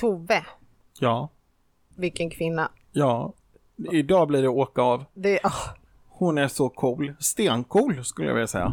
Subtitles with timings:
[0.00, 0.44] Tove,
[0.98, 1.28] Ja,
[1.96, 2.70] vilken kvinna.
[2.92, 3.32] ja.
[3.92, 5.04] Idag blir det åka av.
[5.14, 5.74] Det, ah,
[6.08, 7.14] Hon är så cool.
[7.20, 8.72] Stencool skulle jag vilja säga.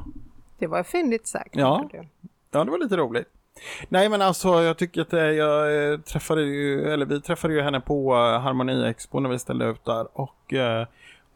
[0.60, 1.56] det var fyndigt sagt.
[1.56, 1.90] Ja.
[2.52, 3.28] Ja, det var lite roligt.
[3.90, 7.62] Nej, men alltså jag tycker att eh, jag eh, träffade ju, eller vi träffade ju
[7.62, 10.88] henne på eh, Harmoni Expo när vi ställde ut där och eh,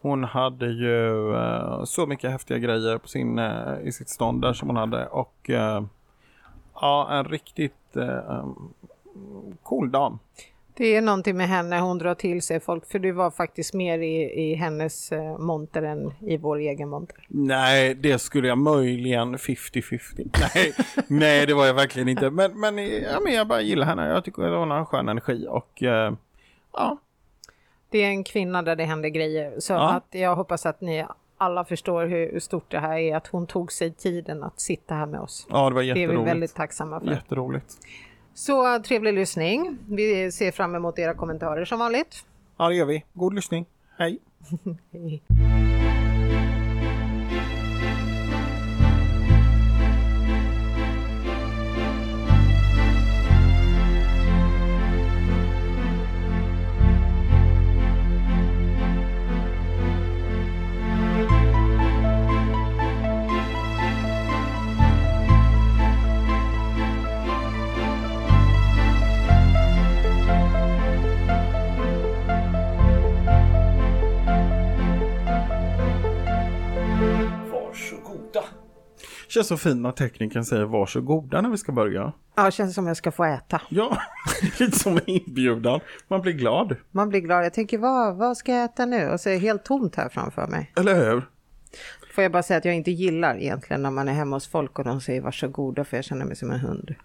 [0.02, 4.54] hon hade ju eh, så mycket häftiga grejer på sin, eh, i sitt stånd där
[4.54, 5.50] som hon hade och
[6.74, 7.74] ja, en riktigt
[9.64, 10.20] cool dam.
[10.74, 14.00] Det är någonting med henne, hon drar till sig folk, för du var faktiskt mer
[14.00, 17.26] i, i hennes eh, monter än i vår egen monter.
[17.28, 20.30] Nej, det skulle jag möjligen 50-50.
[20.56, 20.74] Nej,
[21.08, 22.30] nej, det var jag verkligen inte.
[22.30, 24.08] Men, men, ja, men jag bara gillar henne.
[24.08, 26.14] Jag tycker att hon har en skön energi och eh,
[26.74, 26.98] ja,
[27.90, 29.90] Det är en kvinna där det händer grejer, så Ja.
[29.94, 31.06] att jag hoppas att ni
[31.38, 35.06] alla förstår hur stort det här är, att hon tog sig tiden att sitta här
[35.06, 35.48] med oss.
[35.50, 36.28] ja, det var Det är vi jätteroligt.
[36.30, 37.08] väldigt tacksamma för.
[37.12, 37.78] Jätteroligt.
[38.34, 39.78] Så trevlig lyssning.
[39.88, 42.26] Vi ser fram emot era kommentarer som vanligt.
[42.58, 43.04] Ja, det gör vi.
[43.14, 43.66] God lyssning.
[43.98, 44.20] Hej.
[44.92, 45.22] Hej.
[79.34, 82.14] Känns så fint när teknikern säger varsågoda när vi ska börja.
[82.36, 83.62] Ja, det känns som jag ska få äta.
[83.70, 83.98] Ja,
[84.60, 85.80] lite som en inbjudan.
[86.08, 86.76] Man blir glad.
[86.92, 87.46] Man blir glad.
[87.46, 89.10] Jag tänker, vad, vad ska jag äta nu?
[89.10, 90.72] Och så är det helt tomt här framför mig.
[90.78, 91.24] Eller hur?
[92.16, 94.80] Får jag bara säga att jag inte gillar egentligen när man är hemma hos folk
[94.80, 96.96] och de säger varsågoda för jag känner mig som en hund.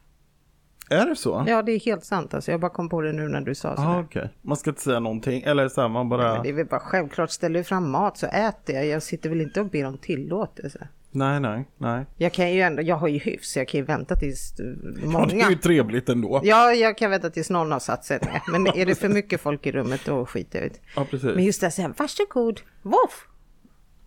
[0.91, 1.45] Är det så?
[1.49, 2.51] Ja, det är helt sant alltså.
[2.51, 4.01] Jag bara kom på det nu när du sa Ja, sådär.
[4.03, 4.31] okej.
[4.43, 5.43] Man ska inte säga någonting.
[5.43, 6.33] Eller så här, man bara...
[6.35, 8.87] Men det är väl bara självklart, ställer du fram mat så äter jag.
[8.87, 10.89] Jag sitter väl inte och ber om tillåtelse.
[11.11, 12.07] Nej, nej, nej.
[12.17, 14.67] Jag kan ju ändå, jag har ju hyfs, jag kan ju vänta tills eh,
[15.03, 15.27] Ja, många...
[15.27, 16.41] det är ju trevligt ändå.
[16.45, 18.43] Ja, jag kan vänta tills någon har satt sig ner.
[18.53, 20.79] Men är det för mycket folk i rummet då skiter jag det.
[20.97, 21.35] Ja, precis.
[21.35, 23.27] Men just det, säga varsågod, voff!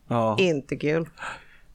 [0.08, 0.36] Ja.
[0.40, 1.10] Inte kul.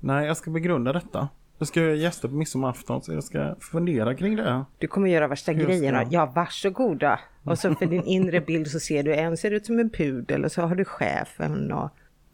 [0.01, 1.29] Nej, jag ska begrunda detta.
[1.59, 4.65] Jag ska göra gäster på midsommarafton så jag ska fundera kring det.
[4.79, 5.99] Du kommer göra värsta Just grejerna.
[6.05, 6.07] det.
[6.11, 7.21] Ja, varsågoda.
[7.43, 10.45] Och så för din inre bild så ser du en ser ut som en pudel
[10.45, 11.91] och så har du chefen och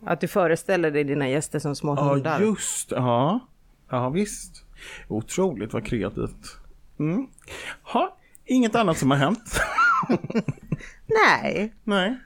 [0.06, 2.40] att du föreställer dig dina gäster som små Ja, hundar.
[2.40, 3.40] just Ja,
[3.90, 4.64] ja visst.
[5.08, 6.56] Otroligt vad kreativt.
[6.98, 7.26] Mm.
[7.82, 9.60] Ha, inget annat som har hänt.
[11.06, 12.18] Nej, nej.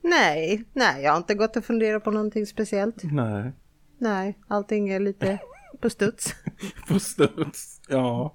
[0.00, 2.96] nej, nej, jag har inte gått och funderat på någonting speciellt.
[3.02, 3.52] Nej.
[3.98, 5.38] Nej, allting är lite
[5.80, 6.34] på studs.
[6.88, 7.80] På studs.
[7.88, 8.34] Ja.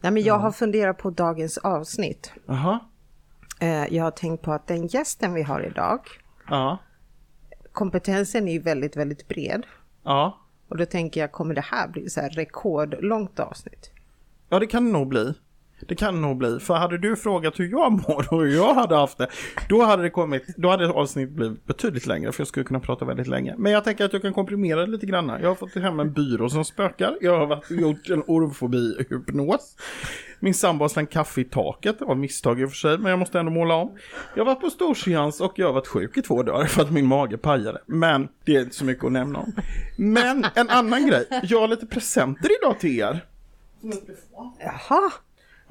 [0.00, 2.32] Nej, men jag har funderat på dagens avsnitt.
[2.46, 2.78] Jaha.
[3.60, 6.00] Eh, Jag har tänkt på att den gästen vi har idag,
[6.48, 6.78] Ja.
[7.72, 9.66] Kompetensen är ju väldigt, väldigt bred.
[10.02, 10.40] Ja.
[10.68, 13.90] Och då tänker jag, kommer det här bli så här rekordlångt avsnitt?
[14.48, 15.34] Ja, det kan det nog bli.
[15.88, 16.58] Det kan nog bli.
[16.60, 19.28] För hade du frågat hur jag mår och hur jag hade haft det,
[19.68, 23.04] då hade det kommit, då hade avsnittet blivit betydligt längre, för jag skulle kunna prata
[23.04, 23.54] väldigt länge.
[23.58, 25.32] Men jag tänker att jag kan komprimera det lite grann.
[25.42, 27.16] Jag har fått hem en byrå som spökar.
[27.20, 29.76] Jag har varit, gjort en ormfobi-hypnos.
[30.42, 33.18] Min sambo har slängt kaffe i taket, av misstag i och för sig, men jag
[33.18, 33.98] måste ändå måla om.
[34.34, 36.90] Jag har varit på storseans och jag har varit sjuk i två dagar för att
[36.90, 37.82] min mage pajade.
[37.86, 39.52] Men det är inte så mycket att nämna om.
[39.96, 43.24] Men en annan grej, jag har lite presenter idag till er.
[44.58, 45.12] Jaha,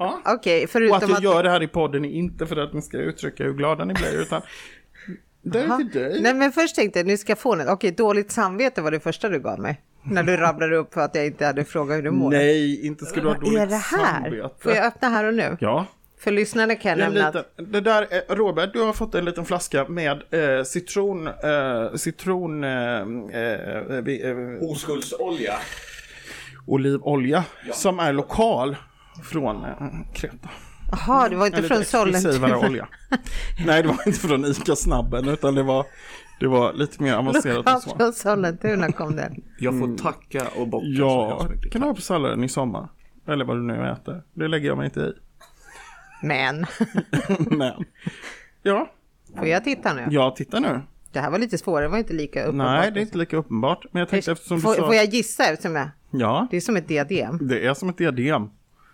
[0.00, 0.20] Ja.
[0.24, 1.22] okej, Och att förutom jag att...
[1.22, 3.94] gör det här i podden är inte för att ni ska uttrycka hur glada ni
[3.94, 4.42] blir, utan
[5.42, 6.20] det är till dig.
[6.22, 7.68] Nej men först tänkte jag, nu ska jag få den.
[7.68, 9.80] Okej, dåligt samvete var det första du gav mig.
[10.02, 12.30] När du rabblade upp för att jag inte hade frågat hur du mår.
[12.30, 14.22] Nej, inte ska du ha Vad dåligt är det här?
[14.22, 14.54] samvete.
[14.60, 15.56] Får jag öppna här och nu?
[15.60, 15.86] Ja.
[16.18, 17.34] För lyssnarna kan jag nämna att...
[17.34, 20.22] liten, det där är, Robert, du har fått en liten flaska med
[20.58, 23.04] eh, citron, eh, citron, eh, eh,
[24.02, 24.22] vi-
[24.60, 25.54] eh, Oskuldsolja.
[26.66, 28.76] olivolja som är lokal
[29.22, 29.72] från eh,
[30.14, 30.48] Kreta.
[30.92, 32.58] Jaha, det var inte från Sollentuna.
[32.58, 32.88] olja.
[33.66, 35.86] Nej, det var inte från ICA-snabben, utan det var,
[36.40, 37.96] det var lite mer avancerat än så.
[37.96, 39.42] Från Sollentuna kom den.
[39.58, 42.88] Jag får tacka och bocka Ja, kan du ha på salladen i sommar.
[43.28, 44.22] Eller vad du nu äter.
[44.34, 45.12] Det lägger jag mig inte i.
[46.22, 46.66] Men,
[47.38, 47.84] Men.
[48.62, 48.90] Ja,
[49.38, 50.06] får jag titta nu?
[50.10, 50.80] ja, titta nu.
[51.12, 52.66] Det här var lite svårare, det var inte lika uppenbart.
[52.80, 53.84] Nej, det är inte lika uppenbart.
[53.92, 54.86] Men jag tänkte eftersom du får, sa...
[54.86, 55.88] får jag gissa eftersom jag...
[56.10, 57.38] Ja, Det är som ett diadem.
[57.48, 58.50] det är som ett diadem.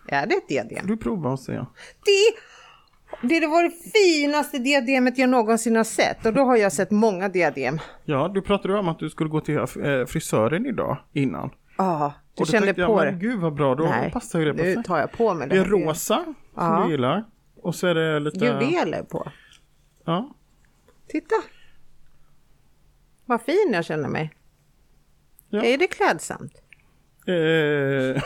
[0.07, 0.87] Är det ett diadem?
[0.87, 1.51] Du provar och se.
[1.51, 2.33] Det,
[3.39, 6.25] det var det finaste diademet jag någonsin har sett.
[6.25, 7.79] Och då har jag sett många diadem.
[8.05, 9.65] Ja, du pratade om att du skulle gå till eh,
[10.07, 11.49] frisören idag innan.
[11.77, 13.11] Ja, du Och kände på det.
[13.11, 14.87] gud vad bra, då Nej, passar ju det nu perfekt.
[14.87, 15.55] tar jag på mig det.
[15.55, 16.83] Det är rosa, som Ja.
[16.85, 17.23] du gillar.
[17.61, 18.45] Och så är det lite...
[18.45, 19.31] juveler på.
[20.05, 20.29] Ja.
[21.07, 21.35] Titta!
[23.25, 24.33] Vad fin jag känner mig.
[25.49, 25.63] Ja.
[25.63, 26.53] Är det klädsamt?
[27.27, 28.23] Eh,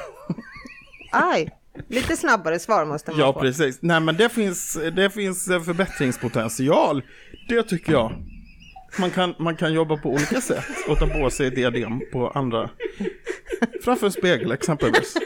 [1.11, 1.49] Aj!
[1.87, 3.39] Lite snabbare svar måste man ja, få.
[3.39, 3.77] precis.
[3.81, 7.03] Nej, men det finns, det finns eh, förbättringspotential.
[7.49, 8.13] Det tycker jag.
[8.99, 12.69] Man kan, man kan jobba på olika sätt och ta på sig diadem på andra.
[13.83, 15.17] Framför en spegel exempelvis.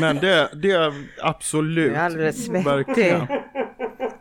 [0.00, 0.92] Men det, det är
[1.22, 1.92] absolut.
[1.92, 2.64] Jag är alldeles svettig.
[2.64, 3.26] verkligen.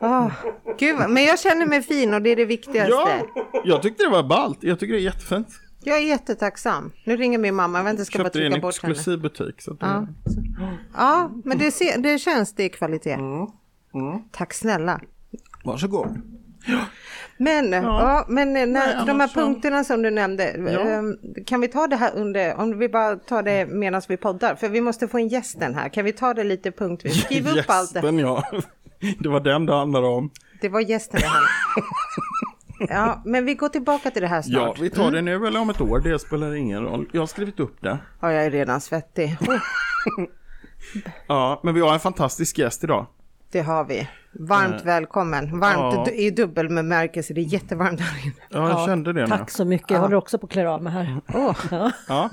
[0.02, 0.32] Åh,
[0.80, 2.92] Gud, men jag känner mig fin och det är det viktigaste.
[2.92, 3.28] Ja,
[3.66, 4.58] jag tyckte det var ballt.
[4.62, 5.48] Jag tycker det är jättefint.
[5.84, 6.92] Jag är jättetacksam.
[7.06, 8.62] Nu ringer min mamma, jag vet inte, jag ska bara Köpte det i trycka en
[8.62, 8.92] bort henne.
[8.94, 9.62] exklusiv butik.
[9.62, 10.43] Så att det, Ja, så.
[10.98, 13.18] Ja men det, ser, det känns, det är kvalitet.
[14.32, 15.00] Tack snälla.
[15.64, 16.22] Varsågod.
[17.38, 18.26] Men, ja.
[18.30, 20.80] men när, Nej, de här så- punkterna som du nämnde, Ja.
[20.80, 24.56] ehm, kan vi ta det här under, om vi bara tar det medan vi poddar,
[24.56, 27.22] för vi måste få in gästen här, kan vi ta det lite punktvis?
[27.24, 28.00] Skriv upp allt det.
[28.00, 28.44] Gästen, ja.
[29.20, 30.30] Det var den det handlade om.
[30.62, 31.44] Det var gästen det här.
[32.90, 34.80] Ja, men vi går tillbaka till det här Ja, snart.
[34.80, 36.00] vi tar det nu eller om ett år.
[36.00, 37.10] Det spelar ingen roll.
[37.12, 37.98] Jag har skrivit upp det.
[38.22, 39.38] Ja, jag är redan svettig.
[40.96, 43.06] Oh, Ja, men vi har en fantastisk gäst idag.
[43.52, 44.08] det har vi.
[44.40, 45.60] Varmt välkommen.
[45.60, 46.10] Varmt ja.
[46.14, 48.34] i dubbel bemärkelse, det är jättevarmt här inne.
[48.50, 49.28] Ja, jag kände det nu.
[49.28, 51.18] Tack så mycket, jag håller också på att klä av mig här.
[51.34, 51.56] Åh,
[52.08, 52.30] Ja,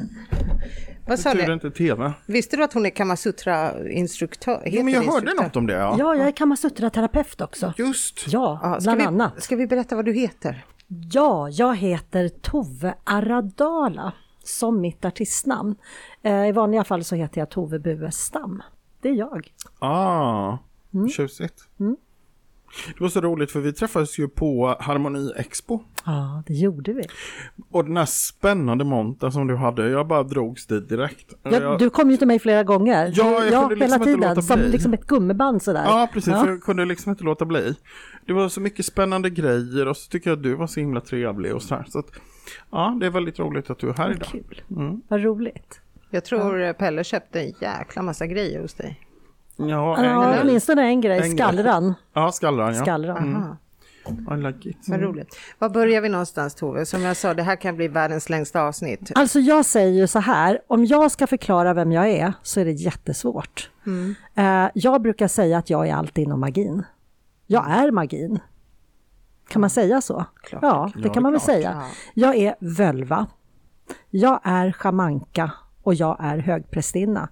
[1.07, 1.53] vad sa du?
[1.53, 2.13] inte tv.
[2.27, 4.63] Visste du att hon är kamasutra-instruktör?
[4.67, 5.73] Jo, men jag hörde något om det.
[5.73, 5.97] Ja.
[5.99, 7.73] Ja, jag är kamasutra-terapeut också.
[7.79, 8.25] Just.
[8.33, 9.43] Ja, Ja, ska, bland vi, annat.
[9.43, 10.65] ska vi berätta vad du heter?
[11.13, 14.13] Ja, jag heter Tove Aradala
[14.51, 15.75] som mitt artistnamn.
[16.23, 18.63] Eh, I vanliga fall så heter jag Tove Buestam.
[19.01, 19.53] Det är jag.
[19.79, 20.59] Ah,
[21.17, 21.65] tjusigt.
[22.87, 25.81] Det var så roligt för vi träffades ju på Harmoni Expo.
[26.07, 27.03] Ja, det gjorde vi.
[27.71, 31.35] Och den här spännande montern som du hade, jag bara drogs dit direkt.
[31.43, 33.13] Ja, jag, du kom ju till mig flera gånger.
[33.17, 34.21] Ja, jag kunde liksom hela inte tiden.
[34.29, 34.69] låta Som bli.
[34.71, 35.85] liksom ett gummiband sådär.
[35.85, 36.33] Ja, precis.
[36.33, 36.47] Ja.
[36.47, 37.75] Jag kunde liksom inte låta bli.
[38.27, 41.01] Det var så mycket spännande grejer och så tycker jag att du var så himla
[41.01, 41.87] trevlig och så här.
[41.89, 42.07] Så att,
[42.71, 44.29] ja, det är väldigt roligt att du är här idag.
[44.29, 44.63] Kul.
[44.71, 45.03] Mm.
[45.09, 45.81] Vad roligt.
[46.11, 49.01] Jag tror Pelle köpte en jäkla massa grejer hos dig.
[49.57, 50.41] Ja, en Ja, grej.
[50.43, 51.17] åtminstone en grej.
[51.17, 51.37] En grej.
[51.37, 51.95] Skallran.
[52.13, 52.83] Ja, skallran ja.
[52.83, 53.37] Skallran.
[53.37, 53.57] Aha,
[54.37, 54.77] I like it.
[54.89, 55.39] vad roligt.
[55.59, 56.87] Var börjar vi någonstans Tove?
[56.87, 59.13] Som jag sa, det här kan bli världens längsta avsnitt.
[59.15, 62.65] Alltså jag säger ju så här, om jag ska förklara vem jag är så är
[62.65, 63.71] det jättesvårt.
[64.35, 66.83] Eh, jag brukar säga att jag är allt inom magin.
[67.47, 68.39] Jag är magin.
[69.51, 70.25] Kan man säga så?
[70.43, 70.63] Klart.
[70.63, 71.55] Ja, det Ja, kan man väl klart.
[71.57, 71.71] säga.
[71.77, 71.87] Ja.
[72.15, 73.27] Jag är völva.
[74.11, 75.51] Jag är schamanka
[75.83, 77.29] och jag är högprästinna.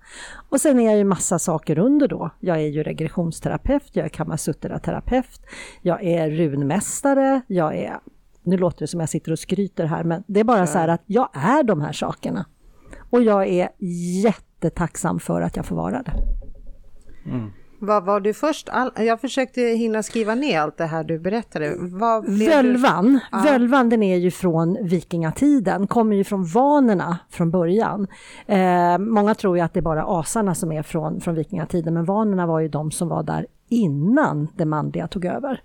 [0.48, 2.30] Och sen är jag ju massa saker under då.
[2.40, 5.40] Jag är ju regressionsterapeut, jag är kamasutra-terapeut,
[5.82, 7.98] jag är runmästare, jag är...
[8.42, 10.88] Nu låter det som jag sitter och skryter här, men det är bara så här
[10.88, 12.46] att jag är de här sakerna.
[13.10, 13.68] Och jag är
[14.24, 16.12] jättetacksam för att jag får vara det.
[17.78, 18.68] Vad var du först?
[18.68, 21.74] All, jag försökte hinna skriva ner allt det här du berättade.
[21.78, 22.46] Vad blev du?
[22.46, 28.06] Völvan, völvan den är ju från vikingatiden, kommer ju från vanerna från början.
[28.46, 32.04] Eh, många tror ju att det är bara asarna som är från, från vikingatiden, men
[32.04, 35.62] vanerna var ju de som var där innan det manliga tog över.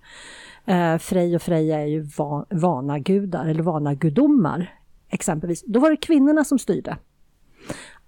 [0.66, 4.74] Eh, Frej och Freja är ju va, vanagudar, eller vanagudomar
[5.08, 5.64] exempelvis.
[5.66, 6.96] Då var det kvinnorna som styrde.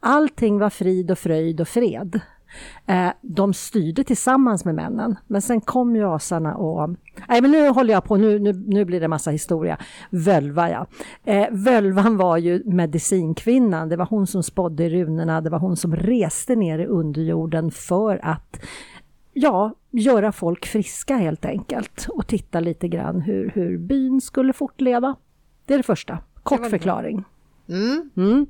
[0.00, 2.20] Allting var frid och fröjd och fred.
[2.87, 6.90] Eh, de styrde tillsammans med männen, men sen kom ju asarna och...
[7.28, 9.79] Nej, men nu håller jag på, nu, nu, nu blir det massa historia.
[10.10, 10.86] Völva, ja.
[11.24, 15.76] Eh, völvan var ju medicinkvinnan, det var hon som spådde i runorna, det var hon
[15.76, 18.60] som reste ner i underjorden för att
[19.32, 25.15] ja, göra folk friska helt enkelt och titta lite grann hur, hur byn skulle fortleva.
[25.65, 26.19] Det är det första.
[26.43, 27.24] Kort förklaring.
[27.69, 28.10] Mm.
[28.17, 28.46] Mm.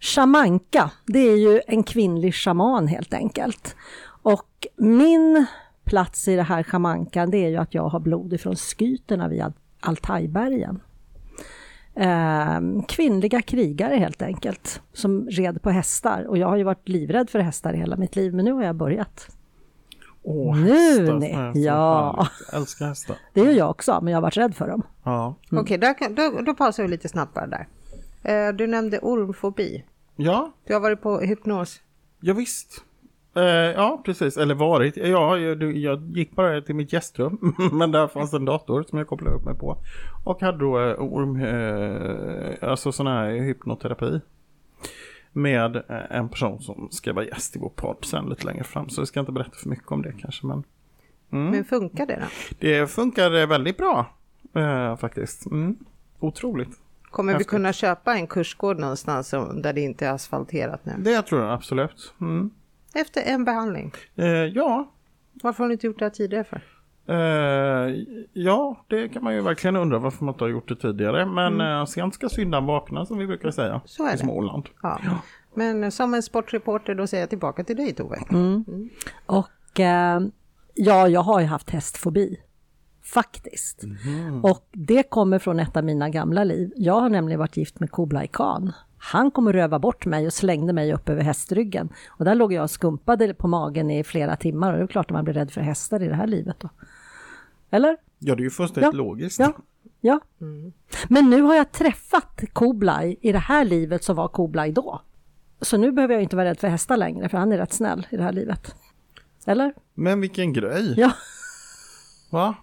[0.00, 3.76] Shamanka, det är ju en kvinnlig shaman helt enkelt.
[4.22, 5.46] Och min
[5.84, 9.42] plats i det här shamankan, det är ju att jag har blod ifrån skyterna vid
[9.42, 10.80] Al- Altajbergen.
[11.94, 16.24] Ehm, kvinnliga krigare helt enkelt, som red på hästar.
[16.28, 18.76] Och jag har ju varit livrädd för hästar hela mitt liv, men nu har jag
[18.76, 19.28] börjat.
[20.22, 21.52] Åh, Nu hästar, ni.
[21.54, 22.26] så Ja.
[22.52, 23.16] Jag älskar hästar.
[23.34, 24.82] Det är ju jag också, men jag har varit rädd för dem.
[25.04, 25.34] Ja.
[25.52, 27.68] Okej, där kan- då, då pausar vi lite snabbt bara där.
[28.22, 29.84] Eh, Du nämnde ormfobi.
[30.16, 31.80] Ja, Du har varit på hypnos.
[32.20, 32.84] ja visst.
[33.36, 34.36] Eh, ja, precis.
[34.36, 34.96] Eller varit.
[34.96, 37.54] Ja, jag, jag gick bara till mitt gästrum.
[37.72, 39.76] Men där fanns en dator som jag kopplade upp mig på.
[40.24, 44.20] Och hade då eh, orm, eh, alltså sån här hypnoterapi.
[45.32, 48.88] Med en person som ska vara gäst i vår podd sen lite längre fram.
[48.88, 50.46] Så jag ska inte berätta för mycket om det kanske.
[50.46, 50.64] Men
[51.28, 52.56] Men funkar det då?
[52.58, 54.06] det funkar väldigt bra
[55.00, 55.46] faktiskt.
[55.46, 55.76] Mm.
[56.20, 56.68] Otroligt.
[57.10, 57.50] Kommer vi Häftigt.
[57.50, 60.92] kunna köpa en kursgård någonstans som- där det inte är asfalterat nu?
[60.98, 62.14] Det tror jag absolut.
[62.20, 62.50] Mm.
[62.94, 63.92] Efter en behandling?
[64.16, 64.92] Eh, ja,
[65.42, 66.62] Varför har ni inte gjort det här tidigare för?
[67.08, 67.94] Eh,
[68.32, 71.26] ja, det kan man ju verkligen undra varför man inte har gjort det tidigare.
[71.26, 71.86] Men mm.
[71.86, 74.18] sent ska syndan vakna som vi brukar säga Så är i det.
[74.18, 74.68] Småland.
[74.82, 74.98] Ja.
[75.54, 78.18] Men som en sportreporter då säger jag tillbaka till dig Tove.
[79.26, 80.20] Och eh,
[80.74, 82.40] ja, jag har ju haft hästfobi.
[83.14, 83.84] Faktiskt.
[84.42, 86.72] Och det kommer från ett av mina gamla liv.
[86.76, 88.72] Jag har nämligen varit gift med Kublai Khan.
[88.98, 91.88] Han kom och röva bort mig och slängde mig upp över hästryggen.
[92.08, 94.72] Och där låg jag och skumpade på magen i flera timmar.
[94.72, 96.68] Och det är klart att man blir rädd för hästar i det här livet då.
[97.70, 97.96] Eller?
[98.18, 98.98] Ja, det är ju fullständigt Ja.
[98.98, 99.38] logiskt.
[99.40, 99.52] Ja.
[100.00, 100.20] ja.
[101.08, 105.02] Men nu har jag träffat Kublai i det här livet som var Kublai då.
[105.60, 108.06] Så nu behöver jag inte vara rädd för hästar längre, för han är rätt snäll
[108.10, 108.74] i det här livet.
[109.46, 109.74] Eller?
[109.94, 110.94] Men vilken grej.
[110.96, 111.12] Ja,
[112.30, 112.54] Va?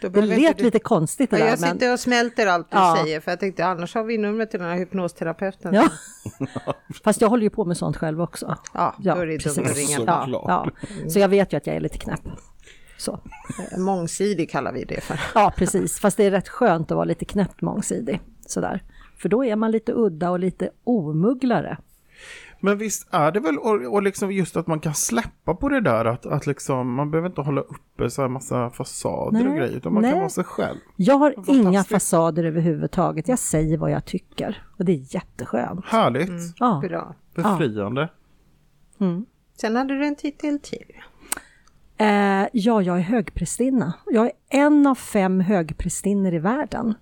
[0.00, 1.50] Då det lät du- lite konstigt det Ja, där.
[1.50, 1.72] jag Men...
[1.72, 2.96] sitter och smälter allt du Ja.
[3.02, 5.74] säger för jag tänkte annars har vi numret till den här hypnosterapeuten.
[5.74, 5.88] Ja.
[7.04, 8.56] Fast jag håller ju på med sånt själv också.
[8.74, 9.98] Ja, då är det dumt att precis.
[9.98, 10.04] ringa.
[10.06, 10.70] Ja, ja.
[11.10, 12.20] Så jag vet ju att jag är lite knäpp.
[12.98, 13.20] Så.
[13.78, 15.20] Mångsidig kallar vi det för.
[15.34, 15.98] Ja, precis.
[16.00, 18.20] Fast det är rätt skönt att vara lite knäppt mångsidig.
[18.46, 18.82] Sådär.
[19.18, 21.78] För då är man lite udda och lite omugglare.
[22.60, 25.80] Men visst är det väl, och, och liksom just att man kan släppa på det
[25.80, 29.58] där att, att liksom, man behöver inte hålla uppe så här massa fasader och Nej,
[29.58, 30.10] grejer, utan man nej.
[30.12, 30.78] kan vara sig själv.
[30.96, 33.28] Jag har inga fasader överhuvudtaget.
[33.28, 34.66] Jag säger vad jag tycker.
[34.78, 35.84] Och det är jätteskönt.
[35.86, 36.82] Härligt, Ja.
[36.88, 37.14] Bra.
[37.34, 38.08] befriande.
[39.60, 40.92] Sen hade du en titel till.
[41.98, 43.92] Eh, ja, jag är högprästinna.
[44.06, 46.94] Jag är en av fem högprästinnor i världen.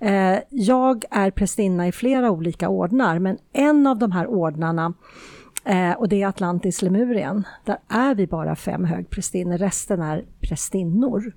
[0.00, 4.94] Eh, jag är prästinna i flera olika ordnar, men en av de här ordnarna,
[5.64, 11.32] eh, och det är Atlantis Lemurien, där är vi bara fem högprästinnor, resten är prästinnor.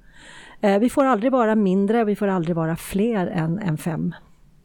[0.61, 4.15] Eh, vi får aldrig vara mindre, vi får aldrig vara fler än, än fem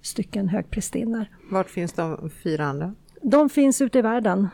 [0.02, 1.26] stycken högprästinnor.
[1.50, 2.94] Vart finns de fyra andra?
[3.22, 4.49] De finns ute i världen.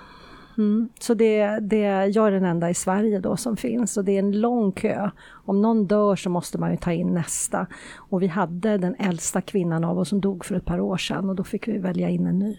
[0.58, 0.88] Mm.
[1.00, 4.18] Så det, det, jag är den enda i Sverige då som finns och det är
[4.18, 5.10] en lång kö.
[5.30, 7.66] Om någon dör så måste man ju ta in nästa.
[7.96, 11.28] Och vi hade den äldsta kvinnan av oss som dog för ett par år sedan
[11.28, 12.58] och då fick vi välja in en ny.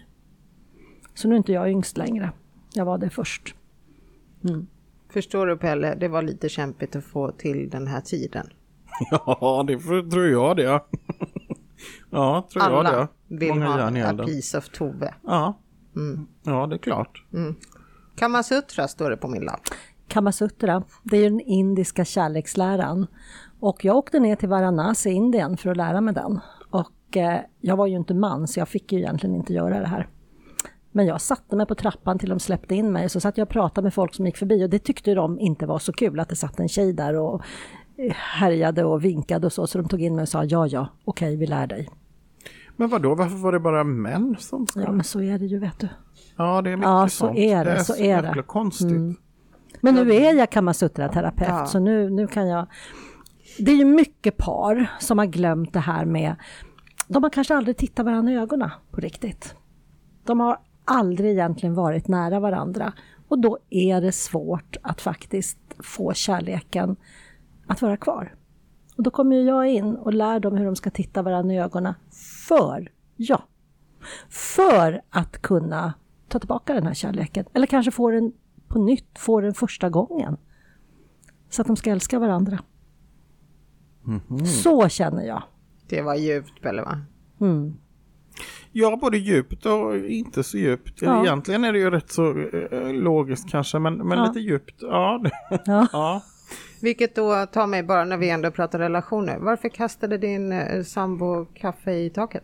[1.14, 2.32] Så nu är inte jag yngst längre.
[2.74, 3.54] Jag var det först.
[5.12, 8.46] Förstår du Pelle, det var lite kämpigt att få till den här tiden.
[9.10, 9.78] Ja, det
[10.10, 10.62] tror jag det.
[12.10, 13.36] ja, tror jag Alla det.
[13.36, 14.26] vill Många ha elden.
[14.26, 15.14] piece of Tove.
[15.26, 15.58] Ja.
[16.42, 17.24] ja, det är klart.
[18.20, 19.60] Kamasutra står det på min lapp.
[20.08, 23.06] Kamasutra, det är ju den indiska kärleksläran.
[23.60, 26.40] Och jag åkte ner till Varanasi i Indien för att lära mig den.
[26.70, 29.86] Och eh, jag var ju inte man så jag fick ju egentligen inte göra det
[29.86, 30.08] här.
[30.92, 33.52] Men jag satte mig på trappan till de släppte in mig, så satt jag och
[33.52, 36.28] pratade med folk som gick förbi och det tyckte de inte var så kul att
[36.28, 37.42] det satt en tjej där och
[37.96, 40.88] eh, härjade och vinkade och så, så de tog in mig och sa ja, ja,
[41.04, 41.88] okej, vi lär dig.
[42.80, 43.14] Men vad då?
[43.14, 44.80] varför var det bara män som ska?
[44.80, 45.88] Ja, men så är det ju, vet du.
[46.36, 47.38] Ja, det är mycket Ja, så sånt.
[47.38, 48.28] är det, det är så så är det.
[48.28, 49.18] jäkla konstigt.
[49.80, 51.66] Men nu är jag kamasutra-terapeut, Ja.
[51.66, 52.66] så nu, nu kan jag...
[53.58, 56.34] Det är ju mycket par som har glömt det här med...
[57.08, 59.54] De har kanske aldrig tittat varandra i ögonen på riktigt.
[60.24, 62.92] De har aldrig egentligen varit nära varandra.
[63.28, 66.96] Och då är det svårt att faktiskt få kärleken
[67.66, 68.34] att vara kvar.
[68.96, 71.94] Och då kommer jag in och lär dem hur de ska titta varandra i ögonen.
[72.50, 73.42] För, ja,
[74.28, 75.94] för att kunna
[76.28, 77.44] ta tillbaka den här kärleken.
[77.54, 78.32] Eller kanske få den
[78.68, 80.36] på nytt, få den första gången.
[81.50, 82.58] Så att de ska älska varandra.
[84.62, 85.42] Så känner jag.
[85.88, 87.00] Det var djupt Pelle va?
[87.40, 87.74] Mm.
[88.72, 91.02] Ja, både djupt och inte så djupt.
[91.02, 91.22] Ja.
[91.24, 94.26] Egentligen är det ju rätt så eh, logiskt kanske, men, men Ja.
[94.26, 94.74] lite djupt.
[94.80, 95.30] Ja, det,
[95.66, 95.86] Ja.
[95.92, 96.22] ja.
[96.80, 99.38] Vilket då tar mig bara när vi ändå pratar relationer.
[99.38, 102.42] Varför kastade din eh, sambo kaffe i taket?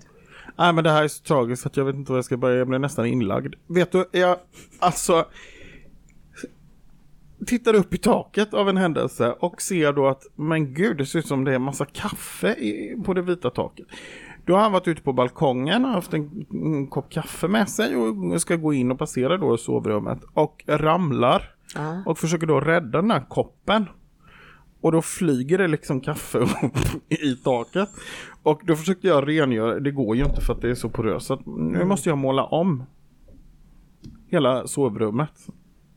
[0.58, 2.56] Nej, men det här är så tragiskt att jag vet inte vad jag ska börja.
[2.56, 3.54] Jag blir nästan inlagd.
[3.66, 4.36] Vet du, jag
[4.78, 5.26] alltså
[7.46, 11.18] tittar upp i taket av en händelse och ser då att men gud, det ser
[11.18, 13.86] ut som det är massa kaffe i, på det vita taket.
[14.44, 17.96] Då har han varit ute på balkongen och haft en, en kopp kaffe med sig
[17.96, 22.02] och ska gå in och passera då i sovrummet och ramlar Ja.
[22.06, 23.86] och försöker då rädda den här koppen.
[24.80, 26.50] Och då flyger det liksom kaffe upp
[27.08, 27.88] i taket.
[28.42, 31.26] Och då försökte jag rengöra, det går ju inte för att det är så poröst.
[31.26, 32.84] Så nu måste jag måla om
[34.28, 35.30] hela sovrummet.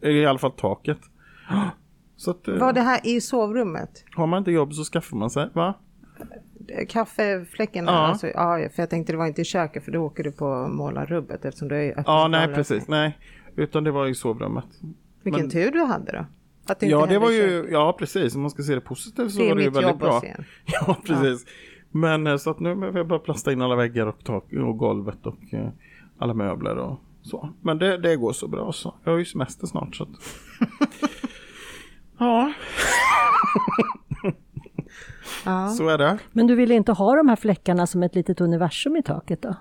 [0.02, 1.00] I alla fall taket.
[2.16, 4.06] Så att, eh, Var det här i sovrummet?
[4.16, 5.74] har man inte jobb så skaffar man sig, va?
[6.68, 7.86] Eh, Kaffefläcken?
[7.86, 7.92] Ja.
[7.92, 10.68] Alltså, ja, för jag tänkte det var inte i köket för då åker du på
[10.68, 13.18] målarrubbet eftersom du är öppen Ja, nej precis, nej.
[13.56, 14.66] Utan det var i sovrummet.
[15.24, 16.26] Vilken Men- tur du hade då.
[16.68, 19.32] Att det inte Ja, det var ju, ja precis, om man ska se det positivt
[19.32, 20.22] så Det är var det ju väldigt bra.
[20.66, 21.46] Ja, precis.
[21.92, 24.78] Men eh, så att nu behöver jag bara plasta in alla väggar och tak och
[24.78, 25.70] golvet och eh,
[26.18, 27.50] alla möbler och så.
[27.62, 28.96] Men det, det går så bra så.
[29.04, 30.10] Jag har ju semester snart så att...
[32.20, 32.54] Ja,
[35.46, 35.68] Ja.
[35.68, 36.18] så är det.
[36.32, 39.50] Men du ville inte ha de här fläckarna som ett litet universum i taket då?
[39.50, 39.56] Eh,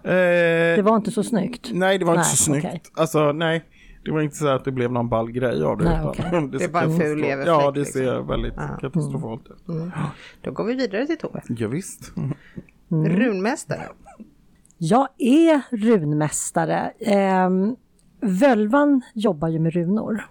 [0.77, 1.71] Det var inte så snyggt?
[1.73, 2.65] Nej, det var inte Nej, så snyggt.
[2.67, 2.83] okej.
[2.95, 3.65] Alltså, nej.
[4.09, 5.85] Det var inte så att det blev någon ball grej av det.
[5.85, 6.31] Nej, utan okej.
[6.53, 8.01] det, Det är bara en ful leverfläck, Ja, det liksom.
[8.03, 8.69] ser väldigt Ja.
[8.81, 9.65] katastrofalt ut.
[10.43, 11.43] Då går vi vidare till Tove.
[11.49, 12.13] Ja, visst.
[12.91, 13.83] Runmästare.
[14.79, 16.93] Jag är runmästare.
[17.01, 17.77] Ehm,
[18.21, 20.27] Völvan jobbar ju med runor.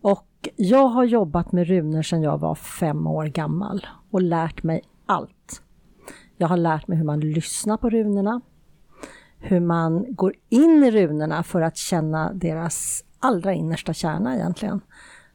[0.00, 4.82] Och jag har jobbat med runor sedan jag var fem år gammal och lärt mig
[5.06, 5.62] allt.
[6.36, 8.40] Jag har lärt mig hur man lyssnar på runorna,
[9.46, 14.80] hur man går in i runorna för att känna deras allra innersta kärna egentligen.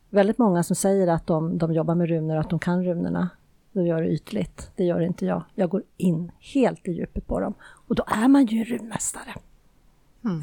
[0.10, 3.30] Väldigt många som säger att de, de jobbar med runor, att de kan runorna.
[3.72, 4.72] De gör det ytligt.
[4.76, 5.44] Det gör inte jag.
[5.56, 7.54] Jag går in helt i djupet på dem.
[7.88, 9.34] Och då är man ju en runmästare.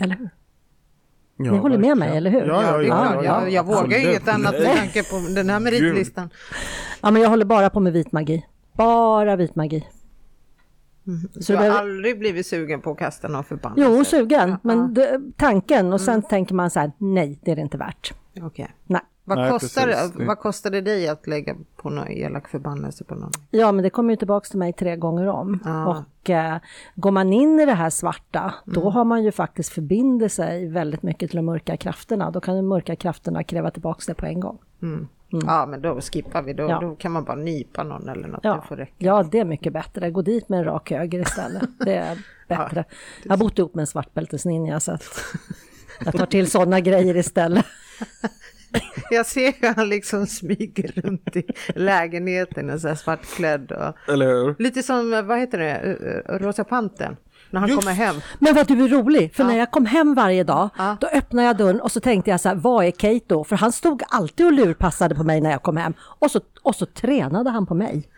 [0.01, 0.31] Eller hur?
[1.37, 2.47] Ja, Ni håller med mig, eller hur?
[2.47, 3.25] Ja, ja, ja.
[3.25, 6.31] ja, jag, vågar inget annat med tanke på den här meritlistan.
[7.03, 8.47] Ja, men jag håller bara på med vit magi.
[8.73, 9.87] Bara vit magi.
[11.41, 11.79] Så Du har behöver...
[11.81, 13.93] aldrig blivit sugen på att kasta någon förbannelse?
[13.97, 14.57] Jo, sugen.
[14.63, 14.85] Men Ja.
[14.85, 18.15] det, tanken och sen tänker man så här, nej, det är det inte värt.
[18.43, 18.71] Okej.
[18.87, 19.01] Nej.
[19.25, 20.27] Vad, Nej, kostar, precis.
[20.27, 23.31] vad kostar det dig att lägga på någon elak förbannelse på någon?
[23.51, 25.59] Ja, men det kommer ju tillbaks till mig tre gånger om.
[25.65, 26.05] Ja.
[26.23, 26.57] Och eh,
[26.95, 31.03] går man in i det här svarta, då har man ju faktiskt förbindit sig väldigt
[31.03, 32.31] mycket till de mörka krafterna.
[32.31, 34.59] Då kan de mörka krafterna kräva tillbaks det på en gång.
[35.31, 36.53] Ja, men då skippar vi.
[36.53, 36.81] Då, Ja.
[36.81, 38.41] då kan man bara nypa någon eller något.
[38.43, 38.95] Ja, Det får räcka.
[38.99, 40.11] ja, det är mycket bättre.
[40.11, 41.63] Gå dit med en rak höger istället.
[41.79, 42.19] Det är
[42.49, 42.85] bättre.
[43.23, 45.05] Jag har bott ihop med en svartbältesninja så att
[46.05, 47.67] jag tar till sådana grejer istället.
[49.11, 53.73] Jag ser hur han liksom smyger runt i lägenheten och så här svartklädd.
[53.73, 54.13] Och...
[54.13, 54.55] Eller hur?
[54.59, 55.81] Lite som, vad heter det,
[56.39, 57.17] Rosa Pantern.
[57.51, 57.81] När han Just.
[57.81, 58.17] kommer hem.
[58.39, 60.97] Men vad du är rolig, för när jag kom hem varje dag, Ja.
[61.01, 63.45] då öppnade jag dörren och så tänkte jag så här, vad är Kate då?
[63.45, 65.95] För han stod alltid och lurpassade på mig när jag kom hem.
[66.01, 68.09] Och så, och så tränade han på mig.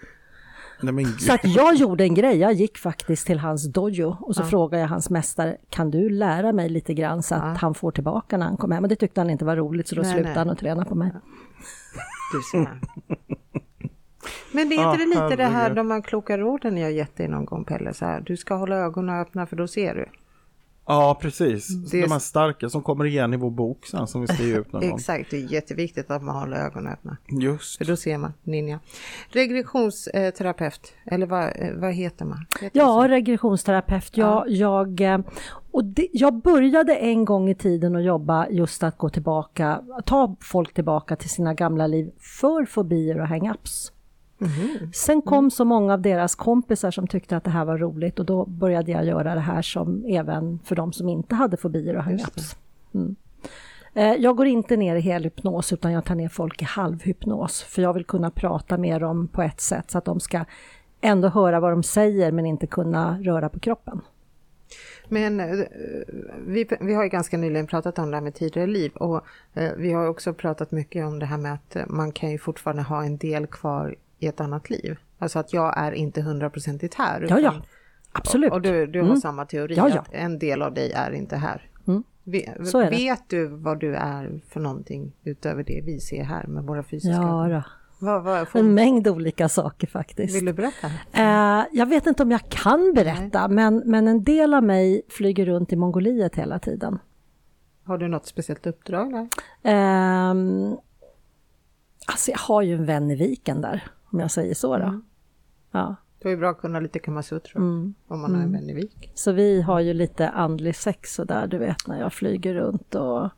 [0.83, 1.19] Nej, men.
[1.19, 4.81] Så att jag gjorde en grej, jag gick faktiskt till hans dojo och så frågade
[4.83, 8.47] jag hans mästare, kan du lära mig lite grann så att han får tillbaka när
[8.47, 8.85] han kommer hem?
[8.85, 10.39] Och det tyckte han inte var roligt så då Nej, slutade nej.
[10.39, 11.13] han att träna på mig.
[12.33, 12.81] Du ser.
[14.53, 17.17] Men det är inte Ah, det lite det här de här kloka råden jag gett
[17.17, 17.95] dig någon gång Pelle?
[17.95, 20.07] Så här, du ska hålla ögonen öppna för då ser du.
[20.87, 21.69] Ja, precis.
[21.69, 24.43] Det är- De här starka som kommer igen i vår bok sen som vi ska
[24.43, 24.95] ge ut någon gång.
[24.99, 27.17] Exakt, det är jätteviktigt att man håller ögonen öppna.
[27.41, 27.79] Just.
[27.79, 28.79] För då ser man ninja.
[29.29, 32.47] Regressionsterapeut, eller vad, eh, vad heter man?
[32.61, 34.17] Heter Ja, regressionsterapeut.
[34.17, 35.19] Jag, jag, eh,
[35.73, 40.37] och det, jag började en gång i tiden att jobba just att gå tillbaka, ta
[40.41, 43.93] folk tillbaka till sina gamla liv för fobier och hang-ups.
[44.93, 48.25] Sen kom så många av deras kompisar som tyckte att det här var roligt och
[48.25, 52.03] då började jag göra det här som även för de som inte hade fobier och
[52.03, 52.57] hang-ups.
[52.95, 53.17] Mm.
[53.95, 57.83] Eh, Jag går inte ner i helhypnos utan jag tar ner folk i halvhypnos för
[57.83, 60.45] jag vill kunna prata med dem på ett sätt så att de ska
[61.01, 64.01] ändå höra vad de säger men inte kunna röra på kroppen.
[65.09, 65.47] Men eh,
[66.47, 69.25] vi, vi har ju ganska nyligen pratat om det här med tidigare liv och
[69.55, 72.83] eh, vi har också pratat mycket om det här med att man kan ju fortfarande
[72.83, 74.97] ha en del kvar i ett annat liv.
[75.19, 77.21] Alltså att jag är inte hundraprocentigt här.
[77.29, 77.39] Ja, ja.
[77.39, 77.63] utan-
[78.13, 78.53] Absolut.
[78.53, 79.21] Och du, du har Mm.
[79.21, 79.99] samma teori, Ja, ja.
[80.01, 81.71] att en del av dig är inte här.
[81.87, 82.03] Mm.
[82.25, 82.55] Det.
[82.91, 87.23] Vet du vad du är för någonting utöver det vi ser här med våra fysiska
[87.23, 87.63] Ja, då.
[88.07, 90.37] Vad, vad, får, en mängd olika saker faktiskt.
[90.37, 90.87] Vill du berätta?
[91.13, 95.47] Eh, jag vet inte om jag kan berätta, men, men en del av mig flyger
[95.47, 96.99] runt i Mongoliet hela tiden.
[97.85, 99.29] Har du något speciellt uppdrag där?
[99.63, 100.77] Ehm,
[102.07, 105.01] alltså jag har ju en vän i viken där, om jag säger så då.
[105.71, 107.95] Ja, Det är ju bra att kunna lite kamasutra Mm.
[108.09, 109.11] om man har en vän i vik.
[109.15, 112.95] så vi har ju lite andlig sex och där, du vet när jag flyger runt
[112.95, 113.29] och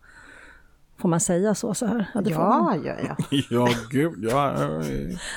[0.97, 2.11] Får man säga så så här?
[2.15, 2.31] Ja, det.
[2.31, 3.17] Ja, ja, ja.
[3.51, 4.25] Ja, gud.
[4.31, 4.55] Ja,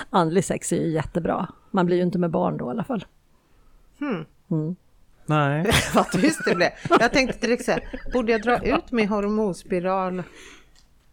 [0.10, 1.48] Andlig sex är ju jättebra.
[1.72, 3.06] Man blir ju inte med barn då i alla fall.
[5.26, 5.72] nej.
[5.96, 6.70] Vad tyst det blev.
[7.00, 10.24] Jag tänkte direkt så här, borde jag dra ut min hormonspiral?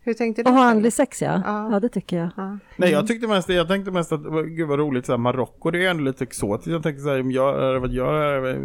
[0.05, 0.51] Hur tänkte du?
[0.51, 1.43] Och ha andlig sex ja.
[1.45, 1.69] Ja.
[1.73, 2.31] ja, det tycker jag.
[2.37, 2.59] Ja.
[2.77, 5.87] Nej, jag tyckte mest, jag tänkte mest att, gud vad roligt, så här, Marocko, det
[5.87, 6.67] är ändå lite exotiskt.
[6.71, 8.57] Jag tänkte så här, om jag, vad jag, eh,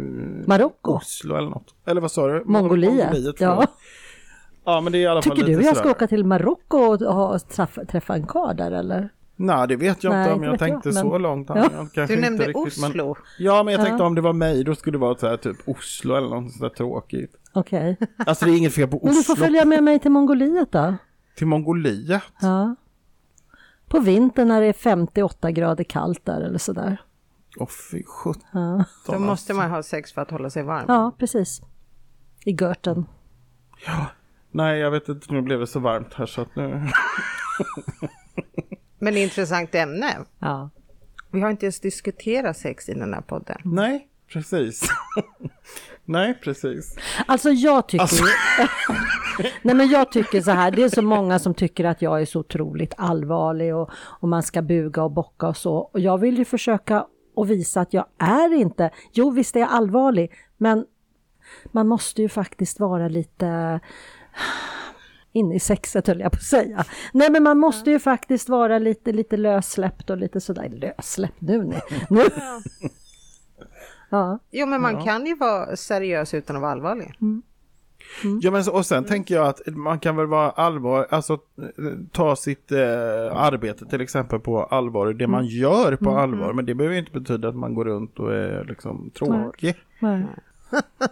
[0.46, 0.92] Marocko?
[0.92, 1.74] Oslo eller något.
[1.86, 2.42] Eller vad sa du?
[2.46, 3.08] Mongoliet?
[3.12, 3.40] förlåt.
[3.40, 3.66] Ja.
[4.64, 5.90] Ja, men det är i alla fall Tycker du jag ska sådär.
[5.90, 9.08] åka till Marocko och ha, träffa, träffa en karl där eller?
[9.36, 11.48] Nej, det vet jag Nej, inte om jag vet jag, tänkte men- så långt.
[11.48, 11.56] Ja.
[11.56, 13.16] Jag kanske Du inte nämnde riktigt, men- Oslo.
[13.38, 14.06] Ja, men jag tänkte Ja.
[14.06, 16.68] om det var mig, då skulle det vara så här typ Oslo eller något sådär
[16.68, 17.30] tråkigt.
[17.52, 17.96] Okej.
[18.26, 19.44] Alltså det är inget fel på Men du får Oslo.
[19.44, 20.94] följa med mig till Mongoliet då.
[21.38, 22.22] Till Mongoliet.
[22.40, 22.74] Ja.
[23.88, 27.00] På vintern när det är 58 grader kallt där eller sådär.
[27.56, 28.42] Åh fy sjutton.
[28.52, 30.84] Ja, Då måste man ha sex för att hålla sig varm.
[30.88, 31.62] ja precis.
[32.44, 33.06] I Görten.
[38.98, 40.18] Men intressant ämne.
[40.38, 40.70] Ja.
[41.30, 43.60] Vi har inte ens diskuterat sex i den här podden.
[43.64, 44.88] Nej, precis.
[46.08, 46.96] Nej, precis.
[47.26, 48.24] Alltså jag tycker Alltså-
[49.62, 52.26] Nej men jag tycker så här, det är så många som tycker att jag är
[52.26, 55.74] så otroligt allvarlig och, och man ska buga och bocka och så.
[55.76, 59.68] Och jag vill ju försöka och visa att jag är inte, jo visst är jag
[59.70, 60.86] allvarlig, men
[61.72, 63.80] man måste ju faktiskt vara lite
[65.32, 66.84] inne i sexet höll jag på att säga.
[67.12, 71.80] Nej men man måste ju faktiskt vara lite, lite lössläppt och lite sådär, lössläppt nu,
[72.10, 72.22] nu.
[74.08, 74.38] Ja.
[74.50, 77.14] Jo, men man kan ju vara seriös utan att vara allvarlig.
[78.42, 81.38] Ja, men och sen tänker jag att man kan väl vara allvar, alltså
[82.12, 82.78] ta sitt eh,
[83.32, 87.12] arbete till exempel på allvar, det man gör på allvar, men det behöver ju inte
[87.20, 89.74] betyda att man går runt och är liksom tråkig.
[89.98, 90.26] Nej.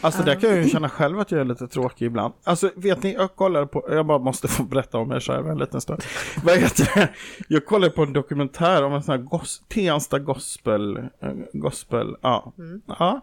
[0.00, 2.34] Alltså där kan jag ju känna själv att jag är lite tråkig ibland.
[2.44, 5.58] Alltså vet ni, jag kollar på, jag bara måste få berätta om mig själv en
[5.58, 6.02] liten stund.
[6.44, 7.08] Vad heter det?
[7.48, 12.52] Jag kollade på en dokumentär om en sån här gos, Tensta gospel, eh, gospel, ja.
[12.86, 13.20] ja.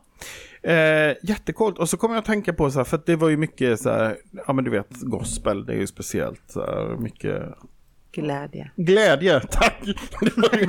[0.64, 1.80] Eh, jättecoolt.
[1.80, 3.90] Och så kommer jag att tänka på så här, för det var ju mycket så
[3.90, 7.44] här, ja men du vet, gospel, det är ju speciellt så här, mycket
[8.16, 8.72] Glädje.
[8.76, 9.82] Glädje, tack!
[10.22, 10.68] Det, var ju-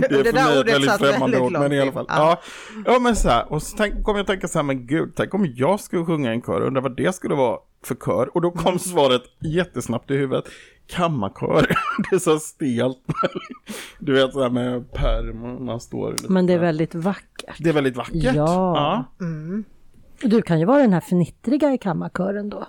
[0.00, 2.06] det är Det där ordet väldigt satt främmande väldigt ord, men i alla fall.
[2.08, 2.40] Ja.
[2.86, 2.92] Ja.
[2.92, 2.98] Ja.
[2.98, 5.52] men så här, och så tänk, kom jag tänka så här, men gud, tänk om
[5.56, 8.30] jag skulle sjunga en kör, undrar vad det skulle vara för kör.
[8.36, 8.78] Och då kom Mm.
[8.78, 10.44] svaret jättesnabbt i huvudet,
[10.86, 11.66] kammarkör.
[12.10, 12.98] Det är så stelt.
[13.98, 17.56] Du vet så här med perm och man står lite Men det är väldigt vackert.
[17.58, 18.34] Det är väldigt vackert.
[18.34, 19.04] Ja.
[20.22, 22.66] Du kan ju vara den här fnittriga i kammarkören då.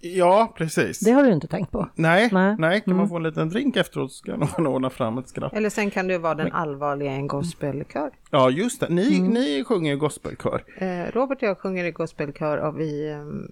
[0.00, 1.00] Ja, precis.
[1.00, 1.88] Det har du inte tänkt på.
[1.94, 2.80] Nej, nej, Nej.
[2.80, 5.52] kan man få en liten drink efteråt så ska någon ordna fram ett skratt.
[5.52, 8.10] Eller sen kan du vara den allvarliga i en gospelkör.
[8.30, 8.88] Ja, just det.
[8.88, 9.30] Ni, Mm.
[9.30, 10.64] ni sjunger ju gospelkör.
[10.78, 13.50] Eh, Robert och jag sjunger i gospelkör och vi, ehm,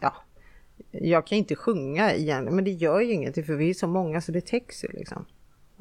[0.00, 0.14] ja,
[0.90, 4.20] jag kan inte sjunga igen, men det gör ju ingenting för vi är så många
[4.20, 5.24] så det täcks ju liksom.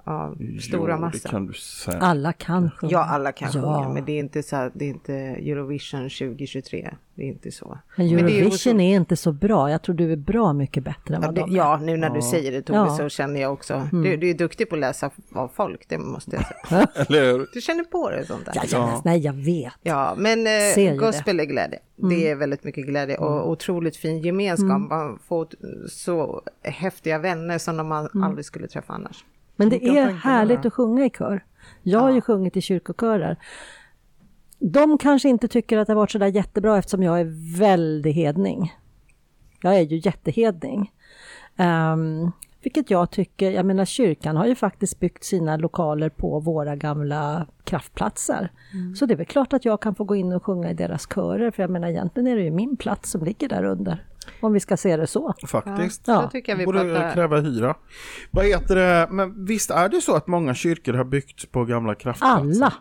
[0.08, 1.20] Av stora jo, massor.
[1.24, 1.98] det kan du säga.
[2.00, 2.92] Alla kan sjunga.
[2.94, 3.62] Ja, alla kan Ja.
[3.62, 6.94] sjunga, men det är inte så här, det är inte Eurovision 2023.
[7.16, 7.78] Det är inte så.
[7.96, 9.72] Men Men det är Eurovision är inte så bra.
[9.72, 11.56] Jag tror du är bra mycket bättre än Ja, vad det, de är.
[11.58, 12.86] ja, nu när du säger det Tove Ja.
[12.86, 12.98] Mm.
[12.98, 13.90] så känner jag också.
[13.92, 16.88] Du, du är duktig på att läsa av folk, det måste jag säga.
[17.08, 17.48] Eller hur?
[17.54, 18.54] Du känner på det sånt där.
[18.56, 19.74] Ja, ja, Nej, jag vet.
[19.82, 21.80] Ja, men eh, gospel är glädje.
[21.96, 24.90] Det är väldigt mycket glädje och otroligt fin gemenskap.
[24.90, 25.48] Man får
[25.90, 29.26] så häftiga vänner som man aldrig skulle träffa annars.
[29.58, 31.44] Men det är härligt att sjunga i kör.
[31.84, 33.38] Jag har ju sjungit i kyrkokörer.
[34.60, 38.74] De kanske inte tycker att det har varit sådär jättebra eftersom jag är väldigt hedning.
[39.62, 40.92] Jag är ju jättehedning.
[41.58, 46.76] Um, vilket jag tycker, jag menar kyrkan har ju faktiskt byggt sina lokaler på våra
[46.76, 48.52] gamla kraftplatser.
[48.96, 51.08] Så det är väl klart att jag kan få gå in och sjunga i deras
[51.16, 54.06] körer, för jag menar egentligen är det ju min plats som ligger där under.
[54.40, 55.34] Om vi ska se det så.
[55.48, 56.08] Faktiskt.
[56.08, 56.22] Ja.
[56.22, 57.14] Så tycker jag vi Borde pratar...
[57.14, 57.76] kräva hyra.
[58.32, 59.08] Vad heter det?
[59.12, 62.40] Men visst är det så att många kyrkor har byggts på gamla kraftplatser?
[62.64, 62.74] Alla!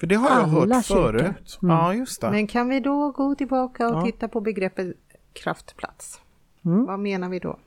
[0.00, 1.02] För det har jag Alla hört kyrkor.
[1.12, 1.58] förut.
[1.62, 2.30] Ja, just det.
[2.30, 4.04] Men kan vi då gå tillbaka och Ja.
[4.04, 4.96] titta på begreppet
[5.42, 6.20] kraftplats?
[6.64, 6.84] Mm.
[6.86, 7.58] Vad menar vi då?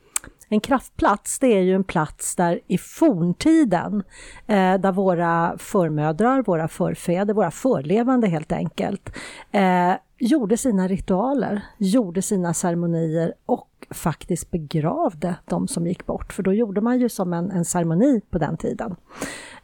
[0.50, 4.04] En kraftplats det är ju en plats där i forntiden,
[4.48, 9.15] eh, där våra förmödrar, våra förfäder, våra förlevande helt enkelt,
[9.52, 16.34] eh, gjorde sina ritualer, gjorde sina ceremonier och faktiskt begravde de som gick bort.
[16.34, 18.95] För då gjorde man ju som en, en ceremoni på den tiden.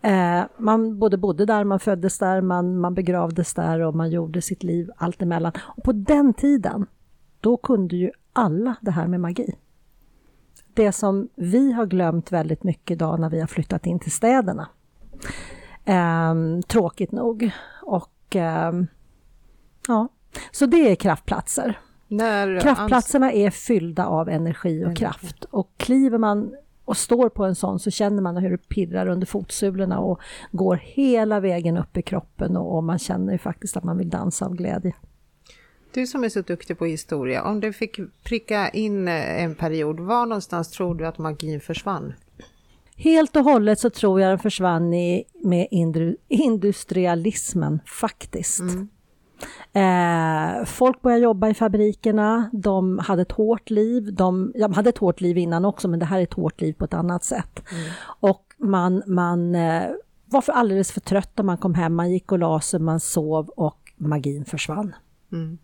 [0.01, 4.41] Eh, man både bodde där, man föddes där, man, man begravdes där och man gjorde
[4.41, 5.51] sitt liv allt emellan.
[5.57, 6.85] Och på den tiden,
[7.39, 9.55] då kunde ju alla det här med magi
[10.73, 14.69] det som vi har glömt väldigt mycket idag när vi har flyttat in till städerna.
[15.85, 16.35] Eh,
[16.67, 17.51] tråkigt nog.
[17.81, 18.71] Och eh,
[19.87, 20.07] ja,
[20.52, 21.80] så det är kraftplatser.
[22.08, 25.43] När Kraftplatserna är fyllda av energi och kraft.
[25.43, 29.28] Och kliver man och står på en sån så känner man hur det pirrar under
[29.28, 30.19] fotsulorna och
[30.52, 34.46] går hela vägen upp i kroppen och, man känner ju faktiskt att man vill dansa
[34.46, 34.93] av glädje.
[35.93, 40.00] Du som är så duktig på historia, om du fick pricka in eh, en period,
[40.00, 42.13] var någonstans tror du att magin försvann?
[42.96, 48.62] Helt och hållet så tror jag den försvann i, med indru, industrialismen faktiskt.
[49.73, 54.13] Eh, folk började jobba i fabrikerna, de hade ett hårt liv.
[54.13, 56.73] De, de hade ett hårt liv innan också, men det här är ett hårt liv
[56.73, 57.63] på ett annat sätt.
[58.19, 59.84] Och man, man eh,
[60.25, 62.99] var för alldeles för trött när man kom hem, man gick och la sig, man
[62.99, 64.95] sov och magin försvann.
[65.32, 65.58] Mm.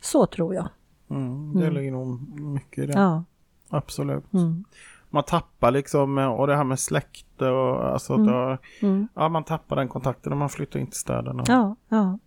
[0.00, 0.68] Så tror jag.
[1.10, 2.92] Mm, det ligger nog mycket i det.
[2.92, 3.24] Ja.
[3.68, 4.32] Absolut.
[4.32, 4.64] Mm.
[5.10, 8.26] Man tappar liksom, och det här med släkte och alltså, Mm.
[8.26, 9.08] då, Mm.
[9.14, 11.44] ja man tappar den kontakten när man flyttar in till städerna.
[11.46, 12.18] Ja, ja.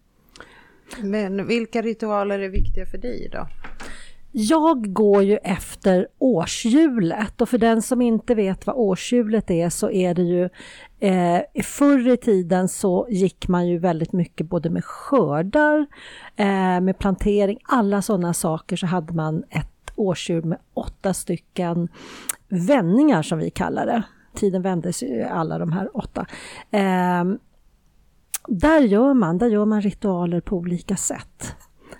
[1.02, 3.48] Men vilka ritualer är viktiga för dig då?
[4.36, 9.90] Jag går ju efter årshjulet och för den som inte vet vad årshjulet är så
[9.90, 10.50] är det ju
[11.00, 15.86] eh, förr i tiden så gick man ju väldigt mycket både med skördar,
[16.36, 21.88] eh, med plantering, alla sådana saker så hade man ett årshjul med åtta stycken
[22.48, 24.04] vändningar som vi kallar det.
[24.36, 26.26] Tiden vändes ju alla de här åtta.
[26.72, 27.24] Eh,
[28.48, 31.56] där gör man, där gör man ritualer på olika sätt.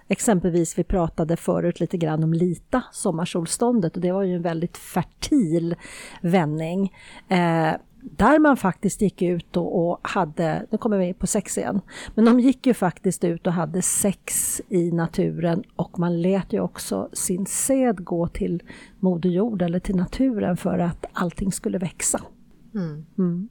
[0.08, 4.78] Exempelvis, vi pratade förut lite grann om Lita, sommarsolståndet, och det var ju en väldigt
[4.78, 5.76] fertil
[6.22, 6.94] vändning.
[7.28, 11.82] Eh, där man faktiskt gick ut och, hade, nu kommer vi på sex igen,
[12.16, 16.60] men de gick ju faktiskt ut och hade sex i naturen och man lät ju
[16.60, 18.64] också sin säd gå till
[19.00, 22.22] Moder Jord eller till naturen för att allting skulle växa.
[22.76, 23.06] Mm.
[23.18, 23.50] Mm.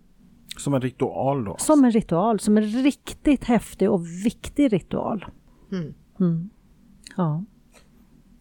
[0.58, 1.56] Som en ritual då?
[1.58, 5.26] Som en ritual, som en riktigt häftig och viktig ritual.
[5.72, 5.94] Mm.
[6.20, 6.50] Mm.
[7.16, 7.44] Ja.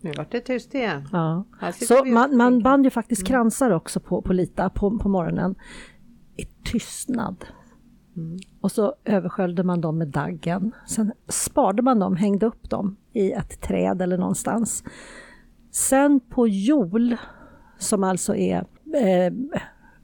[0.01, 1.07] Nu vart det tyst igen.
[1.11, 1.45] ja.
[1.73, 5.55] Så man, man band ju faktiskt kransar också på, på Lita på, på morgonen
[6.37, 7.45] i tystnad.
[8.15, 8.39] Mm.
[8.61, 10.71] Och så översköljde man dem med daggen.
[10.87, 14.83] Sen sparade man dem, hängde upp dem i ett träd eller någonstans.
[15.71, 17.15] Sen på jol,
[17.77, 19.33] som alltså är eh,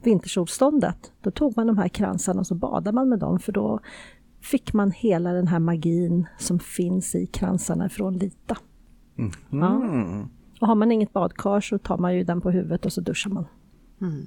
[0.08, 3.80] vintersolståndet, då tog man de här kransarna och så badade man med dem för då
[4.42, 8.56] fick man hela den här magin som finns i kransarna från Lita.
[9.52, 10.28] Mm.
[10.60, 13.30] Och har man inget badkar så tar man ju den på huvudet och så duschar
[13.30, 13.46] man.
[14.00, 14.24] Mm.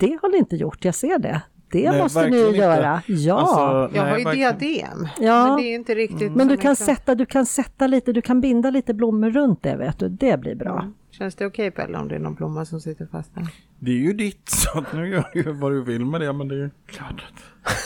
[0.00, 1.42] Det har ni inte gjort, jag ser det.
[1.72, 2.56] Det Nej, måste ni inte.
[2.58, 3.02] göra.
[3.06, 4.58] Ja, Alltså, Jag nej, har ju verkligen.
[4.58, 5.46] diadem, Ja.
[5.46, 6.86] men det är inte riktigt men du kan, en kran.
[6.86, 10.08] sätta, du kan sätta lite, du kan binda lite blommor runt det vet du.
[10.08, 10.78] Det blir bra.
[10.80, 10.92] Mm.
[11.20, 13.48] Känns det okej Pelle om det är någon blomma som sitter fast där?
[13.78, 16.48] Det är ju ditt, så att nu gör du vad du vill med det, men
[16.48, 17.42] det är ju klart att...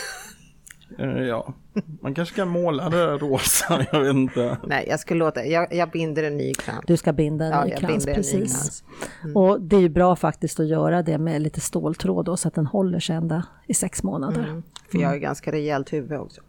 [0.99, 1.55] Eh, ja,
[2.03, 4.59] man kanske kan måla det rosa, jag vet inte.
[4.67, 6.85] Nej, jag ska låta, jag, jag binder en ny krans.
[6.87, 8.83] Du ska binda en Ja, ny jag krans, binder en ny precis.
[9.23, 9.35] krans.
[9.35, 12.55] Och det är ju bra faktiskt att göra det med lite ståltråd då, så att
[12.55, 14.49] den håller sig ända i sex månader.
[14.49, 14.63] Mm.
[14.91, 16.41] För jag har ju ganska rejält huvud också.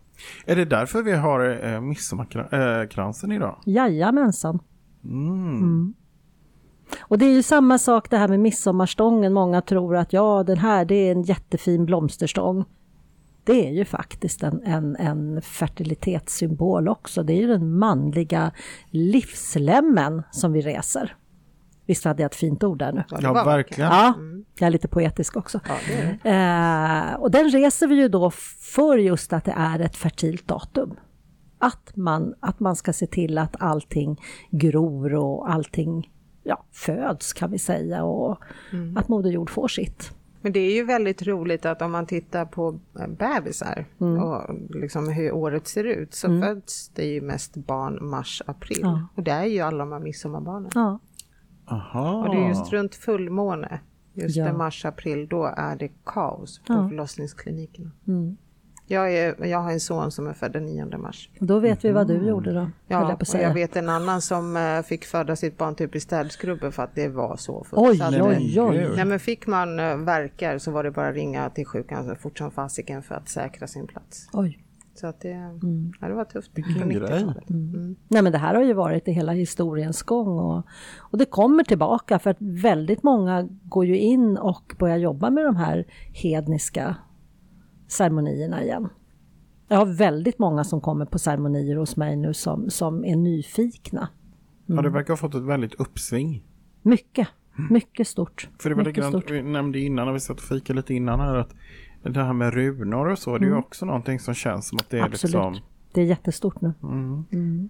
[0.45, 3.59] Är det därför vi har eh, midsommarkransen idag?
[3.65, 4.59] Jajamensan.
[5.03, 5.93] Mm.
[6.99, 9.33] Och det är ju samma sak det här med midsommarstången.
[9.33, 12.65] Många tror att ja, den här det är en jättefin blomsterstång.
[13.43, 17.23] Det är ju faktiskt en, en, en fertilitetssymbol också.
[17.23, 18.51] Det är ju den manliga
[18.89, 21.15] livslemmen som vi reser.
[21.85, 23.03] Visst hade jag ett fint ord där nu?
[23.21, 23.91] Ja, verkligen.
[23.91, 24.13] Ja,
[24.59, 25.59] jag är lite poetisk också.
[25.67, 26.31] Ja.
[26.31, 28.31] Eh, och den reser vi ju då
[28.75, 30.95] för just att det är ett fertilt datum.
[31.59, 34.21] Att man, att man ska se till att allting
[34.51, 36.09] gror och allting
[36.45, 38.37] ja, föds kan vi säga och
[38.95, 40.11] att Moder Jord får sitt.
[40.41, 44.23] Men det är ju väldigt roligt att om man tittar på eh, bebisar Mm.
[44.23, 48.79] och liksom hur året ser ut så föds det ju mest barn mars, april.
[48.81, 49.07] Ja.
[49.15, 50.71] Och det är ju alla de här midsommarbarnen.
[50.75, 50.99] Ja,
[51.67, 52.23] Aha.
[52.27, 53.79] Och det är just runt fullmåne,
[54.13, 54.49] just Ja.
[54.49, 56.87] i mars, april, då är det kaos på Ja.
[56.89, 57.91] förlossningsklinikerna.
[58.07, 58.37] mm.
[58.87, 61.29] Jag, är, jag har en son som är född den 9 mars.
[61.39, 63.47] och då vet vi vad du gjorde då, Ja, jag på säga.
[63.47, 66.95] jag vet en annan som eh, fick föda sitt barn typ i städskrubben för att
[66.95, 67.81] det var så fullt.
[67.81, 68.89] Oj, Så oj, eh, oj.
[68.95, 72.37] Nej men fick man uh, verkar så var det bara att ringa till sjukan fort
[72.37, 74.29] som fasiken för att säkra sin plats.
[74.33, 74.59] Oj.
[74.95, 75.91] Så att det, Mm.
[76.01, 77.49] ja, det var tufft Vilken 90-talet.
[77.49, 77.95] Mm.
[78.07, 80.63] Nej men det här har ju varit i hela historiens gång och,
[80.97, 85.45] och det kommer tillbaka för att väldigt många går ju in och börjar jobba med
[85.45, 86.95] de här hedniska
[87.87, 88.89] ceremonierna igen.
[89.67, 94.09] Jag har väldigt många som kommer på ceremonier hos mig nu som, som är nyfikna.
[94.65, 96.43] Ja, det verkar ha fått ett väldigt uppsving.
[96.81, 97.27] Mycket,
[97.69, 98.49] mycket stort.
[98.59, 99.31] För det var likadant, stort.
[99.31, 101.53] vi nämnde innan när vi satt och fikade lite innan här att
[102.03, 104.89] det här med runor och så, det är ju också någonting som känns som att
[104.89, 105.11] det är Mm.
[105.13, 105.33] Absolut.
[105.33, 105.57] liksom...
[105.93, 106.73] Det är jättestort nu.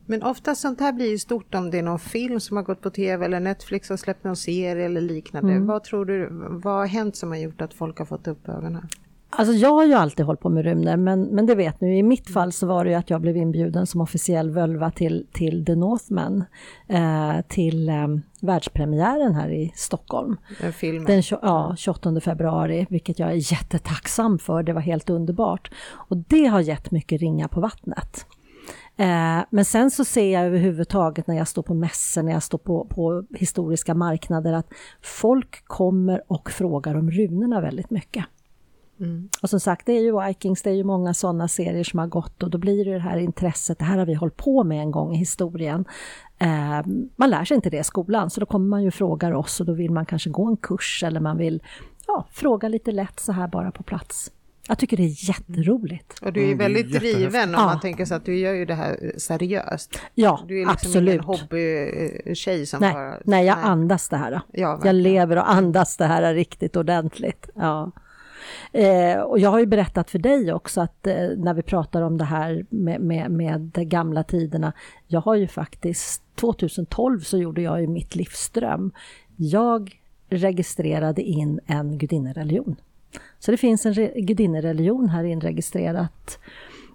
[0.06, 2.82] Men ofta sånt här blir ju stort om det är någon film som har gått
[2.82, 5.51] på tv eller Netflix har släppt någon serie eller liknande.
[5.51, 5.67] Mm.
[5.67, 8.88] Vad tror du, vad har hänt som har gjort att folk har fått upp ögonen?
[9.38, 12.04] Alltså jag har ju alltid hållit på med rymder, men, men det vet ni, i
[12.04, 15.65] mitt fall så var det ju att jag blev inbjuden som officiell völva till, till
[15.65, 16.43] The Northman,
[16.88, 18.08] eh, till eh,
[18.41, 20.38] världspremiären här i Stockholm.
[20.62, 21.06] Den filmen?
[21.06, 25.71] Den ja, 28 februari, vilket jag är jättetacksam för, det var helt underbart.
[25.91, 28.26] Och det har gett mycket ringa på vattnet.
[28.98, 32.58] Eh, men sen så ser jag överhuvudtaget när jag står på mässor, när jag står
[32.58, 34.67] på, på historiska marknader, att
[35.02, 38.26] folk kommer och frågar om runorna väldigt mycket.
[38.99, 39.29] Mm.
[39.41, 42.08] Och som sagt, det är ju Vikings, det är ju många sådana serier som har
[42.08, 44.79] gått och då blir det det här intresset, det här har vi hållit på med
[44.81, 45.86] en gång i historien.
[46.39, 46.81] Eh,
[47.15, 49.60] man lär sig inte det i skolan, så då kommer man ju och frågar oss
[49.60, 51.63] och då vill man kanske gå en kurs eller man vill
[52.08, 54.31] ja, fråga lite lätt så här bara på plats.
[54.67, 56.19] Jag tycker det är jätteroligt.
[56.21, 57.15] Och du är Mm, är väldigt jättehäftigt.
[57.31, 57.65] driven om Ja.
[57.65, 59.99] man tänker så att du gör ju det här seriöst.
[60.13, 61.13] Ja, Du är liksom absolut.
[61.13, 63.17] ingen hobbytjej som Nej, bara...
[63.25, 64.41] nej, jag andas det här.
[64.51, 67.49] Ja, jag lever och andas det här riktigt ordentligt.
[67.55, 67.91] Ja.
[68.75, 72.17] Eh, och jag har ju berättat för dig också att eh, när vi pratar om
[72.17, 74.73] det här med, med, med de gamla tiderna.
[75.07, 78.91] Jag har ju faktiskt, 2012 så gjorde jag ju mitt livsdröm.
[79.35, 82.75] Jag registrerade in en gudinnereligion.
[83.39, 86.39] Så det finns en gudinnereligion här inregistrerat.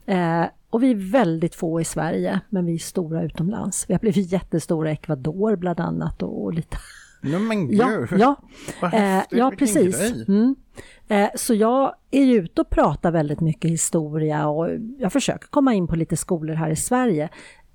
[0.06, 3.84] Eh, och vi är väldigt få i Sverige, men vi är stora utomlands.
[3.88, 6.76] Vi har blivit jättestora i Ecuador bland annat och, och lite
[7.20, 8.20] Nej men Ja, gud.
[8.20, 8.37] ja,
[8.83, 10.28] Vad eh, ja precis.
[10.28, 10.54] Mm.
[11.09, 15.74] Eh, så jag är ju ute och pratar väldigt mycket historia och jag försöker komma
[15.74, 17.28] in på lite skolor här i Sverige.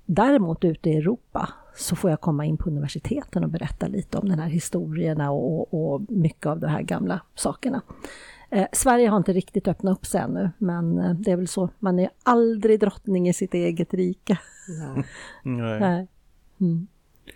[0.06, 4.28] Däremot ute i Europa så får jag komma in på universiteten och berätta lite om
[4.28, 7.82] den här historierna och, och, och mycket av de här gamla sakerna.
[8.50, 11.68] Eh, Sverige har inte riktigt öppnat upp sig ännu, men eh, det är väl så.
[11.78, 14.38] Man är aldrig drottning i sitt eget rike.
[14.68, 15.04] Nej.
[15.42, 15.80] Nej.
[15.80, 16.08] Nej.
[16.60, 16.86] Mm.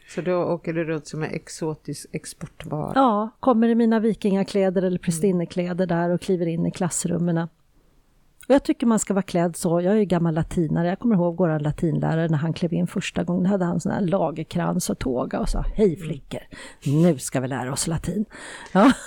[0.09, 2.93] Så då åker du runt som en exotisk exportvara.
[2.95, 7.39] Ja, kommer i mina vikingakläder eller prästinnekläder där och kliver in i klassrummen.
[7.39, 9.81] Och jag tycker man ska vara klädd så.
[9.81, 10.89] Jag är ju gammal latinare.
[10.89, 13.45] Jag kommer ihåg vår latinlärare när han klev in första gången.
[13.45, 16.41] Då hade han sån här lagerkrans och tåga och sa Hej flickor,
[16.85, 18.25] nu ska vi lära oss latin.
[18.73, 18.93] Ja,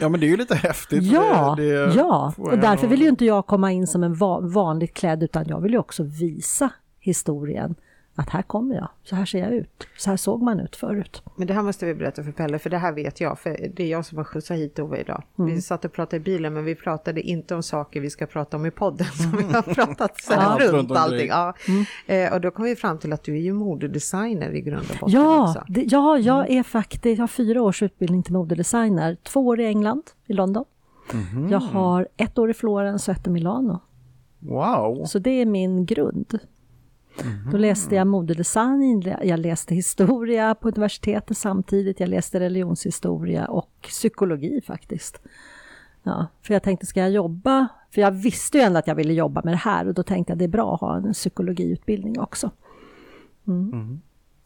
[0.00, 1.02] Ja men det är ju lite häftigt.
[1.02, 2.32] ja, det, det ja.
[2.36, 5.60] och därför vill ju inte jag komma in som en va vanligt klädd utan jag
[5.60, 7.74] vill ju också visa historien.
[8.18, 11.22] Att här kommer jag, så här ser jag ut, så här såg man ut förut.
[11.36, 13.82] Men det här måste vi berätta för Pelle, för det här vet jag, för det
[13.82, 15.22] är jag som har skjutsat hit Ove idag.
[15.38, 15.54] Mm.
[15.54, 18.56] Vi satt och pratade i bilen, men vi pratade inte om saker vi ska prata
[18.56, 21.28] om i podden, som vi har pratat så Ja, här runt allting.
[21.28, 21.54] Ja.
[22.06, 24.96] Eh, och då kom vi fram till att du är ju modedesigner i grund och
[25.00, 25.64] botten Ja, också.
[25.68, 29.16] det, ja, jag är faktiskt, jag har fyra års utbildning till modedesigner.
[29.22, 30.64] Två år i England, i London.
[31.12, 31.48] Mhm.
[31.50, 33.80] Jag har ett år i Florens och ett i Milano.
[34.38, 35.04] Wow.
[35.04, 36.38] Så det är min grund.
[37.52, 42.00] Då läste jag modedesign, jag läste historia på universitetet samtidigt.
[42.00, 45.20] Jag läste religionshistoria och psykologi faktiskt.
[46.02, 47.68] Ja, för jag tänkte, ska jag jobba?
[47.90, 50.30] För jag visste ju ändå att jag ville jobba med det här och då tänkte
[50.30, 52.50] jag det är bra att ha en psykologiutbildning också.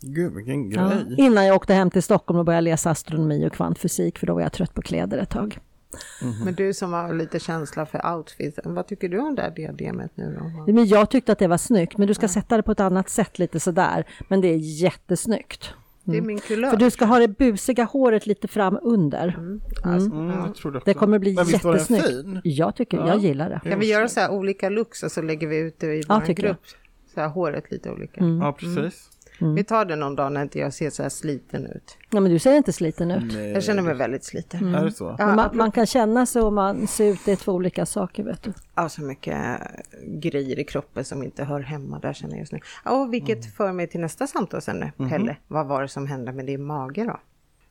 [0.01, 1.15] Gud vilken Ja, grej.
[1.19, 4.41] innan jag åkte hem till Stockholm och började läsa astronomi och kvantfysik för då var
[4.41, 5.59] jag trött på kläder ett tag.
[6.45, 10.11] Men du som har lite känsla för outfit, vad tycker du om det här diademet
[10.15, 10.73] nu då?
[10.73, 13.09] Men jag tyckte att det var snyggt, men du ska sätta det på ett annat
[13.09, 14.05] sätt lite sådär.
[14.29, 15.75] Men det är jättesnyggt.
[16.05, 16.71] Det är min kulör.
[16.71, 19.59] För du ska ha det busiga håret lite fram under.
[19.85, 20.47] Alltså, Mm, ja.
[20.47, 22.07] jag tror det, Det kommer bli Men visst var den jättesnyggt.
[22.09, 22.41] fin?
[22.45, 23.09] Jag tycker, Ja.
[23.09, 23.71] jag gillar det.
[23.71, 26.23] Kan vi göra så här olika looks och så lägger vi ut det i Ja,
[26.27, 26.61] vår grupp?
[27.15, 28.25] Så här håret lite olika.
[28.25, 29.11] Ja precis.
[29.55, 31.97] Vi tar det någon dag när inte jag ser så här sliten ut.
[32.11, 33.35] Ja, men du ser inte sliten ut.
[33.35, 33.51] Nej.
[33.51, 34.75] Jag känner mig väldigt sliten.
[34.75, 35.17] Är det så?
[35.19, 38.25] Ja, man, man kan känna så och man ser ut, det är två olika saker
[38.25, 38.53] vet du.
[38.75, 39.61] Ja, så mycket
[40.07, 42.59] grejer i kroppen som inte hör hemma där känner jag just nu.
[42.85, 45.37] Ja, och vilket för mig till nästa samtalsämne, Pelle.
[45.49, 47.21] Vad var det som hände med din mage då?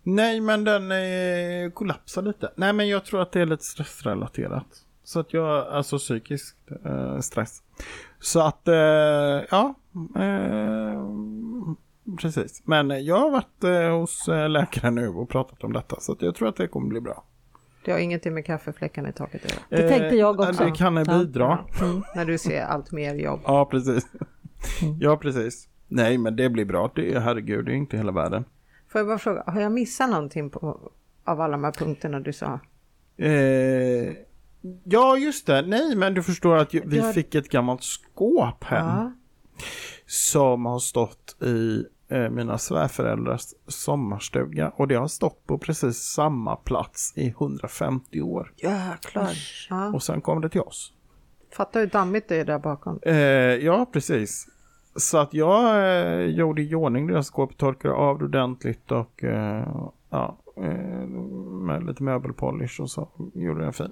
[0.03, 2.51] Nej men den eh, kollapsar lite.
[2.55, 4.65] Nej men jag tror att det är lite stressrelaterat.
[5.03, 6.55] Så att jag, alltså psykisk
[6.85, 7.63] eh, stress.
[8.21, 9.75] Så att, eh, ja.
[10.15, 11.05] Eh,
[12.21, 12.61] precis.
[12.65, 15.99] Men jag har varit eh, hos eh, läkaren nu och pratat om detta.
[15.99, 17.23] Så att jag tror att det kommer bli bra.
[17.85, 19.61] Det har ingenting med kaffefläckarna i taket att göra.
[19.69, 20.63] Det tänkte jag också.
[20.63, 21.59] Det kan bidra.
[21.81, 23.39] Mm, när du ser allt mer jobb.
[23.45, 24.07] Ja, precis.
[24.99, 25.67] Ja, precis.
[25.87, 26.91] Nej, men det blir bra.
[26.95, 28.45] Det är, herregud, det är inte hela världen.
[28.87, 30.91] Får jag bara fråga, har jag missat någonting på,
[31.23, 32.59] av alla de här punkterna du sa?
[33.17, 34.13] Eh,
[34.83, 35.61] ja, just det.
[35.61, 37.11] Nej, men du förstår att vi Ja.
[37.13, 38.85] fick ett gammalt skåp hem.
[38.87, 39.11] Ja.
[40.07, 44.69] Som har stått i eh, mina svärföräldrars sommarstuga.
[44.75, 48.53] Och det har stått på precis samma plats i 150 år.
[48.57, 49.29] Jäklar.
[49.69, 49.93] Ja.
[49.93, 50.93] Och sen kom det till oss.
[51.57, 52.99] Fatta hur dammigt det är där bakom.
[53.01, 54.47] Eh, ja, precis.
[54.95, 59.67] Så att jag eh, gjorde i ordning deras skåp, torkade av det ordentligt och eh,
[60.09, 61.07] ja, eh,
[61.71, 63.91] med lite möbelpolish och så gjorde den fin.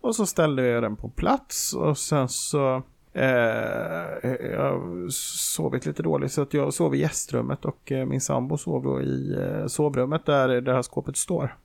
[0.00, 6.32] Och så ställde jag den på plats och sen så eh, jag sovit lite dåligt
[6.32, 10.26] så att jag sov i gästrummet och eh, min sambo sov då i eh, sovrummet
[10.26, 11.56] där det här skåpet står.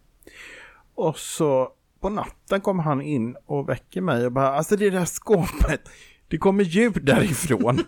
[0.95, 5.05] Och så på natten kom han in och väcker mig och bara alltså det där
[5.05, 5.81] skåpet,
[6.27, 7.79] det kommer ljud därifrån.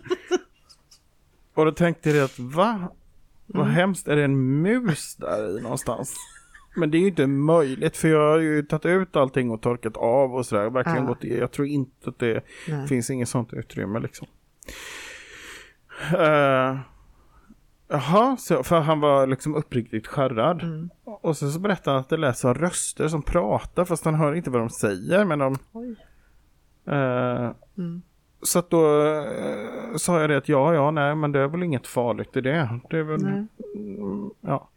[1.54, 2.92] och då tänkte jag att va?
[3.46, 6.14] Vad hemskt, är det en mus där i någonstans?
[6.76, 9.96] Men det är ju inte möjligt för jag har ju tagit ut allting och torkat
[9.96, 10.70] av och sådär.
[10.70, 11.08] Verkligen Ja.
[11.08, 11.38] gått i.
[11.38, 12.88] Jag tror inte att det Nej.
[12.88, 14.26] finns inget sånt utrymme liksom.
[16.12, 16.78] Uh,
[17.88, 20.62] jaha, så, för han var liksom uppriktigt skärrad.
[20.62, 20.90] Mm.
[21.04, 24.34] Och så, så berättade han att det lät som röster som pratar fast han hör
[24.34, 25.56] inte vad de säger men de...
[26.86, 27.50] Eh,
[28.42, 31.62] Så att då eh, sa jag det att ja, ja, nej, men det är väl
[31.62, 32.80] inget farligt i det.
[32.90, 33.24] Det är väl.
[33.24, 33.48] Mm,
[34.40, 34.68] ja.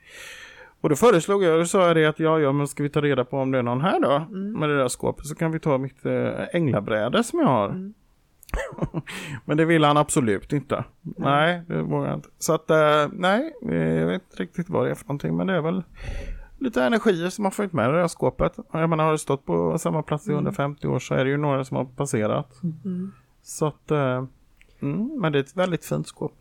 [0.81, 3.01] Och då föreslog jag, då sa jag det att ja, ja, men ska vi ta
[3.01, 4.25] reda på om det är någon här då?
[4.59, 7.91] Med det där skåpet så kan vi ta mitt äh, änglabräde som jag har.
[9.45, 10.83] men det ville han absolut inte.
[11.01, 12.29] Nej, det vågar jag inte.
[12.37, 15.53] Så att, eh, nej, jag vet inte riktigt vad det är för någonting, men det
[15.53, 15.83] är väl
[16.59, 18.57] lite energier som har följt med det där skåpet.
[18.71, 21.37] Jag menar, har det stått på samma plats i 150 år så är det ju
[21.37, 22.61] några som har passerat.
[23.43, 24.25] Så att, eh,
[24.81, 26.33] mm, men det är ett väldigt fint skåp.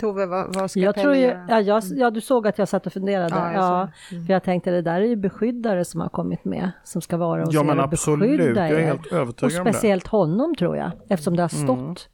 [0.00, 2.68] Tove, vad, vad ska Jag Pelle tror ju, ja, jag, ja, du såg att jag
[2.68, 3.28] satt och funderade.
[3.34, 6.44] Ja, Ja, jag såg För jag tänkte det där är ju beskyddare som har kommit
[6.44, 8.86] med, som ska vara hos Ja er men och absolut, beskydda jag är er.
[8.86, 9.72] helt Och övertygad om det.
[9.72, 12.08] speciellt honom tror jag, eftersom det har stått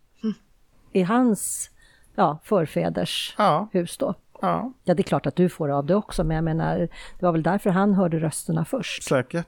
[0.92, 1.70] i hans
[2.14, 4.14] ja, förfäders Ja, hus då.
[4.42, 6.78] ja, Ja, det är klart att du får av det också, men jag menar,
[7.18, 9.02] det var väl därför han hörde rösterna först.
[9.02, 9.46] säkert.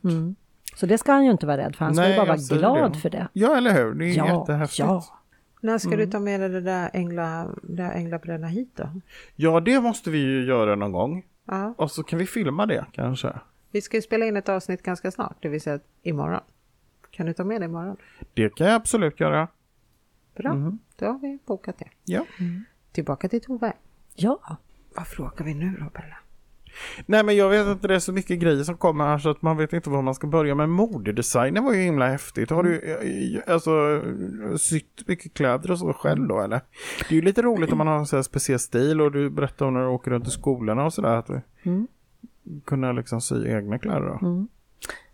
[0.76, 2.36] Så det ska han ju inte vara rädd för, han ska Nej, ju bara vara
[2.58, 2.98] glad det.
[2.98, 3.28] för det.
[3.32, 3.94] Ja, eller hur?
[3.94, 4.78] Det är Ja, jättehäftigt.
[4.78, 5.02] ja.
[5.60, 8.90] När ska du ta med dig det där ängla, det där änglabrädorna hit då?
[9.36, 11.26] Ja, det måste vi ju göra någon gång.
[11.44, 13.32] Ja, Och så kan vi filma det kanske.
[13.70, 16.40] vi ska ju spela in ett avsnitt ganska snart, det vill säga imorgon.
[17.10, 17.96] Kan du ta med det imorgon?
[18.34, 19.48] Det kan jag absolut göra.
[20.36, 21.88] Bra, då har vi bokat det.
[22.04, 22.24] Ja.
[22.92, 23.72] Tillbaka till Tove.
[24.14, 24.58] Ja,
[24.94, 26.16] Vad frågar vi nu då, Bella?
[27.06, 29.42] Nej, men jag vet inte, det är så mycket grejer som kommer här så att
[29.42, 30.54] man vet inte var man ska börja.
[30.54, 32.50] Men modedesignen var ju himla häftigt.
[32.50, 34.02] Har du eh, alltså
[34.58, 36.60] sytt mycket kläder och så själv då eller?
[37.08, 39.66] Det är ju lite roligt om man har en sån speciell stil och du berättar
[39.66, 41.16] om när du åker runt i skolorna och sådär.
[41.16, 41.40] Att du
[42.64, 44.46] kunna liksom sy egna kläder då.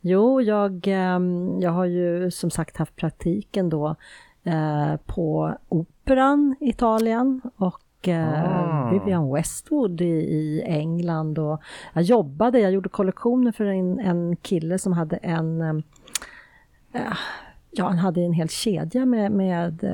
[0.00, 3.96] Jo, jag, ehm, jag har ju som sagt haft praktiken då
[4.44, 8.90] eh, på Operan i Italien och eh, Ah.
[8.90, 11.38] Vivian Westwood i, i England.
[11.38, 15.60] Och jag jobbade, jag gjorde kollektioner för en, en kille som hade en,
[16.92, 17.12] eh,
[17.70, 19.84] ja han hade en hel kedja med, med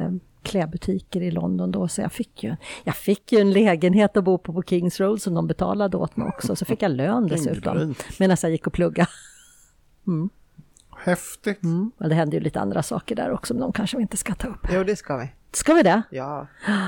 [0.43, 4.39] klädbutiker i London då, så jag fick ju, jag fick ju en lägenhet att bo
[4.39, 7.95] på på Kings Road som de betalade åt mig också, så fick jag lön dessutom
[8.19, 9.09] medan jag gick och pluggade.
[10.97, 11.63] Häftigt.
[11.63, 11.91] Mm.
[11.99, 14.35] Och det hände ju lite andra saker där också, men de kanske vi inte ska
[14.35, 14.67] ta upp.
[14.73, 15.31] Jo, det ska vi.
[15.53, 16.03] Ska vi det?
[16.11, 16.47] Ja.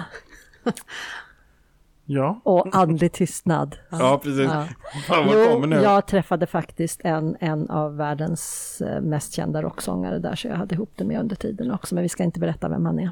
[2.04, 2.40] Ja.
[2.44, 3.76] Och andlig tystnad.
[3.90, 4.44] Ja, precis.
[4.44, 4.66] Ja.
[5.06, 5.76] Fan vad Jo, kommer nu?
[5.76, 10.74] jag träffade faktiskt en, en av världens eh, mest kända rocksångare där, så jag hade
[10.74, 13.10] ihop det med under tiden också, men vi ska inte berätta vem han är.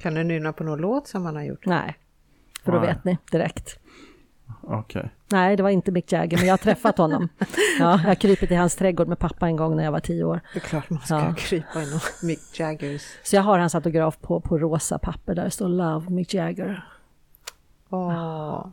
[0.00, 1.66] Kan du nynna på någon låt som han har gjort?
[1.66, 1.96] Nej,
[2.64, 2.88] för då Nej.
[2.88, 3.78] vet ni direkt.
[4.70, 5.10] Okej.
[5.28, 7.28] Nej, det var inte Mick Jagger, men jag har träffat honom.
[7.78, 10.24] Ja, jag har krypit i hans trädgård med pappa en gång när jag var tio
[10.24, 10.40] år.
[10.52, 11.34] Det är klart man ska Ja.
[11.38, 11.86] krypa i
[12.22, 13.02] Mick Jaggers.
[13.22, 16.84] Så jag har hans autograf på, på rosa papper där det står Love Mick Jagger.
[17.88, 18.66] Åh.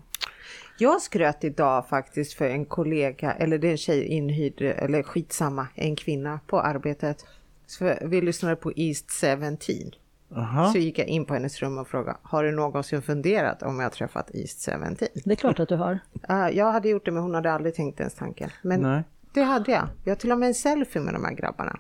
[0.78, 5.68] Jag skröt idag faktiskt för en kollega, eller det är en tjej inhyrd, eller skitsamma,
[5.76, 7.26] en kvinna på arbetet.
[7.68, 9.58] Så vi lyssnade på East 17.
[10.36, 10.72] Aha.
[10.72, 13.86] Så gick jag in på hennes rum och frågade, har du någonsin funderat om jag
[13.86, 14.96] har träffat East 17?
[15.26, 16.00] Det är klart att du har.
[16.30, 18.50] Uh, jag hade gjort det men hon hade aldrig tänkt ens tanken.
[18.62, 19.04] Men Nej.
[19.34, 19.88] det hade jag.
[20.04, 21.80] Jag har till och med en selfie med de här grabbarna.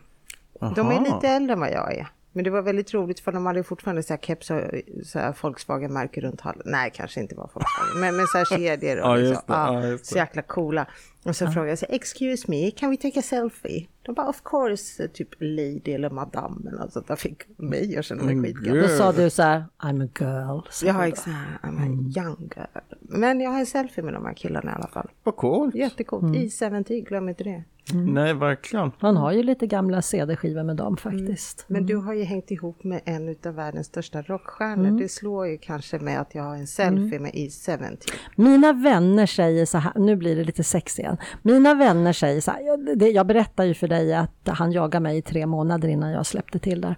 [0.60, 1.16] De är Aha.
[1.16, 2.08] lite äldre än vad jag är.
[2.36, 4.62] Men det var väldigt roligt för de hade fortfarande så här keps och
[5.04, 6.64] så här Volkswagen-märke runt halsen.
[6.66, 9.30] Nej, kanske inte var Volkswagen, men, men så här kedjor och Ja, liksom.
[9.34, 9.54] just det.
[9.54, 10.88] Ja, Ja, så jäkla coola.
[11.24, 13.88] Och så frågade jag så här, excuse me, can we take a selfie?
[14.02, 17.08] De bara, of course, typ lady eller madame eller något sånt.
[17.08, 18.82] där fick mig att känna mig Men skitgammal.
[18.82, 20.88] Då sa du så här, I'm a girl.
[20.90, 21.30] Ja, exakt.
[21.64, 22.82] I'm a young girl.
[23.02, 25.12] Men jag har en selfie med de här killarna i alla fall.
[25.24, 25.76] Vad coolt.
[25.76, 26.24] Jättecoolt.
[26.24, 26.42] Mm.
[26.42, 27.64] I70, glöm inte det.
[27.94, 28.92] Nej, verkligen.
[29.00, 31.66] Han har ju lite gamla CD-skivor med dem faktiskt.
[31.68, 34.86] Men du har ju hängt ihop med en av världens största rockstjärnor.
[34.86, 34.98] Mm.
[34.98, 37.98] Det slår ju kanske med att jag har en selfie med E70.
[38.36, 41.18] Mina vänner säger så här, nu blir det lite sex igen.
[41.42, 45.04] Mina vänner säger så här, jag, det, jag berättar ju för dig att han jagade
[45.04, 46.96] mig i tre månader innan jag släppte till där.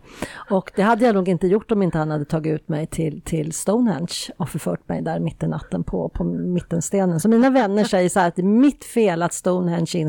[0.50, 3.22] Och det hade jag nog inte gjort om inte han hade tagit ut mig till,
[3.22, 7.20] till Stonehenge och förfört mig där mitt i natten på, på mittenstenen.
[7.20, 10.00] Så mina vänner säger så här att det är mitt fel att Stonehenge är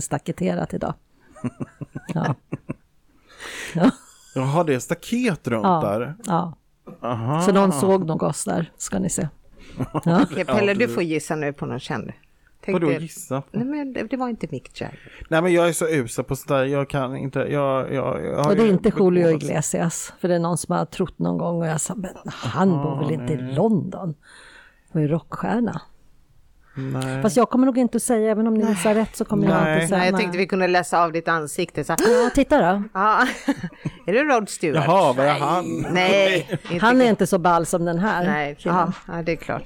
[0.68, 0.94] instaketerat idag.
[2.14, 2.34] Ja.
[3.74, 3.90] Ja,
[4.34, 5.80] Jaha, det är staket runt Ja.
[5.84, 6.14] där.
[6.26, 6.54] ja.
[7.02, 7.40] Aha.
[7.42, 9.28] Så någon såg nog oss där, ska ni se.
[10.04, 10.22] Ja.
[10.30, 12.12] Okej, Pelle, du får gissa nu på någon känd.
[12.64, 13.42] Tänk Vadå gissa?
[13.52, 14.98] Nej, men det, det var inte Mick Jagger.
[15.28, 16.64] Nej men jag är så usel på sånt där.
[16.64, 17.38] Jag kan inte.
[17.38, 20.74] Jag, jag, jag har Och det är inte Julio Iglesias, för det är någon som
[20.76, 24.14] har trott någon gång och jag sa, men han bor väl inte i London?
[24.92, 25.80] Han var ju rockstjärna.
[26.78, 27.22] Nej.
[27.22, 29.62] Fast jag kommer nog inte att säga, även om ni gissar rätt så kommer jag
[29.62, 29.74] Nej.
[29.74, 31.84] inte säga Nej, jag tänkte vi kunde läsa av ditt ansikte.
[31.84, 32.82] Så Ja, titta då.
[32.94, 33.26] ja,
[34.06, 34.84] är det Rod Stewart?
[34.86, 35.86] Jaha, var är han?
[35.92, 38.92] Nej, Han är inte så ball som den här Nej, ja,
[39.24, 39.64] det är klart.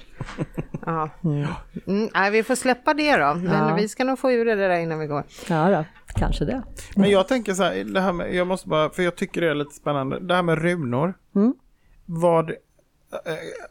[0.87, 1.11] Ja.
[1.25, 3.35] Mm, nej, vi får släppa det då.
[3.35, 3.75] Men Ja.
[3.75, 5.25] vi ska nog få ur det där innan vi går.
[5.49, 5.85] Ja, då.
[6.19, 6.63] kanske det.
[6.97, 9.51] Men jag tänker så här, det här med, jag måste bara, för jag tycker det
[9.51, 11.15] är lite spännande, det här med runor.
[11.35, 11.55] Mm.
[12.07, 12.53] Vad,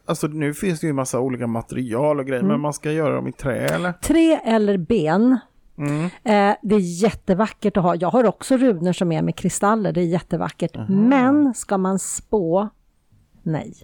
[0.04, 2.52] alltså nu finns det ju massa olika material och grejer, Mm.
[2.52, 3.92] men man ska göra dem i trä eller?
[3.92, 5.38] Trä eller ben.
[5.78, 6.04] Mm.
[6.04, 7.94] Eh, det är jättevackert att ha.
[7.94, 10.76] Jag har också runor som är med kristaller, det är jättevackert.
[10.88, 12.68] Men ska man spå?
[13.42, 13.74] Nej.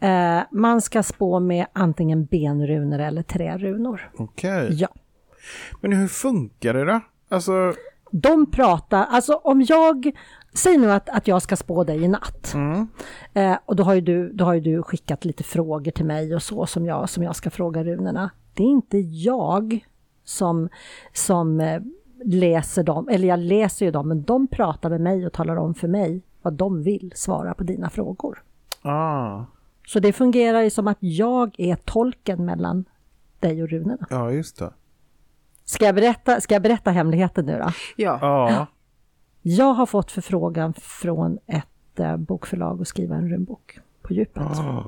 [0.00, 4.10] Eh, man ska spå med antingen benrunor eller trärunor.
[4.16, 4.68] Okej.
[4.72, 4.88] Ja.
[5.80, 7.00] Men hur funkar det då?
[7.28, 7.72] Alltså,
[8.10, 10.10] De pratar, alltså om jag,
[10.52, 12.52] säg nu att, att jag ska spå dig i natt.
[12.54, 12.88] mm.
[13.34, 16.34] Eh, och då har, ju du, då har ju du skickat lite frågor till mig
[16.34, 18.30] och så som jag, som jag ska fråga runorna.
[18.54, 19.86] Det är inte jag
[20.24, 20.68] som,
[21.12, 21.80] som eh,
[22.24, 25.74] läser dem, eller jag läser ju dem, men de pratar med mig och talar om
[25.74, 28.42] för mig vad de vill svara på dina frågor.
[28.82, 29.44] ah,
[29.86, 32.84] Så det fungerar ju som att jag är tolken mellan
[33.40, 34.06] dig och runorna.
[34.10, 34.72] ja just det.
[35.64, 37.72] Ska jag berätta, ska jag berätta hemligheten nu då?
[37.96, 38.66] Ja, Ja,
[39.42, 44.42] Jag har fått förfrågan från ett eh, bokförlag att skriva en runbok på djupet.
[44.42, 44.84] Ah.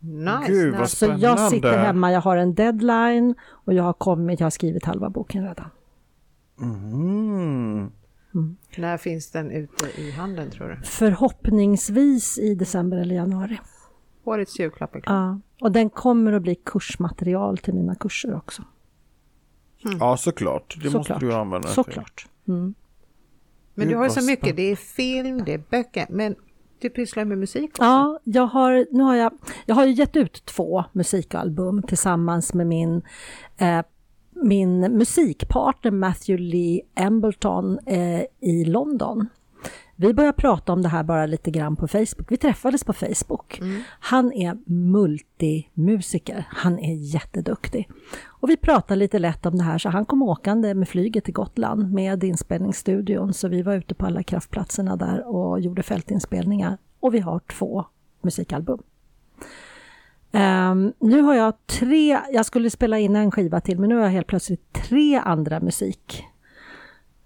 [0.00, 0.52] nice.
[0.52, 0.90] Gud, vad.
[0.90, 4.84] Så jag sitter hemma, jag har en deadline och jag har kommit, jag har skrivit
[4.84, 5.70] halva boken redan.
[6.60, 7.90] mm.
[8.76, 10.86] När finns den ute i handeln tror du?
[10.86, 13.60] Förhoppningsvis i december eller januari.
[14.24, 15.14] Årets julklapp är klar.
[15.14, 15.40] Ja.
[15.60, 18.62] Och den kommer att bli kursmaterial till mina kurser också.
[20.00, 20.76] ja såklart.
[20.82, 21.20] Det måste Såklart.
[21.20, 21.74] du ju använda till.
[21.74, 22.26] Såklart.
[22.48, 22.74] Mm.
[23.74, 26.34] Men du har så mycket, det är film, det är böcker, men
[26.78, 27.82] du pysslar med musik också.
[27.82, 29.32] Ja, jag har, nu har jag,
[29.66, 33.02] jag har gett ut två musikalbum tillsammans med min,
[33.58, 33.82] eh,
[34.30, 39.26] min musikpartner Matthew Lee Embleton eh, i London.
[39.96, 42.26] Vi började prata om det här bara lite grann på Facebook.
[42.32, 43.60] Vi träffades på Facebook.
[44.00, 46.46] Han är multimusiker.
[46.50, 47.90] Han är jätteduktig.
[48.26, 51.34] Och vi pratade lite lätt om det här så han kom åkande med flyget till
[51.34, 53.34] Gotland med inspelningsstudion.
[53.34, 56.78] Så vi var ute på alla kraftplatserna där och gjorde fältinspelningar.
[57.00, 57.84] Och vi har två
[58.22, 58.82] musikalbum.
[60.32, 64.02] Ehm, nu har jag tre, jag skulle spela in en skiva till men nu har
[64.02, 65.60] jag helt plötsligt tre andra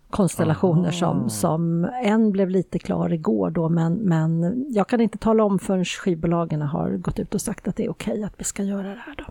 [0.06, 5.44] musikkonstellationer som, som en blev lite klar igår då men, men jag kan inte tala
[5.44, 8.62] om förrän skivbolagen har gått ut och sagt att det är okej att vi ska
[8.62, 9.24] göra det här då.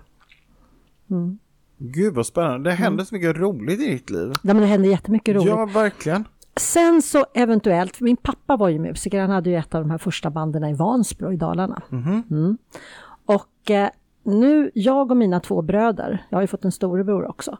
[1.15, 1.39] Mm.
[1.78, 2.69] Gud vad spännande.
[2.69, 4.32] Det händer så mycket roligt i ditt liv.
[4.32, 5.49] Ja, men det händer jättemycket roligt.
[5.49, 6.26] Ja, verkligen.
[6.57, 9.97] Sen så eventuellt, min pappa var ju musiker, han hade ju ett av de här
[9.97, 11.82] första banden i Vansbro i Dalarna.
[11.91, 12.57] Mm.
[13.26, 13.89] Och eh,
[14.23, 17.57] nu, jag och mina två bröder, jag har ju fått en storebror också,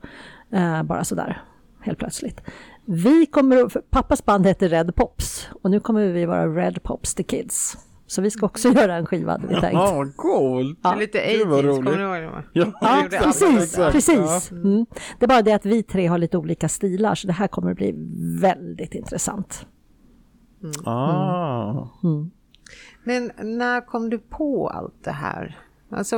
[0.52, 1.42] eh, bara sådär
[1.86, 2.42] helt plötsligt.
[2.86, 7.24] Vi kommer, pappas band heter Red Pops och nu kommer vi vara Red Pops the
[7.24, 7.78] Kids.
[8.08, 9.74] Så vi ska också göra en skiva hade vi tänkt.
[9.74, 10.80] Ja, vad coolt.
[10.84, 11.86] Det är lite Gud, vad 80s, roligt.
[11.86, 12.44] kommer du ihåg det?
[12.54, 13.76] Ja, Ja, precis.
[13.76, 14.52] precis.
[14.52, 14.86] Mm.
[15.20, 17.72] Det är bara det att vi tre har lite olika stilar så det här kommer
[17.72, 17.94] att bli
[18.42, 19.66] väldigt intressant.
[20.86, 21.88] Ah.
[23.04, 25.58] Men när kom du på allt det här?
[25.90, 26.18] Alltså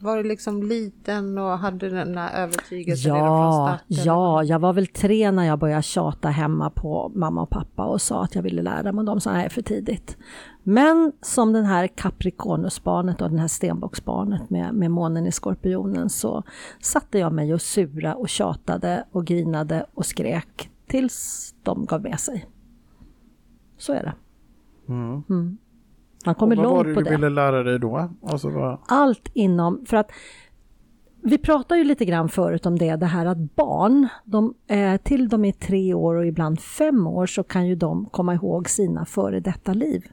[0.00, 4.04] var du liksom liten och hade den där övertygelsen redan från Ja, starten?
[4.04, 8.00] ja, jag var väl tre när jag började tjata hemma på mamma och pappa och
[8.02, 8.98] sa att jag ville lära mig.
[8.98, 10.16] Och de sa nej för tidigt.
[10.62, 16.42] Men som den här Capricornusbarnet och den här stenbocksbarnet med, med månen i skorpionen så
[16.80, 22.20] satte jag mig och sura och tjatade och grinade och skrek tills de gav med
[22.20, 22.46] sig.
[23.78, 24.14] Så är det.
[24.88, 25.58] Mm.
[26.26, 28.10] Man kommer Och vad var långt det på du det ville lära dig då?
[28.26, 28.78] Alltså, vad...
[28.86, 30.10] allt inom, för att
[31.24, 35.28] vi pratade ju lite grann förut om det, det här att barn, de, eh, till
[35.28, 39.04] de är tre år och ibland fem år så kan ju de komma ihåg sina
[39.04, 40.04] före detta liv.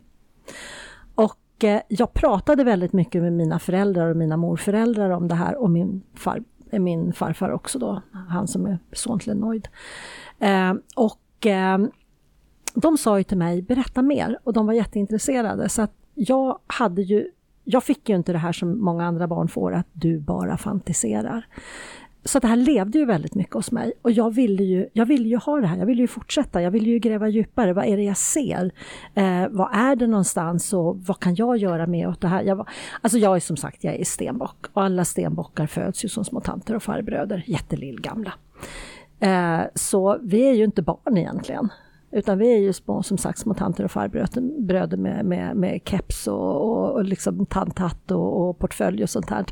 [1.15, 5.55] Och eh, jag pratade väldigt mycket med mina föräldrar och mina morföräldrar om det här
[5.55, 9.67] och min, far, eh, min farfar också då, han som är son till en.
[10.39, 11.47] Eh, och
[12.73, 17.01] de sa ju till mig, berätta mer och de var jätteintresserade så att jag hade
[17.01, 17.31] ju
[17.63, 21.47] jag fick ju inte det här som många andra barn får, att du bara fantiserar.
[22.23, 25.29] Så det här levde ju väldigt mycket hos mig och jag ville ju, jag ville
[25.29, 27.73] ju ha det här, jag ville ju fortsätta, jag ville ju gräva djupare.
[27.73, 28.71] Vad är det jag ser?
[29.13, 32.43] Eh, vad är det någonstans och vad kan jag göra med åt det här?
[32.43, 32.69] Jag, var,
[33.01, 36.41] alltså jag är som sagt, jag är stenbock och alla stenbockar föds ju som små
[36.41, 38.33] tanter och farbröder, jättelillgamla.
[39.19, 41.69] Eh, så vi är ju inte barn egentligen.
[42.11, 45.81] Utan vi är ju små, som sagt, små tanter och farbröder bröder med, med, med
[45.85, 49.45] keps och, och, och liksom tanthatt och, och portfölj och sånt här.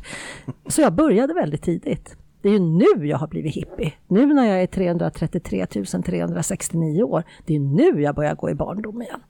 [0.66, 2.16] Så jag började väldigt tidigt.
[2.42, 3.92] Det är ju nu jag har blivit hippie.
[4.08, 7.22] Nu när jag är 333 369 år.
[7.46, 9.20] Det är nu jag börjar gå i barndom igen.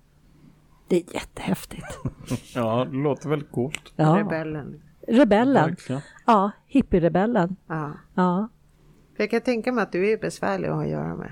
[0.88, 1.98] Det är jättehäftigt.
[2.54, 3.92] Ja, det låter väldigt coolt.
[3.96, 4.18] Ja.
[4.18, 4.82] Rebellen.
[5.08, 5.68] Rebellen.
[5.68, 6.02] Verkligen.
[6.26, 7.56] Ja, hippierebellen.
[7.66, 7.92] Ja.
[8.14, 8.48] Ja.
[9.16, 11.30] För jag kan tänka mig att du är besvärlig att ha att göra med.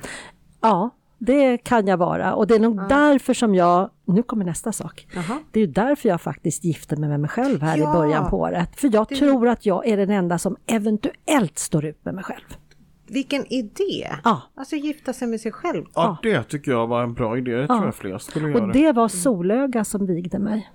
[0.60, 2.34] Ja, det kan jag vara.
[2.34, 5.06] Och det är nog därför som jag, nu kommer nästa sak.
[5.14, 5.38] Jaha.
[5.50, 7.90] Det är ju därför jag faktiskt gifte mig med mig själv här Ja.
[7.90, 8.80] i början på året.
[8.80, 12.56] För jag tror att jag är den enda som eventuellt står ut med mig själv.
[13.08, 14.08] Vilken idé!
[14.24, 14.42] Ja.
[14.54, 15.84] Alltså gifta sig med sig själv.
[15.94, 17.56] Ja, det tycker jag var en bra idé.
[17.56, 18.64] Det tror jag fler skulle göra.
[18.64, 20.70] Och det var Solöga som vigde mig.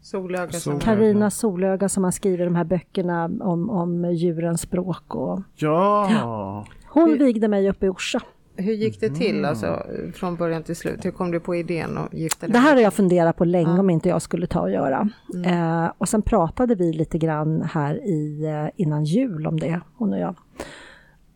[0.00, 0.60] Solöga som...
[0.60, 0.80] Solöga.
[0.84, 5.14] Karina Solöga som har skrivit de här böckerna om, om djurens språk.
[5.14, 8.20] Och Ja, hon vigde mig uppe i Orsa.
[8.58, 9.50] Hur gick det till Mm.
[9.50, 11.04] alltså från början till slut?
[11.04, 12.52] Hur kom du på idén att gifta dig?
[12.52, 15.08] Det här har jag funderat på länge om inte jag skulle ta och göra.
[15.46, 20.12] Eh, och sen pratade vi lite grann här i, eh, innan jul om det, hon
[20.12, 20.34] och jag.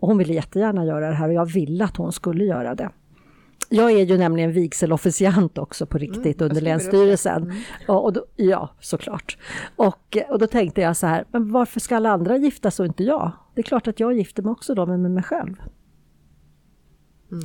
[0.01, 2.91] Och hon ville jättegärna göra det här och jag ville att hon skulle göra det.
[3.69, 7.53] Jag är ju nämligen vigselofficiant också på riktigt under skriver upp Länsstyrelsen.
[7.89, 9.39] Och, och då, ja, såklart.
[9.77, 12.87] Och, och då tänkte jag så här, men varför ska alla andra gifta sig och
[12.87, 13.33] inte jag?
[13.55, 15.55] Det är klart att jag gifter mig också då, men med mig själv.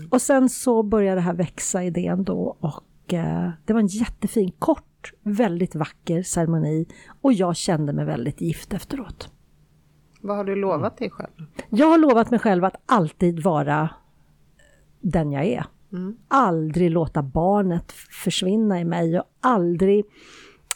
[0.10, 4.52] Och sen så började det här växa idén då och eh, det var en jättefin,
[4.60, 6.86] kort, väldigt vacker ceremoni
[7.22, 9.32] och jag kände mig väldigt gift efteråt.
[10.22, 11.46] Vad har du lovat dig själv?
[11.70, 13.90] Jag har lovat mig själv att alltid vara
[15.02, 15.66] den jag är.
[16.28, 20.06] Aldrig låta barnet försvinna i mig och aldrig,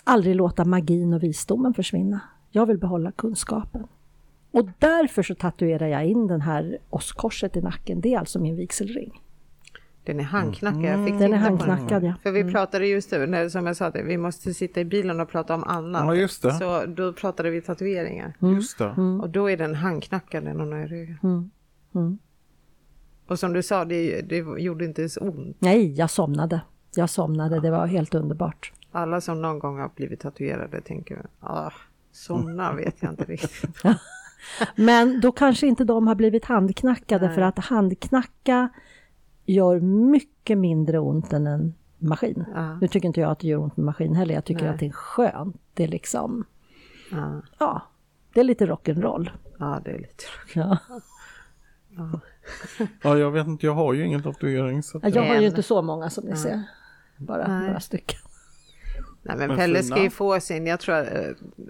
[0.04, 2.22] aldrig låta magin och visdomen försvinna.
[2.52, 3.88] Jag vill behålla kunskapen.
[4.52, 8.02] Och därför så tatuerar jag in den här åskorset i nacken.
[8.02, 9.22] Det är alltså min vigselring.
[10.04, 10.84] Den är handknackad.
[10.84, 12.14] Jag fick Den är handknackad, ja.
[12.24, 15.20] För vi pratade just nu, när, som jag sa, det, vi måste sitta i bilen
[15.20, 16.06] och prata om annat.
[16.06, 16.54] Ja, just det.
[16.54, 18.34] Så då pratade vi tatueringar.
[18.40, 18.90] just det.
[19.22, 21.52] Och då är den handknackad, den hon har i ryggen.
[21.96, 22.18] Mm.
[23.28, 25.58] Och som du sa, det, det gjorde inte ens ont.
[25.60, 26.62] Nej, jag somnade.
[26.96, 28.74] Jag somnade, det var helt underbart.
[28.92, 31.72] Alla som någon gång har blivit tatuerade tänker, ah,
[32.12, 33.84] somna vet jag inte riktigt.
[34.76, 38.70] Men då kanske inte de har blivit handknackade för att handknacka
[39.46, 42.46] gör mycket mindre ont än en maskin.
[42.56, 42.76] Ja.
[42.82, 44.74] Nu tycker inte jag att det gör ont med maskin heller, jag tycker Nej.
[44.74, 45.62] att det är skönt.
[45.74, 46.46] Det är liksom,
[47.12, 47.82] Ja, ja,
[48.34, 49.30] det är lite rock'n'roll.
[49.60, 50.24] ja det är lite
[50.54, 50.78] Ja.
[53.04, 54.84] Ja, jag vet inte, jag har ju ingen tatuering.
[54.84, 56.64] Så Jag har ju inte så många som ni ser,
[57.18, 57.68] bara Nej.
[57.68, 58.20] några stycken.
[59.24, 59.96] Nej men Men Pelle fina.
[59.96, 61.22] ska ju få sin, jag tror att eh,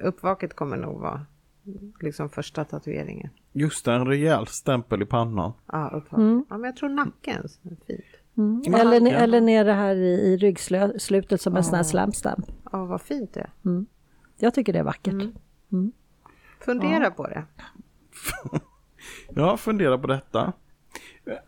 [0.03, 1.25] uppvaket kommer nog vara
[1.99, 3.29] liksom första tatueringen.
[3.53, 5.53] Just det, en rejäl stämpel i pannan.
[5.71, 6.45] Ja, uppvaket.
[6.49, 8.05] Ja men jag tror nacken, så är fint.
[8.37, 8.61] Mm.
[8.73, 12.45] Eller, nacken- eller nere här i, i ryggslutet som en sån här slam stamp.
[12.71, 13.85] Ja vad fint det är.
[14.37, 15.23] Jag tycker det är vackert.
[16.59, 17.43] Fundera på det.
[19.35, 20.53] Jag funderar på detta.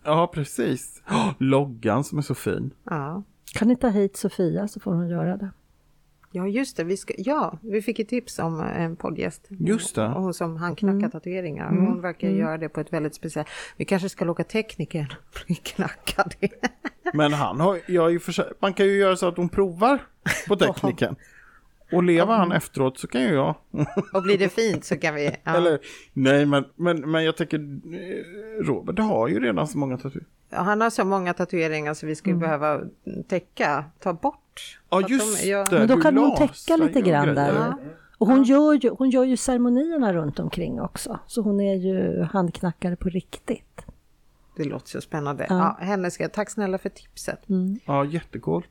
[0.04, 1.02] Ja, precis.
[1.10, 2.74] Oh, loggan som är så fin.
[2.84, 3.24] Ja.
[3.54, 5.50] Kan ni ta hit Sofia så får hon göra det.
[6.36, 9.48] Ja just det, vi ska, ja vi fick ett tips om en poddgäst.
[9.50, 10.06] Just det.
[10.06, 11.70] Och hon som handknackar tatueringar.
[11.70, 13.48] Hon verkar göra det på ett väldigt speciellt...
[13.78, 15.08] Vi kanske ska låta teknikern
[15.46, 16.36] bli knackad.
[17.14, 18.20] Men han har, jag
[18.60, 20.00] man kan ju göra så att hon provar
[20.48, 21.16] på tekniken.
[21.92, 23.56] Och lever han efteråt så kan ju jag.
[24.14, 25.36] och blir det fint så kan vi...
[25.44, 25.56] Ja.
[25.56, 25.80] Eller,
[26.14, 30.30] nej men, men, men jag tänker, eh, Robert har ju redan så många tatueringar.
[30.50, 32.82] Han har så många tatueringar så vi skulle behöva
[33.28, 34.43] täcka, ta bort.
[34.90, 35.80] Ja Så att just de, ja, det.
[35.80, 37.74] Men då kan hon täcka lite grann där.
[38.18, 41.20] Och hon, gör ju, hon gör ju ceremonierna runt omkring också.
[41.28, 43.86] Så hon är ju handknackare på riktigt.
[44.56, 45.46] Det låter så spännande.
[45.50, 45.78] Ja.
[45.80, 47.40] henne ska jag, tack snälla för tipset.
[47.86, 48.70] Ja, jättecoolt.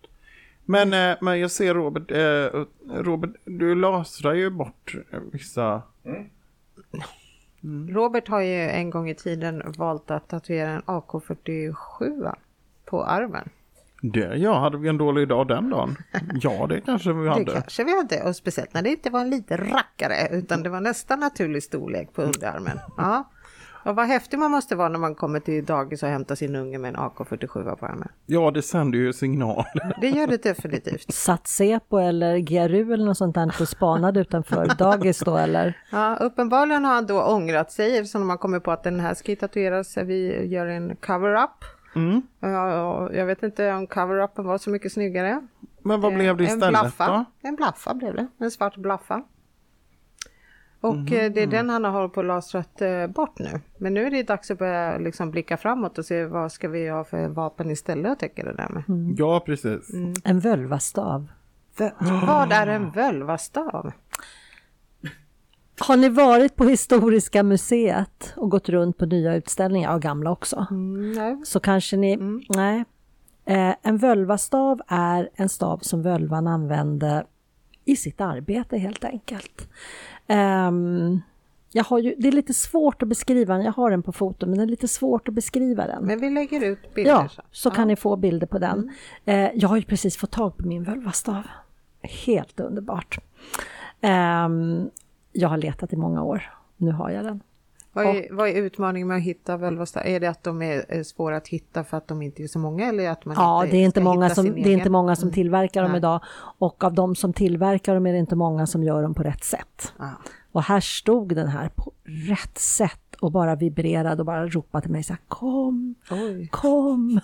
[0.65, 2.65] Men, eh, men jag ser Robert, eh,
[3.03, 5.83] Robert, du lasrar ju bort eh, vissa...
[7.89, 12.35] Robert har ju en gång i tiden valt att tatuera en AK47
[12.85, 13.49] på armen.
[14.05, 15.97] Det, ja, hade vi en dålig dag den dagen?
[16.41, 17.53] Ja, det kanske vi Det hade.
[17.53, 20.81] kanske vi hade, och speciellt när det inte var en liten rackare utan det var
[20.81, 22.79] nästan naturlig storlek på underarmen.
[22.97, 23.29] Ja.
[23.85, 26.79] Och vad häftig man måste vara när man kommer till dagis och hämtar sin unge
[26.79, 28.09] med en AK47 på armen.
[28.27, 29.95] Ja, det sänder ju signaler.
[30.01, 31.13] Det gör det definitivt.
[31.13, 35.79] Satt Säpo eller GRU eller något sånt där och spanade utanför dagis då eller?
[35.91, 39.37] Ja, uppenbarligen har han då ångrat sig eftersom man kommer på att den här ska
[39.37, 39.97] tatueras.
[39.97, 41.65] Vi gör en cover-up.
[41.95, 42.23] Mm.
[43.13, 45.47] Jag vet inte om cover-upen var så mycket snyggare.
[45.83, 47.07] Men vad blev det en istället blaffa.
[47.07, 47.49] då?
[47.49, 48.27] En blaffa blev det.
[48.39, 49.23] En svart blaffa.
[50.81, 51.33] Och eh, Mhm.
[51.33, 53.61] det är den han har hållit på och lasrat eh, bort nu.
[53.79, 56.89] Men nu är det dags att börja liksom blicka framåt och se vad ska vi
[56.89, 58.83] ha för vapen istället att täcka det där med.
[59.19, 59.93] Ja, precis.
[59.95, 60.13] Mm.
[60.25, 61.27] En völvastav.
[61.77, 63.93] Vö- Vad är en völvastav?
[65.83, 70.67] Har ni varit på Historiska museet och gått runt på nya utställningar, och gamla också?
[70.71, 71.37] Mm, nej.
[71.45, 72.19] Så kanske ni,
[72.49, 72.85] nej.
[73.45, 77.25] Eh, en völvastav är en stav som völvan använde
[77.85, 79.69] i sitt arbete helt enkelt.
[80.27, 81.21] Ehm,
[81.73, 84.47] jag har ju, det är lite svårt att beskriva den, jag har den på foto,
[84.47, 86.05] men det är lite svårt att beskriva den.
[86.05, 87.45] Men vi lägger ut bilder Ja, sen.
[87.51, 88.91] så kan ni få bilder på den.
[89.25, 91.43] Eh, jag har ju precis fått tag på min völvastav.
[92.03, 93.19] Helt underbart.
[94.01, 94.91] Ehm,
[95.33, 96.43] jag har letat i många år.
[96.77, 97.43] Nu har jag den.
[97.95, 100.03] Vad är, vad är utmaningen med att hitta völvastav?
[100.07, 102.89] Är det att de är svåra att hitta för att de inte är så många
[102.89, 105.33] eller att man Ja, inte det är inte många som, det är inte många som
[105.33, 105.99] tillverkar dem Nej.
[105.99, 106.21] idag.
[106.59, 109.45] Och av de som tillverkar dem är det inte många som gör dem på rätt
[109.45, 109.93] sätt.
[109.99, 110.11] Ja.
[110.53, 114.91] Och här stod den här på rätt sätt och bara vibrerade och bara ropade till
[114.93, 116.49] mig så här, kom, Oj.
[116.51, 117.21] kom,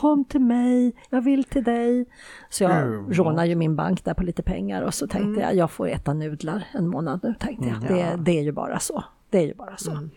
[0.00, 2.06] kom till mig, jag vill till dig.
[2.50, 3.12] Så jag Mm.
[3.12, 6.14] rånar ju min bank där på lite pengar och så tänkte jag, jag får äta
[6.14, 7.80] nudlar en månad nu, tänkte jag.
[7.88, 9.04] Det, det är ju bara så.
[9.30, 10.08] Det är ju bara så.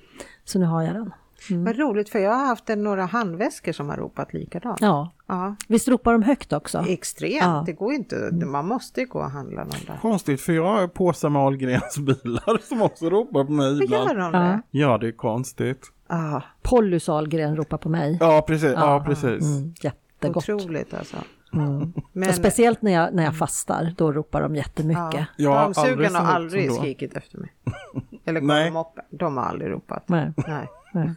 [0.45, 1.13] Så nu har jag den.
[1.49, 4.81] Vad roligt för jag har haft en, några handväskor som har ropat likadant.
[4.81, 6.85] Ja, Ja, visst ropar de högt också?
[6.87, 7.35] extremt.
[7.43, 7.63] Ja.
[7.65, 8.15] Det går inte,
[8.45, 9.97] man måste ju gå och handla någon där.
[10.01, 14.11] Konstigt, för jag har påsar med Ahlgrens bilar som också ropar på mig Vad gör
[14.11, 14.33] ibland.
[14.33, 14.39] de Ja.
[14.39, 14.61] det?
[14.71, 15.85] Ja, det är konstigt.
[16.07, 18.17] Ah, Polly Sahlgren ropar på mig.
[18.19, 18.71] Ja, precis.
[18.75, 19.41] Ja, precis.
[19.45, 20.49] Mm, jättegott.
[20.49, 21.17] otroligt alltså.
[21.53, 21.93] Mm.
[22.11, 25.27] Men Och speciellt när jag, när jag fastar, då ropar de jättemycket.
[25.37, 27.53] Jag har aldrig dammsugarna har aldrig skrikit efter mig.
[28.25, 28.71] Eller Nej.
[28.71, 28.85] kom.
[29.09, 30.09] De har aldrig ropat.
[30.09, 30.33] Nej.
[30.47, 30.67] Nej.
[30.93, 31.11] Nej.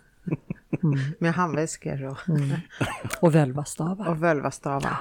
[1.18, 2.16] Med handväskor och,
[3.20, 4.08] Och völvastavar.
[4.08, 4.96] och völvastavar.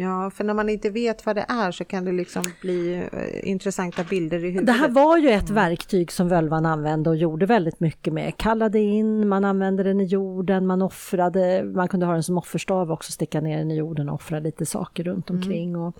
[0.00, 3.50] Ja, för när man inte vet vad det är så kan det liksom bli eh,
[3.50, 4.66] intressanta bilder i huvudet.
[4.66, 8.36] Det här var ju ett verktyg som völvan använde och gjorde väldigt mycket med.
[8.36, 12.90] Kallade in, man använde den i jorden, man offrade, man kunde ha den som offerstav
[12.92, 15.76] också, sticka ner den i jorden och offra lite saker runt omkring.
[15.76, 15.96] Och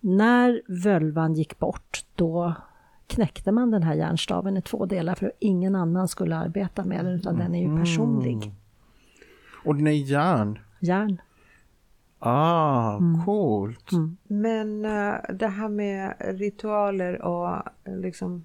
[0.00, 2.54] När völvan gick bort, då
[3.06, 7.04] knäckte man den här järnstaven i två delar för att ingen annan skulle arbeta med
[7.04, 8.52] den, utan den är ju personlig.
[9.64, 10.58] Och den är järn.
[10.80, 11.20] Järn.
[12.18, 13.24] Ah, Mm.
[13.24, 13.90] coolt.
[14.26, 17.48] Men eh, det här med ritualer och
[17.84, 18.44] eh, liksom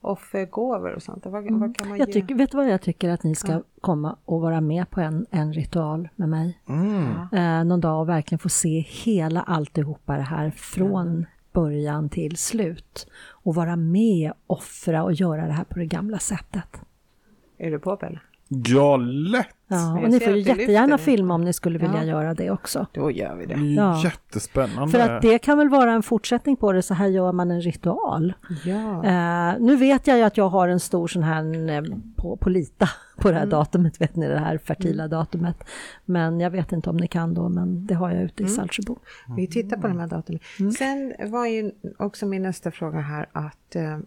[0.00, 1.96] offergåvor och sånt, vad, vad kan man Mm.
[1.98, 2.12] Jag ge?
[2.12, 5.26] tycker, vet du vad jag tycker att ni ska komma och vara med på en,
[5.30, 6.58] en ritual med mig?
[6.68, 7.12] Mm.
[7.32, 13.06] eh, någon dag och verkligen få se hela alltihopa det här från början till slut.
[13.30, 16.80] Och vara med, offra och göra det här på det gamla sättet.
[17.58, 17.92] Är du på
[18.64, 19.46] Ja, lätt.
[19.66, 22.04] Ja, och ni får ju jättegärna filma om ni skulle vilja Ja.
[22.04, 22.86] göra det också.
[22.92, 24.00] Då gör vi Det Ja.
[24.04, 24.88] jättespännande.
[24.92, 27.60] För att det kan väl vara en fortsättning på det, så här gör man en
[27.60, 28.32] ritual.
[28.64, 29.04] Ja.
[29.04, 31.82] Eh, nu vet jag ju att jag har en stor sån här eh,
[32.16, 32.88] på, på Lita,
[33.20, 35.64] på det här datumet, vet ni det här fertila datumet.
[36.04, 38.96] Men jag vet inte om ni kan då, men det har jag ute i Saltsjöbo.
[39.36, 40.40] Vi tittar på de här datumen.
[40.60, 40.72] Mm.
[40.72, 43.98] Sen var ju också min nästa fråga här att eh,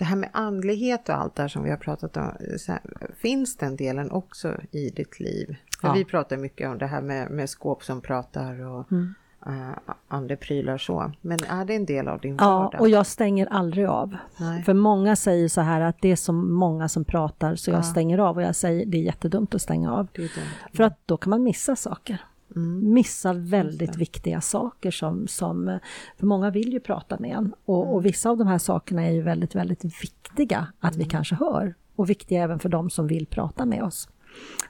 [0.00, 2.32] det här med andlighet och allt det här som vi har pratat om,
[2.68, 2.80] här,
[3.16, 5.56] finns den delen också i ditt liv?
[5.80, 5.94] För Ja.
[5.94, 9.14] Vi pratar mycket om det här med, med skåp som pratar och Mm.
[9.46, 9.78] eh,
[10.08, 11.12] andeprylar så.
[11.20, 12.80] Men är det en del av din Ja, vardag?
[12.80, 14.16] och jag stänger aldrig av.
[14.40, 14.62] Nej.
[14.62, 18.18] För många säger så här att det är så många som pratar så jag stänger
[18.18, 20.06] av och jag säger det är jättedumt att stänga av.
[20.12, 20.30] Det dumt.
[20.74, 22.22] För att då kan man missa saker.
[22.56, 22.92] Mm.
[22.92, 25.78] Missa väldigt viktiga saker som, som,
[26.18, 27.54] för många vill ju prata med en.
[27.64, 27.94] Och, Mm.
[27.94, 31.04] och vissa av de här sakerna är ju väldigt, väldigt viktiga att Mm.
[31.04, 31.74] vi kanske hör.
[31.96, 34.08] Och viktiga även för de som vill prata med oss.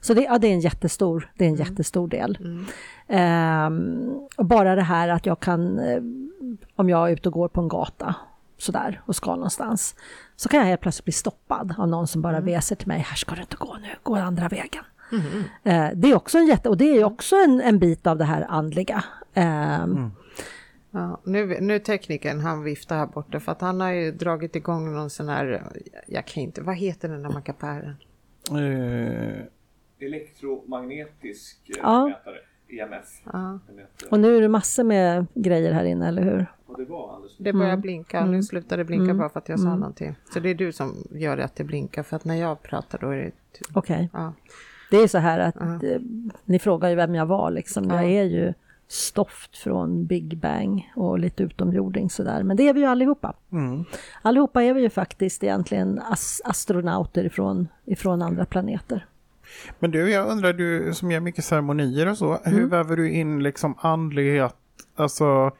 [0.00, 1.66] Så det, ja, det är en jättestor, det är en Mm.
[1.68, 2.38] jättestor del.
[3.08, 6.00] Ehm, och bara det här att jag kan, eh,
[6.76, 8.14] om jag är ute och går på en gata
[8.58, 9.94] sådär och ska någonstans,
[10.36, 12.44] så kan jag helt plötsligt bli stoppad av någon som bara Mm.
[12.46, 14.84] väser till mig, här ska du inte gå nu, gå andra vägen.
[15.64, 18.24] Eh, det är också en jätte, och det är också en, en bit av det
[18.24, 19.04] här andliga.
[19.34, 20.10] Ehm,
[20.92, 24.92] Ja, nu, nu tekniken, han viftar här borta för att han har ju dragit igång
[24.94, 25.62] någon sån här,
[26.06, 27.94] jag kan inte, vad heter den där mackapären?
[28.50, 29.42] Eh,
[30.06, 32.06] Elektromagnetisk eh, Ja.
[32.06, 32.36] mätare,
[32.68, 33.20] EMF.
[33.32, 33.58] Ja.
[34.10, 36.46] Och nu är det massor med grejer här inne, eller hur?
[36.76, 39.66] Det var alldeles Det börjar blinka, nu slutar det blinka bara för att jag sa
[39.66, 39.78] Mm.
[39.80, 40.14] någonting.
[40.32, 42.98] Så det är du som gör det att det blinkar, för att när jag pratar
[42.98, 43.32] då är det...
[43.74, 44.10] Okej.
[44.12, 44.32] Ja.
[44.90, 46.00] Det är så här att eh,
[46.44, 47.84] ni frågar ju vem jag var liksom.
[47.90, 48.08] Jag Ja.
[48.08, 48.52] är ju
[48.88, 52.42] stoft från Big Bang och lite utomjording sådär.
[52.42, 53.34] Men det är vi ju allihopa.
[53.52, 53.84] mm.
[54.22, 59.06] Allihopa är vi ju faktiskt egentligen as- astronauter ifrån, ifrån andra planeter.
[59.78, 62.68] Men du, jag undrar, du som gör mycket ceremonier och så, hur Mm.
[62.68, 64.56] väver du in liksom andlighet,
[64.96, 65.50] alltså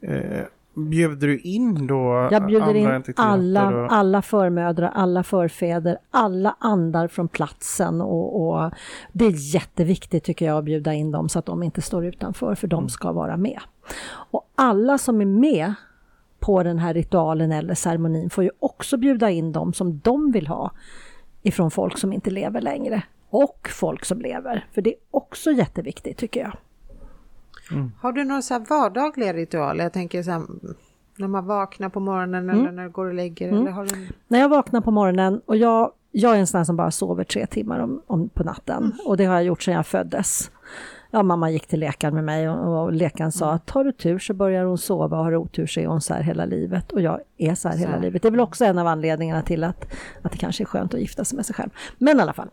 [0.00, 0.42] eh,
[0.78, 7.08] bjuder du in då Jag bjuder in alla, och- alla förmödrar, alla förfäder, alla andar
[7.08, 8.70] från platsen och, och
[9.12, 12.54] det är jätteviktigt tycker jag att bjuda in dem så att de inte står utanför
[12.54, 13.60] för de ska vara med.
[14.10, 15.74] Och alla som är med
[16.40, 20.46] på den här ritualen eller ceremonin får ju också bjuda in dem som de vill
[20.46, 20.70] ha
[21.42, 24.66] ifrån folk som inte lever längre och folk som lever.
[24.72, 26.52] För det är också jätteviktigt tycker jag.
[28.00, 29.84] Har du några så vardagliga ritualer?
[29.84, 30.42] Jag tänker så här,
[31.16, 32.60] När man vaknar på morgonen Mm.
[32.60, 34.08] eller när du går och lägger eller har du...
[34.28, 37.24] När jag vaknar på morgonen och jag, jag är en sån här som bara sover
[37.24, 40.50] tre timmar om, om, på natten och det har jag gjort sedan jag föddes.
[41.10, 44.18] Ja, mamma gick till läkaren med mig och, och läkaren sa att har du tur
[44.18, 46.92] så börjar hon sova och har du otur så är hon så här hela livet
[46.92, 48.22] och jag är så här Så hela livet.
[48.22, 49.92] Det är väl också en av anledningarna till att,
[50.22, 51.70] att det kanske är skönt att gifta sig med sig själv.
[51.98, 52.48] Men i alla fall,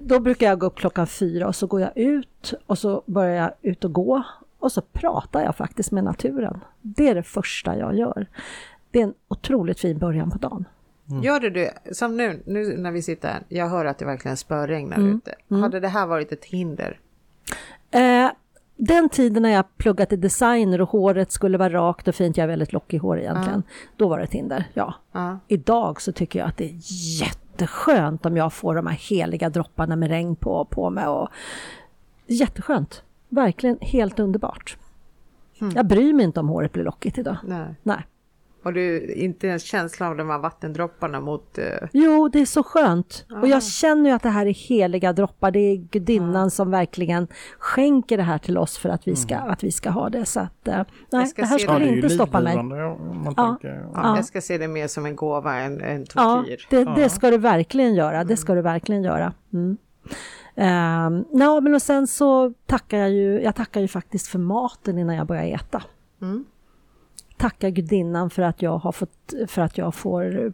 [0.00, 3.34] då brukar jag gå upp klockan fyra och så går jag ut och så börjar
[3.42, 4.22] jag ut och gå
[4.58, 6.60] och så pratar jag faktiskt med naturen.
[6.80, 8.26] Det är det första jag gör.
[8.90, 10.64] Det är en otroligt fin början på dagen.
[11.22, 11.72] Gör du det?
[11.92, 15.16] Som nu, nu när vi sitter här, jag hör att det verkligen spöregnar Mm.
[15.16, 15.34] ute.
[15.60, 16.98] Hade det här varit ett hinder?
[17.92, 18.30] Eh,
[18.76, 22.44] den tiden när jag pluggat till designer och håret skulle vara rakt och fint, jag
[22.44, 23.62] har väldigt lockigt hår egentligen,
[23.96, 24.94] då var det ett hinder, ja.
[25.12, 25.38] Ja.
[25.48, 26.78] Idag så tycker jag att det är
[27.20, 31.06] jätteskönt om jag får de här heliga dropparna med regn på, på mig.
[31.06, 31.28] Och,
[32.26, 34.76] jätteskönt, verkligen helt underbart.
[35.74, 37.36] Jag bryr mig inte om håret blir lockigt idag.
[37.44, 37.74] Nej.
[37.82, 38.06] Nej.
[38.62, 41.58] Och du inte ens känsla av de här vattendropparna mot...
[41.58, 43.24] eh, Jo, det är så skönt.
[43.30, 43.46] Och Ah.
[43.46, 45.50] jag känner ju att det här är heliga droppar.
[45.50, 47.26] Det är gudinnan som verkligen
[47.58, 50.26] skänker det här till oss för att vi ska, att vi ska ha det.
[50.26, 50.82] Så att, eh,
[51.12, 51.88] nej, ska det här skulle det.
[51.96, 52.54] inte stoppa mig.
[52.56, 53.34] Ja.
[53.36, 53.68] tänker.
[53.68, 54.16] ja, Ja.
[54.16, 56.66] Jag ska se det mer som en gåva än en Ja, tortyr.
[56.70, 58.24] det, det ska du verkligen göra.
[58.24, 59.32] Det ska du verkligen göra.
[59.52, 59.76] Mm.
[60.56, 64.98] Um, no, men och sen så tackar jag ju, jag tackar ju faktiskt för maten
[64.98, 65.82] innan jag börjar äta.
[66.22, 66.44] Mm.
[67.36, 70.52] Tackar gudinnan för att jag har fått, för att jag får,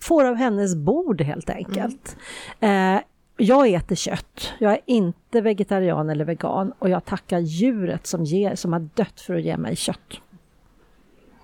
[0.00, 2.16] får av hennes bord helt enkelt.
[2.60, 2.98] Eh,
[3.36, 4.52] jag äter kött.
[4.58, 9.20] Jag är inte vegetarian eller vegan och jag tackar djuret som, ger, som har dött
[9.20, 10.20] för att ge mig kött.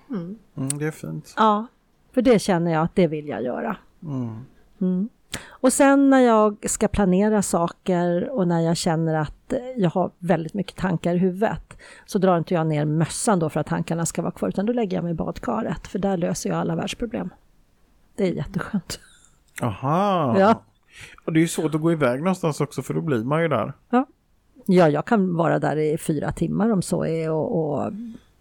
[0.09, 0.37] Mm,
[0.79, 1.33] det är fint.
[1.37, 1.67] Ja,
[2.11, 3.77] för det känner jag att det vill jag göra.
[4.79, 5.09] Mm.
[5.47, 10.53] Och sen när jag ska planera saker och när jag känner att jag har väldigt
[10.53, 14.21] mycket tankar i huvudet så drar inte jag ner mössan då för att tankarna ska
[14.21, 17.29] vara kvar utan då lägger jag mig i badkaret för där löser jag alla världsproblem.
[18.15, 18.99] Det är jätteskönt.
[19.61, 20.35] Aha.
[20.39, 20.61] Ja.
[21.25, 23.47] Och det är ju svårt att gå iväg någonstans också för då blir man ju
[23.47, 23.73] där.
[23.89, 24.05] Ja.
[24.65, 27.91] ja, jag kan vara där i fyra timmar om så är och, och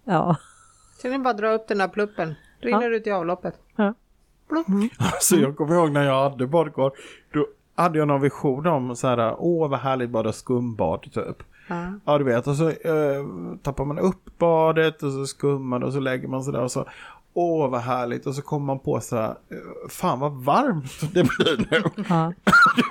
[0.04, 0.36] ja.
[1.02, 2.34] Så ni bara dra upp den där pluppen.
[2.60, 3.54] Rinner ut i avloppet.
[3.76, 3.94] ja.
[4.54, 4.92] Plupp.
[4.98, 6.90] Alltså jag kommer ihåg när jag hade badkar.
[7.32, 7.46] Då
[7.76, 11.42] hade jag någon vision om så här, åh vad härligt bada skumbad typ.
[11.68, 11.92] Ja.
[12.04, 13.24] Ja du vet och så eh,
[13.62, 16.70] tappar man upp badet och så skummar det och så lägger man sig där och
[16.72, 16.88] så
[17.36, 21.22] Åh vad härligt och så kommer man på så här eh, Fan vad varmt det
[21.24, 22.04] blir nu.
[22.08, 22.32] ja.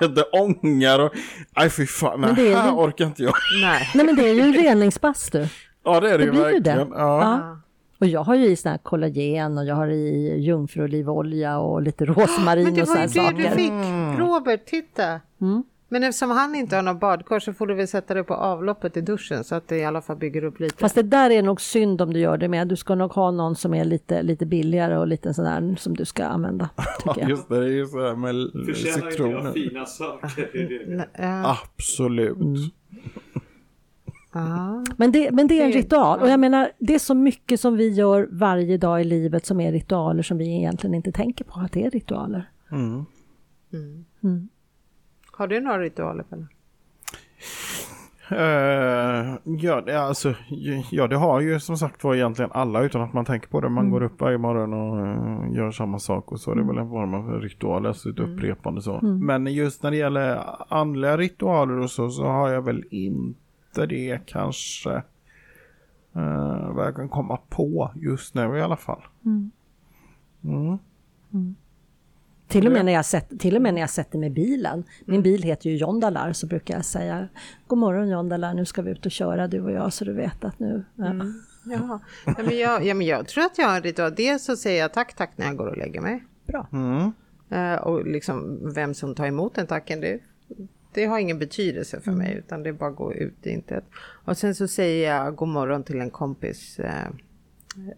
[0.08, 1.12] det ångar och
[1.58, 3.34] Nej fy fan, men det är här ju- orkar inte jag.
[3.62, 3.90] Nej.
[3.96, 5.48] Nej men det är ju en reningsbastu.
[5.84, 6.70] Ja det är det, Det ju blir ju det.
[6.76, 7.00] verkligen.
[7.00, 7.22] Ja.
[7.22, 7.58] Ja.
[8.04, 12.06] Och jag har ju i sån här kollagen och jag har i jungfruolivolja och lite
[12.14, 13.56] rosmarin Men det och var ju det du saker.
[13.56, 14.20] fick.
[14.20, 15.20] Robert, titta.
[15.42, 15.64] Mm.
[15.90, 18.98] Men eftersom han inte har någon badkar så får du väl sätta det på avloppet
[18.98, 20.76] i duschen så att det i alla fall bygger upp lite.
[20.78, 22.68] Fast det där är nog synd om du gör det med.
[22.68, 25.96] Du ska nog ha någon som är lite, lite billigare och lite sån där som
[25.96, 26.70] du ska använda.
[27.28, 29.52] Just det, det är ju så här med Förtjänar inte jag citroner.
[29.52, 31.08] fina saker?
[31.46, 32.38] Absolut.
[32.38, 32.56] Mm.
[34.98, 36.32] Men det, men det är en ritual och ja.
[36.32, 39.72] jag menar det är så mycket som vi gör varje dag i livet som är
[39.72, 42.50] ritualer som vi egentligen inte tänker på att det är ritualer.
[42.72, 43.06] Mm.
[43.74, 44.06] Mm.
[44.24, 44.50] Mm.
[45.32, 46.24] Har du några ritualer?
[46.24, 46.48] Pelle?
[48.30, 50.34] Eh, ja, det, alltså,
[50.92, 53.70] ja, det har ju som sagt var egentligen alla utan att man tänker på det.
[53.70, 56.54] Man går upp varje morgon och eh, gör samma sak och så.
[56.54, 59.00] Det är väl en form av ritual, alltså ett upprepande så.
[59.02, 60.40] Men just när det gäller
[60.74, 63.43] andliga ritualer och så, så har jag väl inte
[63.74, 65.04] det kanske.
[66.16, 69.02] Uh, vad jag kan komma på just nu i alla fall.
[69.26, 69.52] Mm.
[72.48, 74.84] Till och, med när jag sätter, till och med när jag sätter mig i bilen.
[75.06, 77.28] Min bil heter ju Jondalar så brukar jag säga
[77.68, 80.44] God morgon Jondalar, nu ska vi ut och köra du och jag så du vet
[80.44, 80.86] att nu...
[80.96, 81.14] Ja.
[81.66, 82.00] Jaha.
[82.26, 84.16] Ja, men jag, ja, men jag tror att jag har en ritual.
[84.16, 86.24] Dels så säger jag tack, tack när jag går och lägger mig.
[86.46, 86.68] Bra.
[86.72, 87.12] Mm.
[87.50, 90.20] Eh, och liksom vem som tar emot den tacken, det,
[90.94, 93.84] det har ingen betydelse för mig utan det är bara att gå ut i intet.
[94.26, 97.08] Och sen så säger jag god morgon till en kompis eh,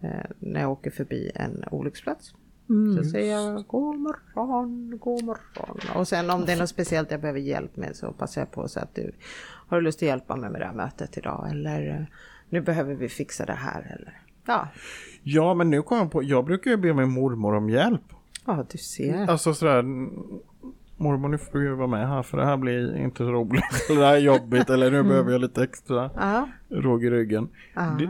[0.02, 2.34] eh, när jag åker förbi en olycksplats.
[2.96, 5.78] Så säger jag god morgon, god morgon.
[5.94, 8.68] Och sen om det är något speciellt jag behöver hjälp med så passar jag på
[8.68, 9.12] säga att du
[9.68, 12.04] har du lust att hjälpa mig med det här mötet idag eller eh,
[12.48, 14.68] nu behöver vi fixa det här eller ja,
[15.22, 18.02] Ja, men nu kommer jag på, jag brukar ju be min mormor om hjälp.
[18.46, 19.30] ja du ser.
[19.30, 20.10] Alltså sådär, mm,
[20.96, 23.64] mormor nu får du ju vara med här för det här blir inte så roligt.
[23.90, 27.48] Eller det här är jobbigt eller nu behöver jag lite extra Ja, råg i ryggen.
[27.74, 27.82] ja.
[27.98, 28.08] Det,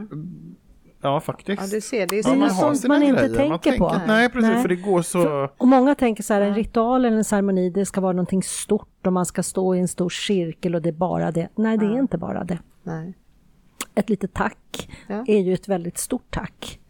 [1.03, 1.62] ja, faktiskt.
[1.62, 2.07] ja du ser.
[2.07, 3.49] Det är ju har sånt man inte grejer.
[3.49, 4.01] Man tänker på.
[4.07, 4.62] Nej, precis, Nej.
[4.62, 5.49] för det går så...
[5.59, 9.07] Och många tänker så här, en ritual eller en ceremoni, det ska vara någonting stort
[9.07, 11.49] och man ska stå i en stor cirkel och det är bara det.
[11.55, 12.59] Nej, det är inte bara det.
[12.82, 13.14] Nej.
[13.95, 15.24] Ett litet tack Ja.
[15.26, 16.80] är ju ett väldigt stort tack.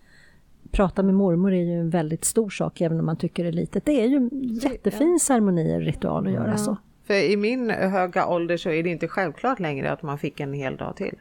[0.72, 3.52] Prata med mormor är ju en väldigt stor sak även om man tycker det är
[3.52, 3.84] litet.
[3.84, 6.76] Det är ju en jättefin ceremoni och ritual att göra så.
[7.04, 10.52] För i min höga ålder så är det inte självklart längre att man fick en
[10.52, 11.14] hel dag till.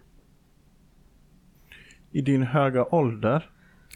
[2.12, 3.50] I din höga ålder.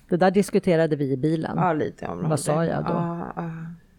[0.09, 1.51] Det där diskuterade vi i bilen.
[1.55, 2.37] Ja, lite om Vad det.
[2.37, 2.91] sa jag då?
[2.91, 3.51] Ja, ja.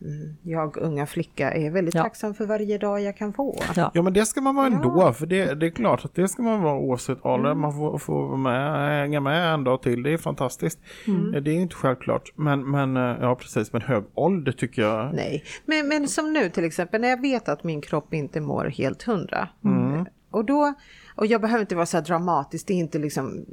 [0.03, 0.36] Mm.
[0.42, 2.03] Jag, unga flicka, är väldigt Ja.
[2.03, 3.57] tacksam för varje dag jag kan få.
[3.76, 3.90] Ja.
[3.94, 6.42] Ja men det ska man vara ändå, för det, det är klart att det ska
[6.42, 7.51] man vara oavsett ålder.
[7.51, 7.61] Mm.
[7.61, 10.78] Man får, får vara med, hänga med en dag till, det är fantastiskt.
[11.07, 11.44] Mm.
[11.44, 15.14] Det är inte självklart, men, men eh, ja precis, men hög ålder tycker jag.
[15.14, 18.64] Nej, men, men som nu till exempel när jag vet att min kropp inte mår
[18.64, 19.48] helt hundra.
[20.30, 20.74] Och då,
[21.14, 23.44] och jag behöver inte vara så här dramatisk, det är inte liksom,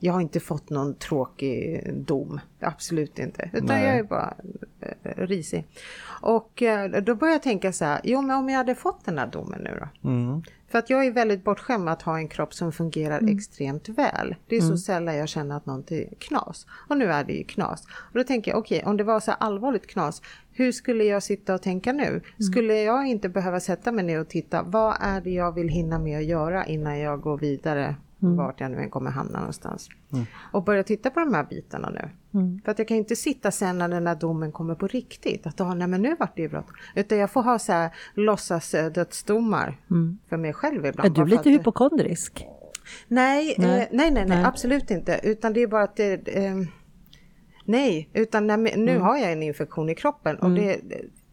[0.00, 3.84] jag har inte fått någon tråkig dom, absolut inte, utan Nej.
[3.84, 4.34] jag är bara
[4.80, 5.66] eh, risig.
[6.20, 9.18] Och eh, då börjar jag tänka så här, jo men om jag hade fått den
[9.18, 10.08] här domen nu då?
[10.08, 10.42] Mm.
[10.72, 14.34] För att jag är väldigt bortskämd att ha en kropp som fungerar extremt väl.
[14.46, 16.66] Det är så sällan jag känner att något är knas.
[16.88, 17.86] Och nu är det ju knas.
[17.86, 20.22] Och då tänker jag, okej, om det var så allvarligt knas,
[20.54, 22.20] hur skulle jag sitta och tänka nu?
[22.50, 25.98] Skulle jag inte behöva sätta mig ner och titta, vad är det jag vill hinna
[25.98, 29.88] med att göra innan jag går vidare, vart jag nu än kommer hamna någonstans.
[30.52, 32.08] Och börja titta på de här bitarna nu.
[32.64, 35.60] För att jag kan inte sitta sen när den här domen kommer på riktigt, att
[35.60, 36.66] ah, nej men nu vart det ju brott.
[36.94, 39.76] Utan jag får ha så här låtsas eh, dödsdomar
[40.28, 41.18] för mig själv ibland.
[41.18, 42.46] Är du lite att det- hypokondrisk?
[43.08, 43.68] Nej, Nej.
[43.68, 44.44] nej, nej, nej, Nej.
[44.44, 45.20] absolut inte.
[45.22, 46.28] Utan det är bara att det...
[46.36, 46.54] Eh,
[47.64, 49.02] nej, utan när, nu Mm.
[49.02, 50.80] har jag en infektion i kroppen och det,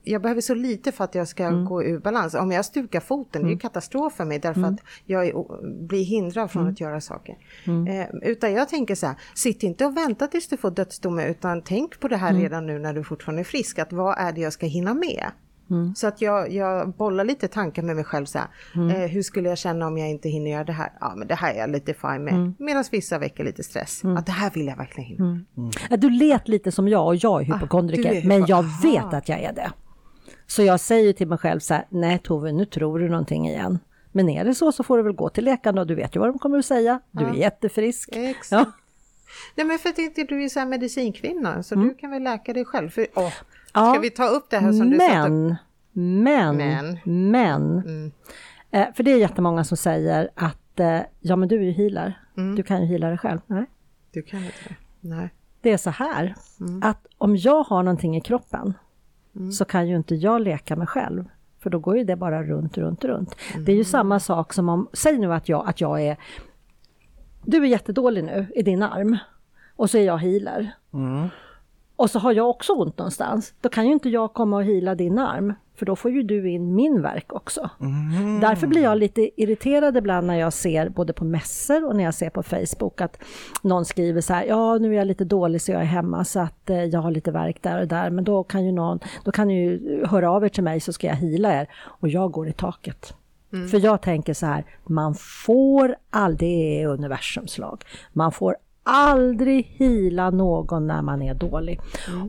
[0.04, 1.66] jag behöver så lite för att jag ska Mm.
[1.66, 2.34] gå ur balans.
[2.34, 4.74] Om jag stukar foten, det är ju katastrof för mig därför Mm.
[4.74, 7.38] att jag blir hindrad från att göra saker.
[7.68, 7.88] Mm.
[7.88, 11.62] Eh, utan jag tänker så här, sitt inte och vänta tills du får dödsdomen utan
[11.62, 12.42] tänk på det här Mm.
[12.42, 15.26] redan nu när du fortfarande är frisk, att vad är det jag ska hinna med?
[15.70, 15.96] Mm.
[15.96, 18.90] Så att jag, jag bollar lite tankar med mig själv så här, Mm.
[18.96, 20.92] eh, hur skulle jag känna om jag inte hinner göra det här?
[21.00, 22.34] Ja men det här är jag lite fine med.
[22.34, 22.56] Mm.
[22.60, 24.02] Medan vissa väcker lite stress.
[24.18, 25.40] Att det här vill jag verkligen hinna.
[25.90, 28.60] Ja, Du lät lite som jag och jag är hypokondriker, Ah, är men hypo- jag
[28.66, 28.80] Aha.
[28.84, 29.72] vet att jag är det.
[30.48, 33.80] Så jag säger till mig själv så här, nej Tove, nu tror du någonting igen.
[34.12, 36.20] Men är det så så får du väl gå till läkaren och du vet ju
[36.20, 37.00] vad de kommer att säga.
[37.12, 38.10] Du är jättefrisk.
[38.14, 38.52] Exakt.
[38.52, 38.66] Ja.
[39.56, 42.54] Nej men för att inte du är så här medicinkvinna så du kan väl läka
[42.54, 42.90] dig själv.
[42.90, 43.32] För, åh, Mm.
[43.74, 43.92] Ja.
[43.94, 45.30] Ska vi ta upp det här som du satte?
[45.30, 45.56] Men,
[46.24, 47.00] men, Men.
[47.32, 48.12] men, Mm.
[48.72, 52.20] eh, för det är jättemånga som säger att eh, ja men du är ju healer,
[52.38, 52.56] Mm.
[52.56, 53.40] du kan ju heala dig själv.
[53.48, 53.66] Nej.
[54.12, 54.76] Du kan inte det.
[55.02, 55.30] Nej.
[55.62, 56.82] Det är så här, Mm.
[56.84, 58.74] att om jag har någonting i kroppen
[59.54, 61.26] så kan ju inte jag leka mig själv.
[61.60, 63.36] För då går ju det bara runt, runt, runt.
[63.66, 66.18] Det är ju samma sak som om, säg nu att jag, att jag är,
[67.46, 69.18] du är jättedålig nu i din arm
[69.76, 70.72] och så är jag healer.
[72.00, 73.54] Och så har jag också ont någonstans.
[73.62, 75.54] Då kan ju inte jag komma och hila din arm.
[75.76, 77.70] För då får ju du in min verk också.
[78.42, 82.14] Därför blir jag lite irriterad ibland när jag ser både på mässor och när jag
[82.14, 83.18] ser på Facebook att
[83.62, 86.40] någon skriver så här, ja nu är jag lite dålig så jag är hemma så
[86.40, 88.10] att eh, jag har lite verk där och där.
[88.10, 91.08] Men då kan ju någon, då kan ju höra av er till mig så ska
[91.08, 91.68] jag hila er.
[91.86, 93.14] Och jag går i taket.
[93.72, 97.84] För jag tänker så här, man får aldrig, det är universums lag,
[98.14, 98.56] man får
[98.90, 101.80] aldrig hila någon när man är dålig.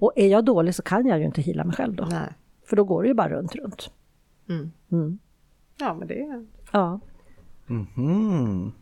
[0.01, 2.05] Och är jag dålig så kan jag ju inte hila mig själv då.
[2.11, 2.33] Nej.
[2.67, 3.91] För då går det ju bara runt, runt.
[5.79, 6.47] Ja men det är...
[6.73, 7.01] Ja.
[7.69, 8.73] Mm.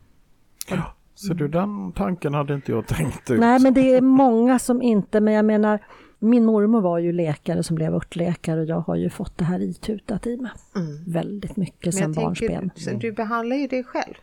[0.69, 3.39] Ja, så du den tanken hade inte jag tänkt ut.
[3.39, 5.79] Nej, men det är många som inte, men jag menar,
[6.19, 9.61] min mormor var ju läkare som blev örtläkare och jag har ju fått det här
[9.61, 10.51] itutat i mig.
[11.07, 12.71] Väldigt mycket sedan jag barnsben.
[12.99, 14.13] du behandlar ju dig själv.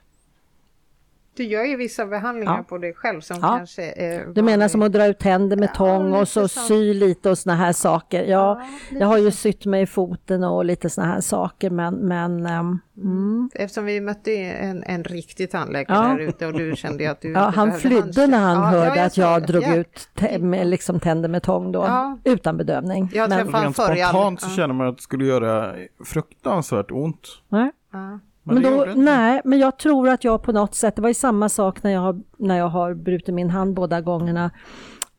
[1.37, 2.63] Du gör ju vissa behandlingar Ja.
[2.63, 3.49] på dig själv som Ja.
[3.57, 6.49] kanske är Du menar som att dra ut tänder med Ja, tång och lite så
[6.49, 6.67] sånt.
[6.67, 8.25] sy lite och såna här saker.
[8.25, 11.95] Ja, Ja, jag har ju sytt mig i foten och lite såna här saker men,
[11.95, 13.51] men ehm, mm.
[13.55, 16.03] Eftersom vi mötte en, en riktig tandläkare Ja.
[16.03, 19.05] här ute och du kände att du ja, han flydde när han Ja, hörde ja,
[19.07, 19.75] att jag drog Ja.
[19.75, 20.09] ut
[20.41, 22.19] med, liksom tänder med tång då, Ja.
[22.25, 23.11] utan bedövning.
[23.15, 24.57] Jag Men- Rent spontant så ja.
[24.57, 25.75] känner man att det skulle göra
[26.05, 27.29] fruktansvärt ont.
[27.49, 27.71] Nej.
[27.93, 28.19] Ja.
[28.55, 31.49] Men, då, nej, men jag tror att jag på något sätt, det var ju samma
[31.49, 34.51] sak när jag har, när jag har brutit min hand båda gångerna.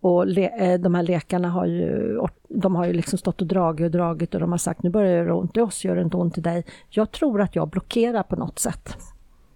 [0.02, 3.86] Och le, eh, de här läkarna har ju, de har ju liksom stått och dragit
[3.86, 6.02] och dragit och de har sagt nu börjar det göra ont i oss, gör det
[6.02, 6.66] inte ont i dig.
[6.90, 8.98] Jag tror att jag blockerar på något sätt.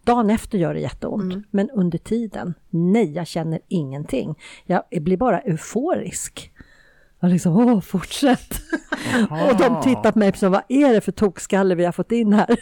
[0.04, 4.36] Dagen efter gör det jätteont, men under tiden, nej, jag känner ingenting.
[4.66, 6.52] Jag blir bara euforisk.
[7.20, 8.62] Jag liksom, åh, fortsätt!
[9.30, 12.34] och de tittar på mig som, vad är det för tokskalle vi har fått in
[12.34, 12.58] här?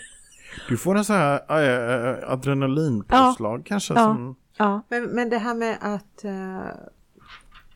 [0.70, 3.94] Du får en sån här äh, adrenalinpåslag kanske.
[3.94, 4.00] Ja.
[4.00, 4.82] Som, Ja.
[4.90, 6.60] Men, men det här med att, eh,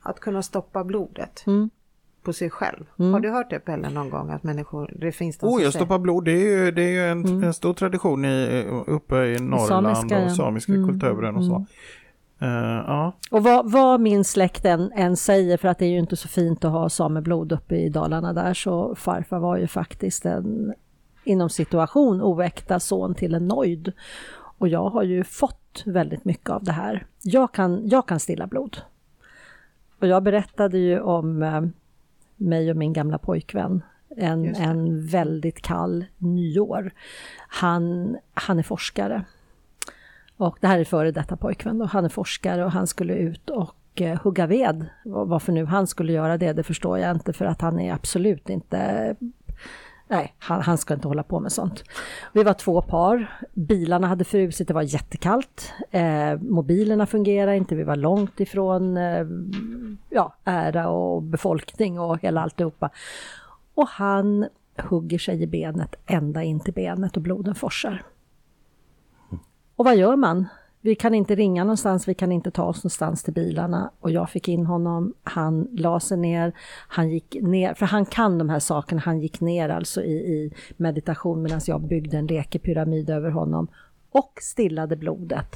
[0.02, 1.70] att kunna stoppa blodet Mm.
[2.24, 2.86] på sig själv.
[2.98, 6.00] Har du hört det Pelle någon gång att människor, det finns de oh, jag stoppar
[6.00, 6.26] blod.
[6.26, 9.96] Det är ju, det är ju en, en stor tradition i, uppe i Norrland Mm.
[9.96, 10.26] Samiska, och ja.
[10.26, 11.66] Mm, samiska kulturen och så.
[12.40, 13.14] Eh, ja.
[13.32, 16.28] Och vad, vad min släkt än, än säger, för att det är ju inte så
[16.28, 20.74] fint att ha sameblod uppe i Dalarna där, så farfar var ju faktiskt en
[21.24, 23.92] inom situation oäkta son till en nöjd.
[24.58, 27.06] Och jag har ju fått väldigt mycket av det här.
[27.22, 28.78] Jag kan, jag kan stilla blod.
[30.00, 31.62] Och jag berättade ju om eh,
[32.36, 33.82] mig och min gamla pojkvän
[34.18, 36.92] en, en väldigt kall nyår.
[37.48, 39.26] Han, han är forskare.
[40.38, 41.86] Och det här är före detta pojkvän då.
[41.86, 44.86] Han är forskare och han skulle ut och eh, hugga ved.
[45.06, 47.94] Och Varför nu han skulle göra det, det förstår jag inte för att han är
[47.94, 49.16] absolut inte
[50.14, 51.84] Nej, han, han ska inte hålla på med sånt.
[52.34, 53.40] Vi var två par.
[53.54, 55.74] Bilarna hade frusit, det var jättekallt.
[55.92, 59.26] Eh, mobilerna fungerade inte, vi var långt ifrån eh,
[60.10, 62.90] ja, ära och befolkning och hela alltihopa.
[63.76, 64.48] Och han
[64.78, 68.04] hugger sig i benet ända in till benet och bloden forsar.
[69.76, 70.48] Och vad gör man?
[70.86, 73.92] Vi kan inte ringa någonstans, vi kan inte ta oss någonstans till bilarna.
[74.00, 76.54] Och jag fick in honom, han la sig ner,
[76.88, 80.54] han gick ner, för han kan de här sakerna, han gick ner alltså i, i
[80.78, 83.68] meditation medan jag byggde en lekepyramid över honom
[84.12, 85.56] och stillade blodet.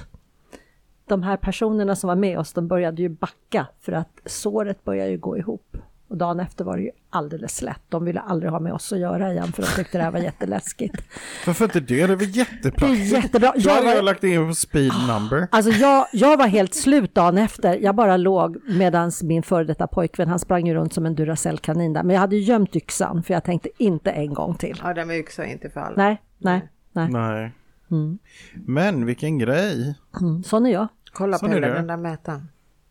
[1.05, 5.09] De här personerna som var med oss, de började ju backa för att såret började
[5.09, 5.77] ju gå ihop.
[6.09, 7.81] Och dagen efter var det ju alldeles slätt.
[7.89, 10.19] De ville aldrig ha med oss att göra igen för de tyckte det här var
[10.19, 10.95] jätteläskigt.
[11.47, 12.07] Varför inte det?
[12.07, 13.13] Det är jättepraktiskt.
[13.13, 13.51] jättebra.
[13.55, 15.47] Då Jag hade var- jag lagt in på speed number.
[15.51, 17.73] Alltså jag, jag var helt slut dagen efter.
[17.77, 21.93] Jag bara låg medan min före detta pojkvän, han sprang ju runt som en Duracell-kanin
[21.93, 22.03] där.
[22.03, 24.79] Men jag hade ju gömt yxan för jag tänkte inte en gång till.
[24.83, 25.95] Ja, det med yxa är inte för alla.
[25.97, 27.09] Nej, nej, nej.
[27.09, 27.51] Nej.
[27.91, 28.17] Mm.
[28.53, 29.95] Men vilken grej.
[30.21, 30.43] Mm.
[30.43, 30.87] Sån är jag.
[31.13, 32.47] Kolla på den där mätaren.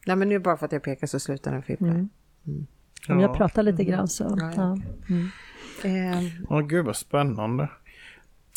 [0.06, 1.86] Nej, men nu bara för att jag pekar så slutar den fippla.
[1.88, 2.08] Mm.
[3.09, 3.34] Om jag Ja.
[3.34, 4.36] pratar lite grann så.
[4.40, 4.76] Ja, ja.
[5.09, 5.16] Ja.
[5.88, 7.68] Eh, Åh gud vad spännande.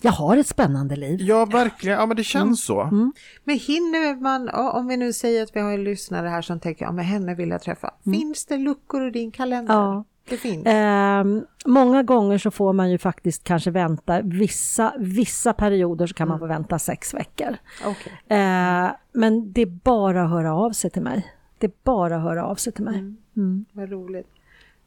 [0.02, 1.22] Jag har ett spännande liv.
[1.22, 2.82] Ja verkligen, ja men det känns så.
[2.82, 3.14] Mm.
[3.44, 6.86] men hinner man, om vi nu säger att vi har en lyssnare här som tänker,
[6.86, 7.94] ja men henne vill jag träffa.
[8.04, 9.74] Finns det luckor i din kalender?
[9.74, 10.04] Ja.
[10.30, 10.64] Det finns.
[10.68, 16.28] Ehm, många gånger så får man ju faktiskt kanske vänta, vissa, vissa perioder så kan
[16.28, 17.56] man få vänta sex veckor.
[17.86, 18.14] Okej.
[18.40, 21.34] Eh, men det är bara att höra av sig till mig.
[21.58, 23.14] Det är bara att höra av sig till mig.
[23.38, 23.66] Mm.
[23.72, 24.28] Vad roligt.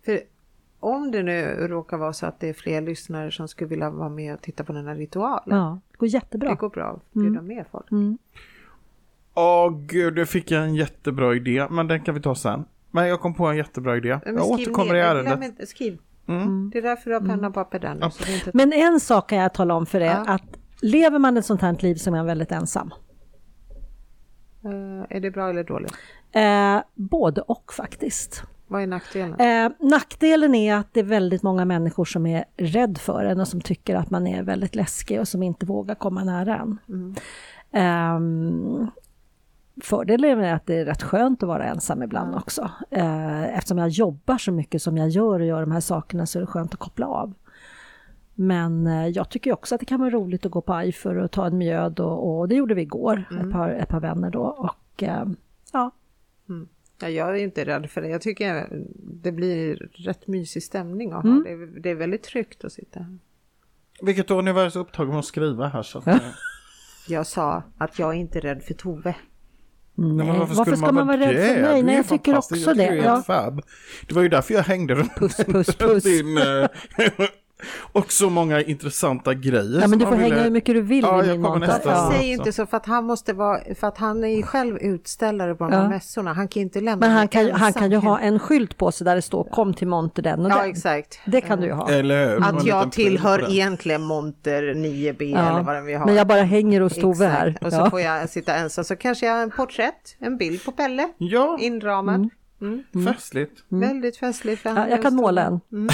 [0.05, 0.20] För
[0.80, 4.09] om det nu råkar vara så att det är fler lyssnare som skulle vilja vara
[4.09, 5.59] med och titta på den här ritualen.
[5.59, 6.48] Ja, det går jättebra.
[6.48, 7.90] Det går bra att bjuda med folk.
[7.90, 8.18] Mm.
[9.34, 12.64] Åh gud, nu fick jag en jättebra idé, men den kan vi ta sen.
[12.90, 14.18] Men jag kom på en jättebra idé.
[14.24, 15.42] Men Jag återkommer ner, i ärendet.
[15.44, 15.98] inte- Skriv.
[16.28, 16.70] Mm.
[16.72, 18.11] Det är därför du har penna och papper där nu.
[18.11, 18.50] Så är inte...
[18.55, 20.24] Men en sak kan jag tala om för er, Ja.
[20.26, 20.42] att
[20.82, 22.90] lever man ett sånt här liv som är väldigt ensam,
[24.64, 25.92] Eh, är det bra eller dåligt?
[26.32, 28.44] eh, både och faktiskt.
[28.72, 29.40] Vad är nackdelen?
[29.40, 33.48] Eh, nackdelen är att det är väldigt många människor som är rädd för en och
[33.48, 36.78] som tycker att man är väldigt läskig och som inte vågar komma nära en.
[37.72, 38.90] Ehm,
[39.82, 42.70] fördelen är att det är rätt skönt att vara ensam ibland också.
[42.90, 46.38] Eh, eftersom jag jobbar så mycket som jag gör och gör de här sakerna så
[46.38, 47.34] är det skönt att koppla av.
[48.34, 51.30] Men eh, jag tycker också att det kan vara roligt att gå på Eifer och
[51.30, 54.42] ta en mjöd och, och det gjorde vi igår, ett, par, ett par vänner då.
[54.42, 55.24] Och eh,
[55.72, 55.90] ja,
[57.03, 58.09] Ja, jag är inte rädd för det.
[58.09, 58.66] Jag tycker
[59.22, 61.30] det blir rätt mysig stämning att ha.
[61.30, 61.42] Mm.
[61.44, 63.18] Det, är, det är väldigt tryggt att sitta här.
[64.03, 66.12] Vilket år ni var så upptagen med att skriva här så att, Ja.
[66.12, 66.20] eh,
[67.09, 69.14] Jag sa att jag är inte rädd för Tove.
[69.94, 71.82] Nej, men Nej, varför, varför ska man vara rädd för mig?
[71.82, 73.22] Nej, jag tycker också Jag tycker det, är ja.
[73.22, 73.62] fab.
[74.09, 76.05] Det var ju därför jag hängde runt puss, puss, puss.
[76.05, 76.38] din...
[77.92, 79.80] och så många intressanta grejer.
[79.80, 81.80] Ja, men du får hänga ville- hur mycket du vill Ja, jag min monter.
[81.84, 82.12] Ja.
[82.16, 85.54] Säg inte så för att han måste vara, för att han är ju själv utställare
[85.54, 85.88] på de här Ja.
[85.88, 86.32] mässorna.
[86.32, 88.92] Han kan ju inte lämna Men han kan, han kan ju ha en skylt på
[88.92, 90.70] sig där det står kom till monter den och Ja, den.
[90.70, 91.20] exakt.
[91.26, 91.91] Det kan du ju ha.
[91.91, 92.42] Eller hur?
[92.45, 96.07] Att jag tillhör egentligen monter 9B eller vad den vi har.
[96.07, 97.57] Men jag bara hänger hos Tove här.
[97.61, 97.91] Och så Ja.
[97.91, 98.84] får jag sitta ensam.
[98.84, 101.08] Så kanske jag har en porträtt, en bild på Pelle.
[101.18, 102.14] Ja, Inramad.
[102.14, 102.30] Mm.
[103.07, 103.64] Festligt.
[103.68, 104.63] Väldigt festligt.
[104.63, 105.61] för Ja, jag kan måla en.
[105.72, 105.89] Mm.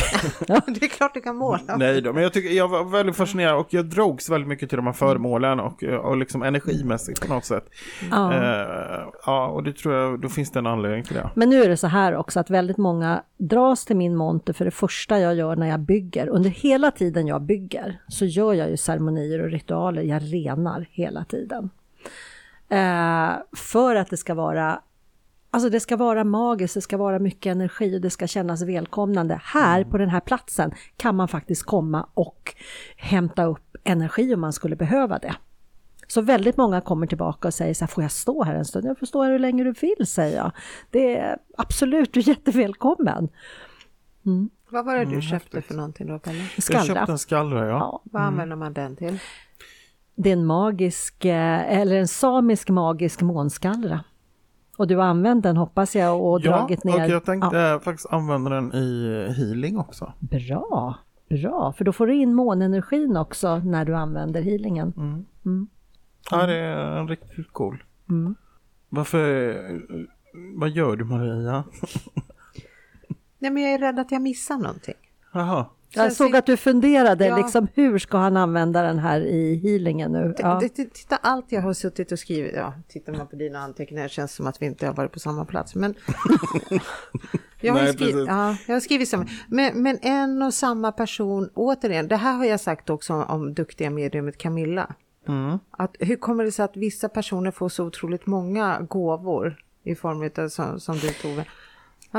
[0.49, 1.77] det är klart du kan måla.
[1.77, 4.77] Nej då, men jag, tycker, jag var väldigt fascinerad och jag drogs väldigt mycket till
[4.77, 7.65] de här föremålen och, och liksom energimässigt på något sätt.
[8.11, 8.35] Ja.
[8.35, 11.31] Eh, ja, och det tror jag, då finns det en anledning till det.
[11.35, 14.65] Men nu är det så här också att väldigt många dras till min monter för
[14.65, 16.29] det första jag gör när jag bygger.
[16.29, 20.03] Under hela tiden jag bygger så gör jag ju ceremonier och ritualer.
[20.03, 21.71] Jag renar hela tiden.
[22.69, 24.81] Eh, för att det ska vara
[25.51, 29.41] Alltså det ska vara magiskt, det ska vara mycket energi och det ska kännas välkomnande.
[29.45, 32.55] Här på den här platsen kan man faktiskt komma och
[32.97, 35.35] hämta upp energi om man skulle behöva det.
[36.07, 38.85] Så väldigt många kommer tillbaka och säger så här, får jag stå här en stund?
[38.87, 40.53] Jag får stå här hur länge du vill, säger jag.
[40.91, 43.29] Det är absolut, du är jättevälkommen.
[44.71, 46.39] Vad var det Mm, du köpte för någonting då Pelle?
[46.57, 46.85] Jag Skallra.
[46.85, 47.73] köpte en skallra, ja.
[47.79, 49.19] Ja, Vad använder man den till?
[50.15, 54.05] det är en magisk, eh, eller en samisk magisk månskallra.
[54.79, 57.05] Och du har använt den hoppas jag och Ja, dragit ner.
[57.05, 57.81] och jag tänkte Ja.
[57.81, 60.13] faktiskt använda den i healing också.
[60.19, 60.95] Bra,
[61.29, 64.93] bra, för då får du in månenergin också när du använder healingen.
[66.31, 67.83] Ja, det är riktigt cool.
[68.09, 68.35] Mm.
[68.89, 69.55] Varför,
[70.59, 71.65] vad gör du Maria?
[73.39, 74.95] Nej, men jag är rädd att jag missar någonting.
[75.33, 75.67] Jaha.
[75.95, 77.37] Jag Känns såg att du funderade, Ja.
[77.37, 80.35] liksom, hur ska han använda den här i healingen nu?
[80.39, 80.61] Ja.
[80.77, 82.53] Titta allt jag har suttit och skrivit.
[82.57, 85.45] Ja, tittar man på dina anteckningar känns som att vi inte har varit på samma
[85.45, 85.75] plats.
[85.75, 85.95] Men
[87.61, 89.27] jag har, Nej, skrivit, ja, jag har skrivit samma.
[89.49, 93.55] Men, men en och samma person, återigen, det här har jag sagt också om, om
[93.55, 94.95] duktiga mediumet Camilla.
[95.29, 95.59] Mm.
[95.71, 100.45] Att, hur kommer det sig att vissa personer får så otroligt många gåvor i form
[100.45, 101.45] av som, som du Tove?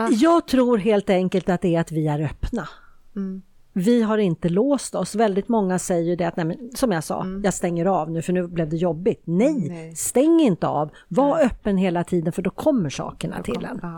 [0.09, 2.69] Jag tror helt enkelt att det är att vi är öppna.
[3.15, 3.41] Mm.
[3.79, 5.15] Vi har inte låst oss.
[5.15, 7.41] Väldigt många säger det att, nej, men, som jag sa, Mm.
[7.43, 9.21] jag stänger av nu för nu blev det jobbigt.
[9.25, 9.95] Nej, Nej.
[9.95, 10.89] stäng inte av.
[11.07, 13.79] Var öppen hela tiden för då kommer sakerna till en.
[13.81, 13.97] Ja.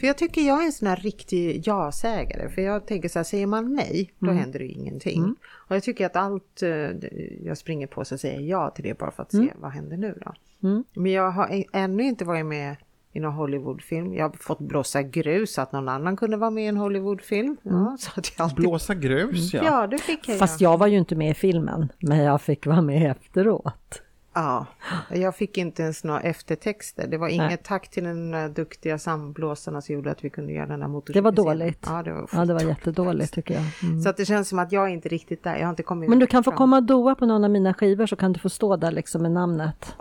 [0.00, 2.48] För jag tycker jag är en sån här riktig ja-sägare.
[2.48, 5.34] För jag tänker så här, säger man nej, då händer det ingenting.
[5.68, 6.70] Och jag tycker att allt eh,
[7.44, 9.96] jag springer på så säger jag ja till det bara för att se vad händer
[9.96, 10.32] nu då.
[10.94, 12.76] Men jag har ännu inte varit med
[13.12, 14.14] i någon Hollywoodfilm.
[14.14, 17.56] Jag har fått blåsa grus så att någon annan kunde vara med i en Hollywoodfilm.
[17.62, 18.56] Ja, så att jag alltid...
[18.56, 19.62] Blåsa grus ja.
[19.64, 20.38] Ja, det fick jag.
[20.38, 20.70] Fast ja.
[20.70, 24.02] jag var ju inte med i filmen, men jag fick vara med efteråt.
[24.34, 24.66] Ja,
[25.10, 27.06] jag fick inte ens några eftertexter.
[27.06, 30.66] Det var inget tack till den eh, duktiga samblåsarna som gjorde att vi kunde göra
[30.66, 31.34] den här Det var motorcykeln.
[31.34, 31.86] dåligt.
[31.86, 33.64] Ja, det var, Ja, det var jättedåligt tycker jag.
[33.82, 34.00] Mm.
[34.00, 35.56] Så att det känns som att jag är inte riktigt där.
[35.56, 36.58] Jag har inte kommit Men du kan få fram.
[36.58, 39.22] komma och doa på någon av mina skivor så kan du få stå där liksom
[39.22, 39.96] med namnet.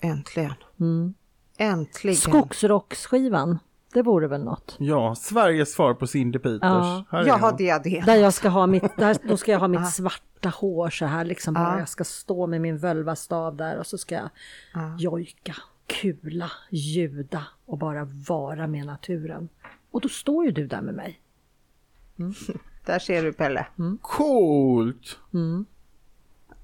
[0.00, 0.54] Äntligen.
[0.80, 1.14] Mm.
[1.56, 2.16] Äntligen.
[2.16, 3.58] Skogsrocksskivan,
[3.92, 4.76] det vore väl något?
[4.78, 6.60] Ja, Sveriges svar på Cindy Peters.
[6.60, 7.04] Ja.
[7.10, 8.04] Här är Jag har diadem.
[8.06, 11.24] Där jag ska ha mitt, där, då ska jag ha mitt svarta hår så här
[11.24, 11.72] liksom bara.
[11.72, 11.78] Ja.
[11.78, 14.30] Jag ska stå med min völvastav där och så ska jag
[14.98, 15.56] jojka,
[15.86, 19.48] kula, ljuda och bara vara med naturen.
[19.90, 21.20] Och då står ju du där med mig.
[22.86, 23.66] Där ser du Pelle.
[23.78, 23.98] Mm.
[24.02, 25.18] Coolt!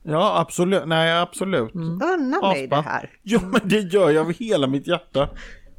[0.03, 0.83] Ja, absolut.
[0.87, 1.75] Nej, absolut.
[1.75, 2.91] Unna mig det Aspa.
[2.91, 3.11] här.
[3.23, 5.29] Ja, men det gör jag av hela mitt hjärta.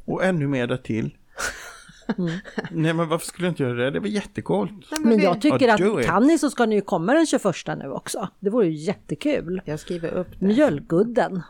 [0.04, 1.16] Och ännu mer därtill.
[2.18, 2.30] Mm.
[2.70, 3.90] Nej, men varför skulle jag inte göra det?
[3.90, 4.72] Det var jättecoolt.
[5.04, 7.44] Men jag tycker Ja, do att kan ni så ska ni ju komma den 21
[7.78, 8.28] nu också.
[8.40, 9.62] Det vore ju jättekul.
[9.64, 10.46] Jag skriver upp det.
[10.46, 11.42] Mjölkudden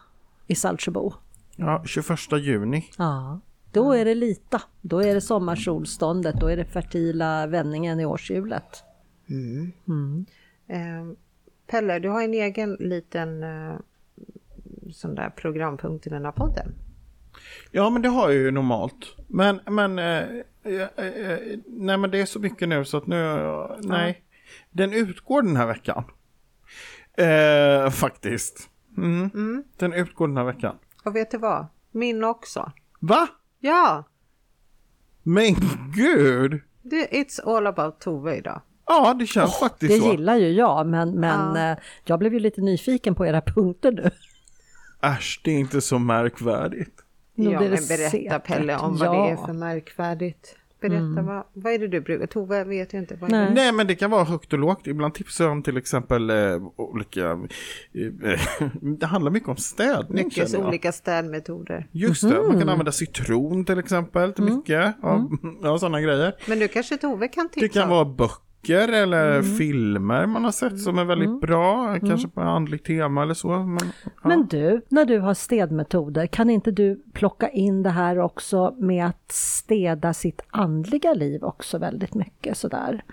[0.46, 1.12] i Saltsjöbo.
[1.56, 2.90] Ja, 21 juni.
[2.98, 3.40] Ja,
[3.72, 4.62] då är det lita.
[4.80, 6.40] Då är det sommarsolståndet.
[6.40, 8.82] Då är det fertila vändningen i årshjulet.
[10.68, 10.76] Eh,
[11.72, 13.76] Pelle, du har en egen liten eh,
[14.92, 16.74] sån där programpunkt i den här podden.
[17.70, 19.16] Ja, men det har jag ju normalt.
[19.28, 20.22] Men, men, eh,
[20.62, 23.38] eh, eh, nej men det är så mycket nu så att nu,
[23.78, 24.22] nej.
[24.70, 26.04] Den utgår den här veckan.
[27.12, 28.70] Eh, faktiskt.
[28.96, 29.64] Mm.
[29.76, 30.76] Den utgår den här veckan.
[31.04, 31.66] Och vet du vad?
[31.90, 32.72] Min också.
[33.00, 33.28] Va?
[33.58, 34.04] Ja,
[35.22, 35.54] Men
[35.94, 36.60] gud!
[36.84, 38.60] it's all about Tove idag.
[38.92, 40.10] Ja, det känns faktiskt Det så.
[40.10, 41.70] gillar ju jag, men, men Ja.
[41.72, 44.10] eh, jag blev ju lite nyfiken på era punkter nu.
[45.02, 46.94] Äsch, det är inte så märkvärdigt.
[47.34, 48.46] Nu ja, men det berätta säkert.
[48.46, 49.24] Pelle om vad Ja.
[49.26, 50.56] det är för märkvärdigt.
[50.80, 52.26] Berätta, vad, vad är det du brukar...
[52.26, 53.14] Tove vet ju inte.
[53.16, 53.46] Vad Nej.
[53.48, 53.54] det?
[53.54, 54.86] Nej, men det kan vara högt och lågt.
[54.86, 56.36] Ibland tipsar jag om till exempel eh,
[56.76, 57.30] olika...
[57.30, 58.40] Eh,
[58.80, 61.86] det handlar mycket om städning Mycket olika städmetoder.
[61.92, 64.94] Just det, man kan använda citron till exempel till mycket.
[65.02, 65.28] Ja,
[65.62, 66.34] ja sådana grejer.
[66.46, 67.60] Men nu kanske Tove kan tipsa.
[67.60, 71.98] Det kan vara böcker eller filmer man har sett som är väldigt bra.
[72.00, 73.48] Kanske på andligt tema eller så.
[73.48, 74.10] Men, ja.
[74.22, 79.06] Men du, när du har städmetoder, kan inte du plocka in det här också med
[79.06, 83.04] att städa sitt andliga liv också väldigt mycket sådär?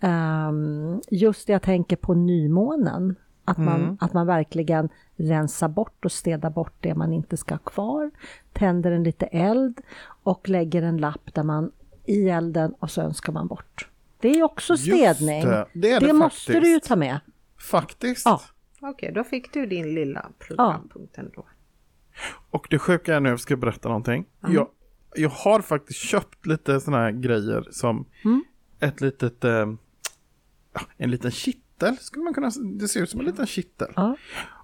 [0.00, 6.12] Um, just det jag tänker på nymånen, att man, att man verkligen rensar bort och
[6.12, 8.10] städar bort det man inte ska ha kvar,
[8.52, 9.80] tänder en lite eld
[10.22, 11.72] och lägger en lapp där man
[12.04, 13.88] i elden och så önskar man bort.
[14.22, 15.44] Det är också Just städning.
[15.44, 17.20] det, det är det måste du ju ta med.
[17.58, 18.26] Faktiskt.
[18.26, 18.40] Ja.
[18.80, 21.46] Okej, då fick du din lilla programpunkt ändå.
[22.50, 24.26] Och det sjuka är nu, jag ska berätta någonting.
[24.48, 24.68] Jag,
[25.14, 28.06] jag har faktiskt köpt lite sådana här grejer som
[28.80, 29.66] ett litet, eh,
[30.72, 33.92] ja, en liten kittel skulle man kunna, det ser ut som en liten kittel.
[33.96, 34.16] Ja.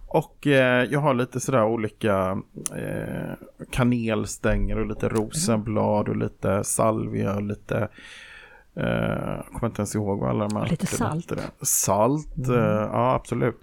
[0.09, 2.43] Och eh, jag har lite sådär olika
[2.77, 3.33] eh,
[3.71, 7.89] kanelstänger och lite rosenblad och lite salvia och lite
[8.79, 8.85] eh,
[9.37, 11.33] jag kommer inte ens ihåg vad alla de här lite salt.
[11.63, 12.55] Salt, eh,
[12.93, 13.61] ja absolut.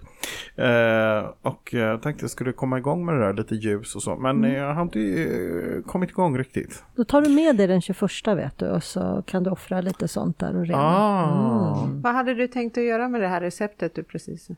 [0.56, 4.02] Eh, och eh, jag tänkte jag skulle komma igång med det där, lite ljus och
[4.02, 4.16] så.
[4.16, 6.84] Men eh, jag har inte eh, kommit igång riktigt.
[6.96, 10.08] Då tar du med dig den 21 vet du och så kan du offra lite
[10.08, 10.78] sånt där och rena.
[10.86, 11.88] Ah.
[12.02, 14.48] Vad hade du tänkt att göra med det här receptet du precis...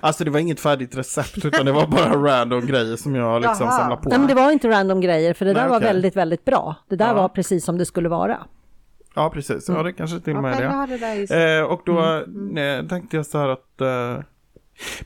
[0.00, 3.66] Alltså det var inget färdigt recept utan det var bara random grejer som jag liksom
[3.66, 3.78] Jaha.
[3.78, 4.08] samlade på.
[4.08, 6.76] Nej, men det var inte random grejer, för det där Nej, var väldigt, väldigt bra.
[6.88, 7.14] Det där Ja.
[7.14, 8.38] var precis som det skulle vara.
[9.14, 9.68] Ja, precis.
[9.68, 11.58] Ja, det kanske till och med Ja, är det.
[11.58, 11.98] Eh, och då
[12.60, 13.80] eh, tänkte jag så här att...
[13.80, 14.24] Eh,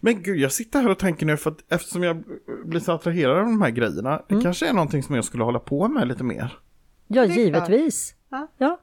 [0.01, 2.25] men gud, jag sitter här och tänker nu för att eftersom jag
[2.65, 4.23] blir så attraherad av de här grejerna.
[4.29, 6.59] Det kanske är någonting som jag skulle hålla på med lite mer.
[7.07, 8.15] Ja, givetvis.
[8.29, 8.49] Ja.
[8.59, 8.79] Ja.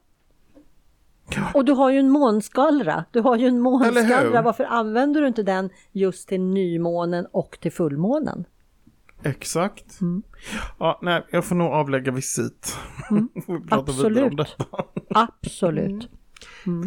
[1.53, 3.06] Och du har ju en månskallra.
[3.11, 4.41] Du har ju en månskallra.
[4.41, 8.45] Varför använder du inte den just till nymånen och till fullmånen?
[9.26, 10.02] Exakt.
[10.02, 10.23] Mm.
[10.80, 12.77] Ja, nej, jag får nog avlägga visit.
[13.47, 14.38] vidare om Absolut.
[14.38, 14.65] detta.
[15.10, 16.10] Absolut.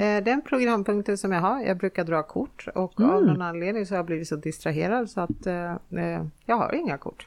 [0.01, 3.11] Eh, Den programpunkten som jag har, jag brukar dra kort och Mm.
[3.15, 6.75] av någon anledning så har jag blivit så distraherad så att eh, eh, jag har
[6.75, 7.27] inga kort.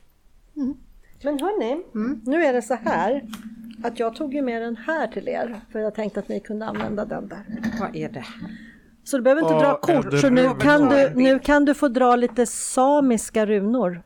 [1.23, 1.83] Men hörni,
[2.25, 3.21] nu är det så här
[3.83, 6.65] att jag tog ju med den här till er för jag tänkte att ni kunde
[6.65, 7.43] använda den där.
[7.79, 8.25] Vad är det?
[9.03, 11.87] Så du behöver inte Ja, dra kort, så nu kan, du, nu kan du få
[11.87, 14.01] dra lite samiska runor.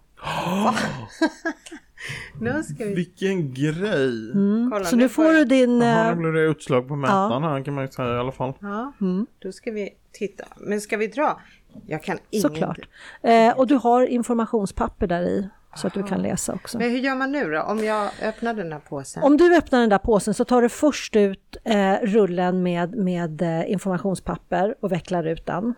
[2.41, 4.31] Nu ska vi Vilken grej.
[4.71, 4.85] kolla.
[4.85, 5.81] Så nu får du din...
[5.81, 8.31] Jaha, eh, nu blir det utslag på mätaren här kan man ju säga i alla
[8.31, 8.53] fall.
[8.59, 9.25] Ja, Mm.
[9.39, 10.43] då ska vi titta.
[10.57, 11.41] Men ska vi dra?
[11.87, 12.41] Jag kan inget.
[12.41, 12.79] Såklart.
[13.21, 16.77] Eh, och du har informationspapper där i så att du kan läsa också.
[16.77, 17.61] Men hur gör man nu då?
[17.61, 19.23] Om jag öppnar den här påsen?
[19.23, 23.41] Om du öppnar den där påsen så tar du först ut eh, rullen med, med
[23.41, 25.73] eh, informationspapper och vecklar ut den.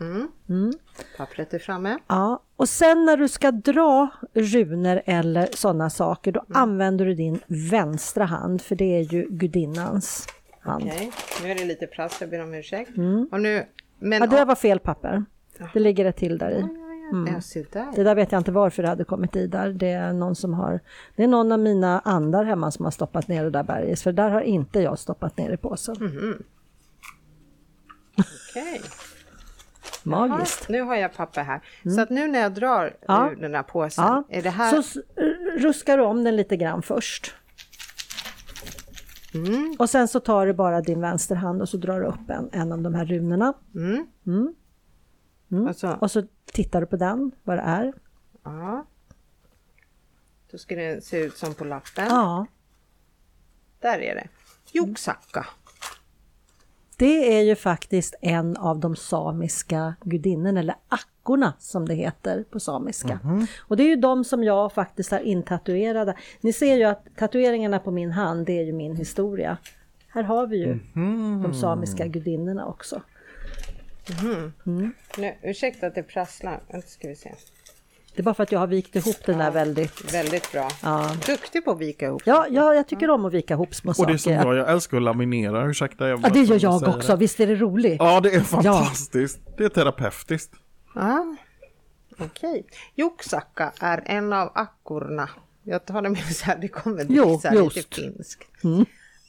[1.17, 1.97] Pappret är framme.
[2.07, 7.39] Ja, och sen när du ska dra runor eller sådana saker då använder du din
[7.47, 10.27] vänstra hand för det är ju gudinnans
[10.59, 10.83] hand.
[10.83, 11.11] Okej,
[11.43, 12.89] nu är det lite plast, jag ber om ursäkt.
[13.31, 13.65] Och nu,
[13.99, 14.29] men Mm.
[14.31, 15.25] Ja, det var fel papper.
[15.73, 16.86] Det ligger ett till där i.
[17.11, 17.87] om, ja, se där.
[17.95, 19.69] Det där vet jag inte varför det hade kommit i där.
[19.69, 20.79] Det är någon som har,
[21.15, 24.01] det är någon av mina andar hemma som har stoppat ner det där berget.
[24.01, 25.95] För där har inte jag stoppat ner i påsen.
[28.49, 28.81] Okej.
[30.03, 30.65] Magiskt.
[30.69, 31.61] Ja, nu har jag papper här.
[31.95, 33.31] Så att nu när jag drar Ja.
[33.31, 34.23] ur den här påsen, Ja.
[34.29, 34.81] är det här...
[34.81, 35.01] Så
[35.57, 37.35] ruskar du om den lite grann först.
[39.79, 42.71] Och sen så tar du bara din vänsterhand och så drar du upp en, en
[42.71, 43.53] av de här runorna.
[45.69, 47.93] och så, Och så tittar du på den, vad det är.
[48.43, 48.85] ja.
[50.51, 52.05] Då ska det se ut som på lappen.
[52.09, 52.45] Ja,
[53.79, 54.27] Där är det.
[54.71, 55.45] Joksakka.
[56.97, 62.59] det är ju faktiskt en av de samiska gudinnorna, eller akkorna som det heter på
[62.59, 63.19] samiska.
[63.59, 66.15] Och det är ju de som jag faktiskt har intatuerade.
[66.41, 69.57] Ni ser ju att tatueringarna på min hand, det är ju min historia.
[70.07, 70.79] Här har vi ju
[71.43, 73.01] de samiska gudinnorna också.
[75.17, 76.59] Nu, ursäkta att det prasslar.
[76.71, 77.33] Vänta ska vi se.
[78.15, 80.13] Det är bara för att jag har vikt ihop den där väldigt.
[80.13, 80.69] Väldigt bra.
[80.83, 81.15] Ja.
[81.25, 82.21] Duktig på att vika ihop.
[82.25, 84.47] Ja, ja, jag tycker om att vika ihop små Och det är som saker.
[84.49, 86.07] jag, jag älskar att laminera, ursäkta.
[86.07, 87.17] Jag Ja, det gör jag också, det.
[87.17, 87.95] visst är det roligt?
[87.99, 89.39] Ja, det är fantastiskt.
[89.57, 90.53] Det är terapeutiskt.
[90.95, 91.35] Ja.
[92.19, 92.65] Okej.
[92.95, 95.29] Joksakka är en av akkorna.
[95.63, 97.97] Jag tar det med så här, det kommer bli Jo, så här lite just.
[97.97, 98.13] Mm.
[98.15, 98.43] finskt.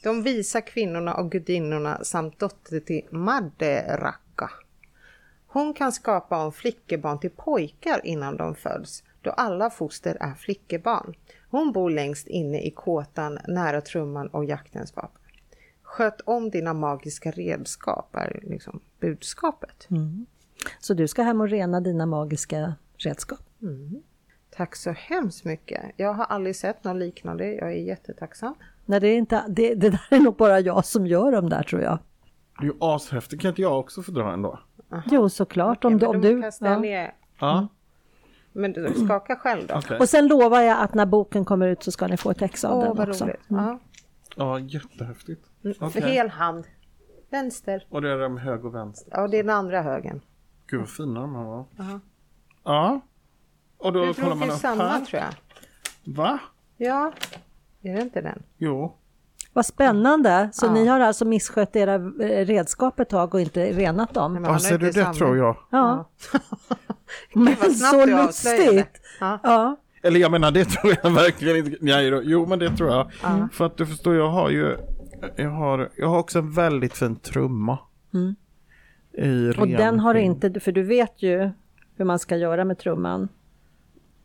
[0.03, 4.19] De visa kvinnorna och gudinnorna samt dotter till Madderaka.
[5.51, 11.13] Hon kan skapa om flickebarn till pojkar innan de föds, då alla foster är flickebarn.
[11.49, 15.21] Hon bor längst inne i kåtan nära trumman och jaktens vapen.
[15.81, 19.87] Sköt om dina magiska redskap är liksom budskapet.
[19.89, 20.25] Mm.
[20.79, 23.39] Så du ska hem och rena dina magiska redskap.
[24.51, 25.83] Tack så hemskt mycket.
[25.97, 27.53] Jag har aldrig sett något liknande.
[27.53, 28.55] Jag är jättetacksam.
[28.85, 31.63] Nej, det, är inte, det, det där är nog bara jag som gör dem där
[31.63, 31.99] tror jag.
[32.59, 34.41] Det är ju ashäftigt, kan inte jag också få dra en
[34.89, 35.01] då?
[35.05, 35.85] Jo, såklart.
[35.85, 36.79] Om, Ja, du, om du, ja.
[36.79, 37.13] ner.
[37.39, 37.67] Ja,
[38.51, 39.75] Men du, skaka själv då.
[39.75, 39.97] okej.
[39.99, 42.65] Och sen lovar jag att när boken kommer ut så ska ni få ett ex
[42.65, 43.23] av Åh, den också.
[43.25, 43.39] roligt.
[43.47, 43.79] Ja.
[44.35, 45.45] Ja, jättehäftigt.
[45.61, 46.01] För Okej.
[46.01, 46.65] hel hand.
[47.29, 47.85] Vänster.
[47.89, 49.11] Och det är med höger och vänster.
[49.15, 50.21] Ja, det är den andra högen.
[50.67, 51.65] Gud vad fina de här var.
[51.79, 51.99] Aha.
[52.63, 53.01] Ja.
[53.77, 55.05] Och då kollar man upp samma här.
[55.05, 55.33] tror jag.
[56.15, 56.39] Va?
[56.77, 57.11] Ja,
[57.81, 58.43] är det inte den?
[58.57, 58.95] Jo.
[59.59, 60.49] Vad spännande!
[60.53, 60.71] Så Ja.
[60.73, 64.33] ni har alltså misskött era eh, redskap ett tag och inte renat dem?
[64.33, 65.55] Men Ja, ser du det tror jag.
[65.69, 66.09] Ja,
[67.33, 69.01] Gud, vad snabbt så lustigt!
[69.19, 69.39] Ja.
[69.43, 69.75] Ja.
[70.03, 71.77] Eller jag menar det tror jag verkligen inte.
[71.81, 73.11] Nej, jo men det tror jag.
[73.53, 74.77] För att du förstår jag har ju.
[75.35, 77.79] Jag har, jag har också en väldigt fin trumma.
[78.13, 78.17] I
[79.21, 79.59] Mm.
[79.59, 81.49] Och den har inte, för du vet ju
[81.97, 83.29] hur man ska göra med trumman.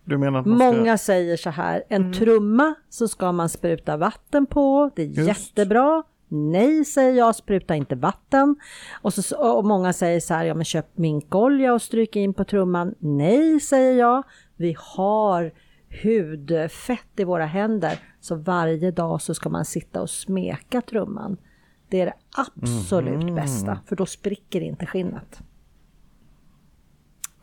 [0.04, 0.72] Du menar att man ska...
[0.72, 5.28] Många säger så här, en trumma så ska man spruta vatten på, det är Just.
[5.28, 6.02] jättebra.
[6.28, 8.56] Nej, säger jag, spruta inte vatten.
[9.02, 12.44] Och, så, och många säger så här, ja men köp minkolja och stryk in på
[12.44, 12.94] trumman.
[12.98, 14.22] Nej, säger jag,
[14.56, 15.52] vi har
[16.02, 17.98] hudfett i våra händer.
[18.20, 21.36] Så varje dag så ska man sitta och smeka trumman.
[21.88, 25.40] Det är det absolut bästa, för då spricker inte skinnet.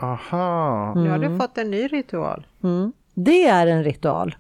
[0.02, 0.94] Aha.
[0.96, 2.48] Nu har du fått en ny ritual.
[2.64, 2.94] Mm.
[3.14, 4.36] Det är en ritual.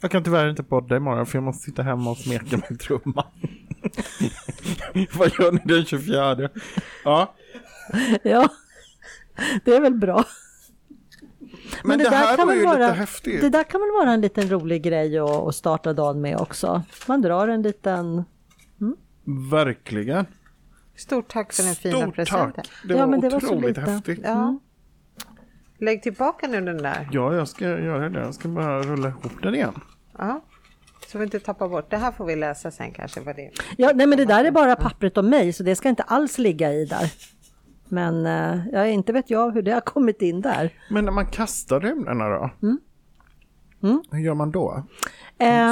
[0.00, 3.24] Jag kan tyvärr inte podda imorgon för jag måste sitta hemma och smeka med trumman.
[5.18, 6.48] Vad gör ni den 24?
[7.04, 7.34] Ja,
[8.22, 8.48] Ja,
[9.64, 10.24] det är väl bra.
[11.84, 13.40] men, det, där här kan var väl ju vara, lite häftigt.
[13.40, 16.82] Det där kan väl vara en liten rolig grej att, att starta dagen med också.
[17.06, 18.24] Man drar en liten...
[19.50, 20.26] Verkligen.
[21.02, 22.52] Stort tack för den fina Stort presenten.
[22.52, 22.68] tack.
[22.88, 23.80] Det Ja, var men det var så otroligt lite.
[23.90, 24.20] häftigt.
[24.24, 24.58] Ja.
[25.78, 27.08] Lägg tillbaka nu den där.
[27.12, 28.20] Ja, jag ska göra det.
[28.20, 29.74] Jag ska bara rulla ihop den igen.
[30.18, 30.44] Ja.
[31.06, 31.90] Så vi inte tappar bort.
[31.90, 33.52] Det här får vi läsa sen kanske vad det är.
[33.76, 36.38] Ja, nej men det där är bara pappret om mig så det ska inte alls
[36.38, 37.12] ligga i där.
[37.88, 40.72] Men eh, ja, inte vet jag hur det har kommit in där.
[40.90, 42.50] Men när man kastar runorna då?
[44.10, 44.86] Hur gör man då?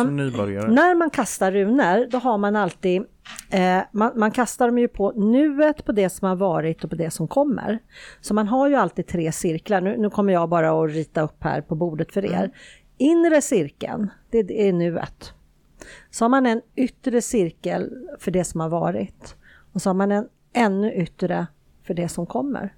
[0.05, 0.70] Som nybörjare?
[0.70, 3.02] När man kastar runor, då har man alltid,
[3.51, 6.97] eh, man, man kastar dem ju på nuet, på det som har varit och på
[6.97, 7.78] det som kommer.
[8.20, 9.80] Så man har ju alltid tre cirklar.
[9.80, 12.51] Nu, nu kommer jag bara att rita upp här på bordet för er.
[12.98, 15.32] Inre cirkeln, det, det är nuet.
[16.10, 19.36] Så har man en yttre cirkel för det som har varit.
[19.72, 21.47] Och så har man en ännu yttre
[21.86, 22.74] för det som kommer.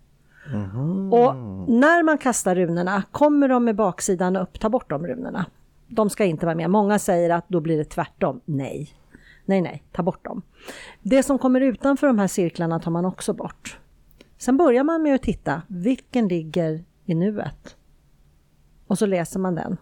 [1.12, 1.36] Och
[1.68, 5.46] när man kastar runorna, kommer de med baksidan upp, ta bort de runorna.
[5.92, 6.70] De ska inte vara med.
[6.70, 8.40] Många säger att då blir det tvärtom.
[8.44, 8.90] Nej.
[9.44, 10.42] Nej, nej, ta bort dem.
[11.02, 13.78] Det som kommer utanför de här cirklarna tar man också bort.
[14.38, 17.76] Sen börjar man med att titta, vilken ligger i nuet?
[18.86, 19.76] Och så läser man den.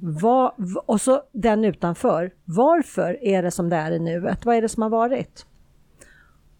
[0.00, 0.54] Var,
[0.86, 2.34] och så den utanför.
[2.44, 4.46] Varför är det som det är i nuet?
[4.46, 5.46] Vad är det som har varit?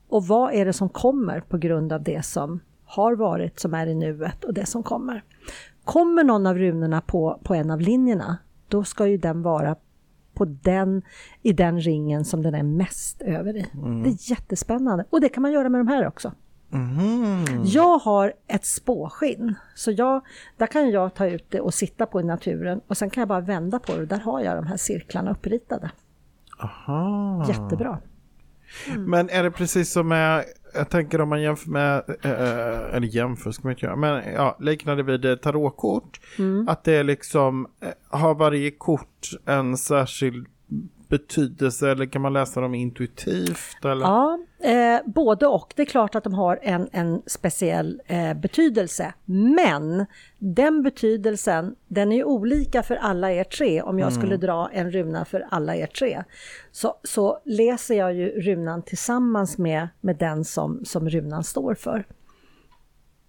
[0.09, 3.87] Och vad är det som kommer på grund av det som har varit, som är
[3.87, 5.25] i nuet och det som kommer?
[5.89, 8.39] Kommer någon av runorna på, på en av linjerna,
[8.69, 9.77] då ska ju den vara
[10.35, 11.03] på den,
[11.43, 13.67] i den ringen som den är mest över i.
[14.05, 15.05] Det är jättespännande.
[15.11, 16.33] Och det kan man göra med de här också.
[17.65, 20.21] Jag har ett spåskinn, så jag,
[20.57, 23.29] där kan jag ta ut det och sitta på i naturen och sen kan jag
[23.29, 25.91] bara vända på det och där har jag de här cirklarna uppritade.
[26.59, 27.47] Aha.
[27.49, 27.99] Jättebra.
[28.97, 30.45] Men är det precis som med,
[30.75, 34.57] jag tänker om man jämför med, eh, eller jämför ska man inte göra, men ja,
[34.61, 36.21] liknande vid eh, tarotkort.
[36.39, 36.69] Mm.
[36.69, 37.89] Att det är liksom, eh,
[38.19, 40.47] har varje kort en särskild
[41.09, 43.85] betydelse eller kan man läsa dem intuitivt?
[43.85, 44.07] Eller?
[44.07, 45.73] Ja, eh, både och.
[45.77, 49.15] Det är klart att de har en, en speciell eh, betydelse.
[49.25, 50.07] Men
[50.39, 53.83] den betydelsen, den är ju olika för alla er tre.
[53.83, 56.25] Om jag skulle dra en runa för alla er tre.
[56.73, 62.05] Så, så läser jag ju runan tillsammans med, med den som, som runan står för.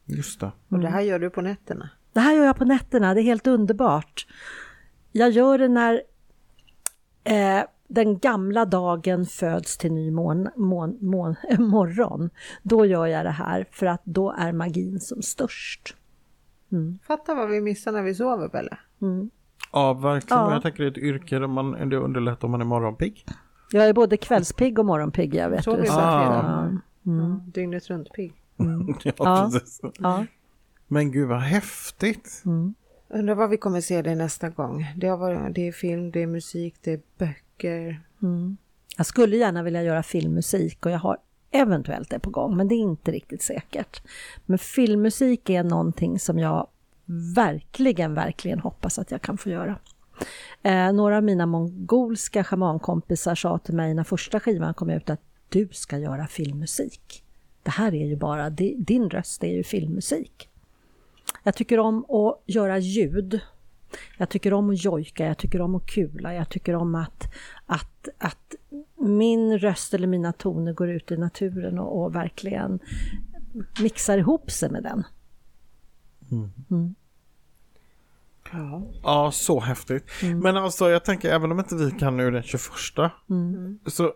[0.05, 0.51] Just det.
[0.69, 1.89] Och det här gör du på nätterna.
[2.13, 4.27] Det här gör jag på nätterna, det är helt underbart.
[5.11, 6.01] Jag gör det när
[7.23, 12.29] eh, den gamla dagen föds till ny mån, mån, mån, morgon.
[12.63, 15.95] Då gör jag det här för att då är magin som störst.
[17.07, 18.77] Fatta vad vi missar när vi sover Belle.
[19.71, 20.43] Ja, verkligen.
[20.43, 20.53] Ja.
[20.53, 23.25] Jag tänker det är ett yrke där man, det underlättar om man är morgonpigg.
[23.71, 25.81] Jag är både kvällspigg och morgonpigg, jag vet Så du.
[25.81, 26.81] vi Så redan.
[27.03, 27.11] ja.
[27.11, 28.33] Ja, dygnet runt pigg.
[28.57, 28.85] ja,
[29.17, 29.91] Ja.
[29.99, 30.25] Ja.
[30.87, 32.43] Men gud vad häftigt.
[33.09, 34.85] Undrar vad vi kommer se det nästa gång.
[34.97, 38.01] Det, har varit, det är film, det är musik, det är böcker.
[38.21, 38.57] Mm.
[38.97, 41.17] Jag skulle gärna vilja göra filmmusik och jag har
[41.51, 44.01] eventuellt det på gång, men det är inte riktigt säkert.
[44.45, 46.67] Men filmmusik är någonting som jag
[47.35, 49.79] verkligen, verkligen hoppas att jag kan få göra.
[50.61, 55.21] Eh, några av mina mongolska schamankompisar sa till mig när första skivan kom ut att
[55.49, 57.23] du ska göra filmmusik.
[57.63, 60.49] Det här är ju bara, din röst är ju filmmusik.
[61.43, 63.39] Jag tycker om att göra ljud.
[64.17, 67.33] Jag tycker om att jojka, jag tycker om att kula, jag tycker om att,
[67.65, 68.55] att, att
[68.95, 72.79] min röst eller mina toner går ut i naturen och, och verkligen
[73.81, 75.03] mixar ihop sig med den.
[78.51, 78.81] Ja.
[79.03, 80.03] Ja, så häftigt.
[80.43, 82.61] Men alltså jag tänker även om inte vi kan nu den 21
[83.85, 84.11] så eh,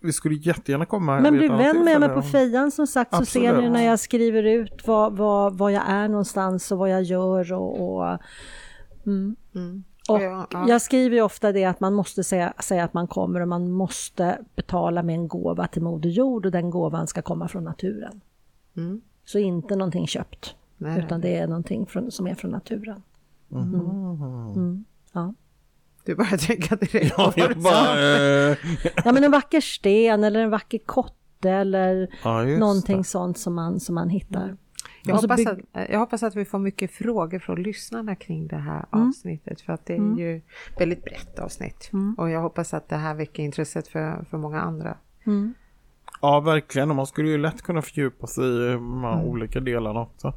[0.00, 1.20] vi skulle jättegärna komma.
[1.20, 3.64] Men bli vän med mig på fejan som sagt så ser Absolut.
[3.64, 7.52] ni när jag skriver ut vad, vad, vad jag är någonstans och vad jag gör
[7.52, 8.18] och, och
[9.06, 9.36] Mm.
[10.08, 10.68] Och Ja, ja.
[10.68, 13.70] jag skriver ju ofta det att man måste säga, säga att man kommer och man
[13.70, 18.20] måste betala med en gåva till Moder Jord och den gåvan ska komma från naturen.
[18.76, 19.00] Mm.
[19.24, 23.02] Så inte någonting köpt, Nej, utan det är någonting från, som är från naturen.
[23.52, 23.74] Mm.
[23.74, 24.84] Mm.
[25.12, 25.34] Ja.
[26.06, 27.98] Du bara tänka direkt Ja, på jag bara,
[28.50, 28.56] eh,
[29.04, 33.04] ja, men en vacker sten eller en vacker kotte eller ja, någonting det.
[33.04, 34.56] sånt som man, som man hittar.
[35.04, 38.56] Jag hoppas, bygg- att, jag hoppas att vi får mycket frågor från lyssnarna kring det
[38.56, 39.08] här Mm.
[39.08, 39.60] avsnittet.
[39.60, 40.40] För att det är ju
[40.78, 41.90] väldigt brett avsnitt.
[41.92, 42.14] Mm.
[42.18, 44.96] Och jag hoppas att det här väcker intresset för, för många andra.
[46.22, 46.90] Ja, verkligen.
[46.90, 49.26] Och man skulle ju lätt kunna fördjupa sig i de här Mm.
[49.26, 50.32] olika delarna också.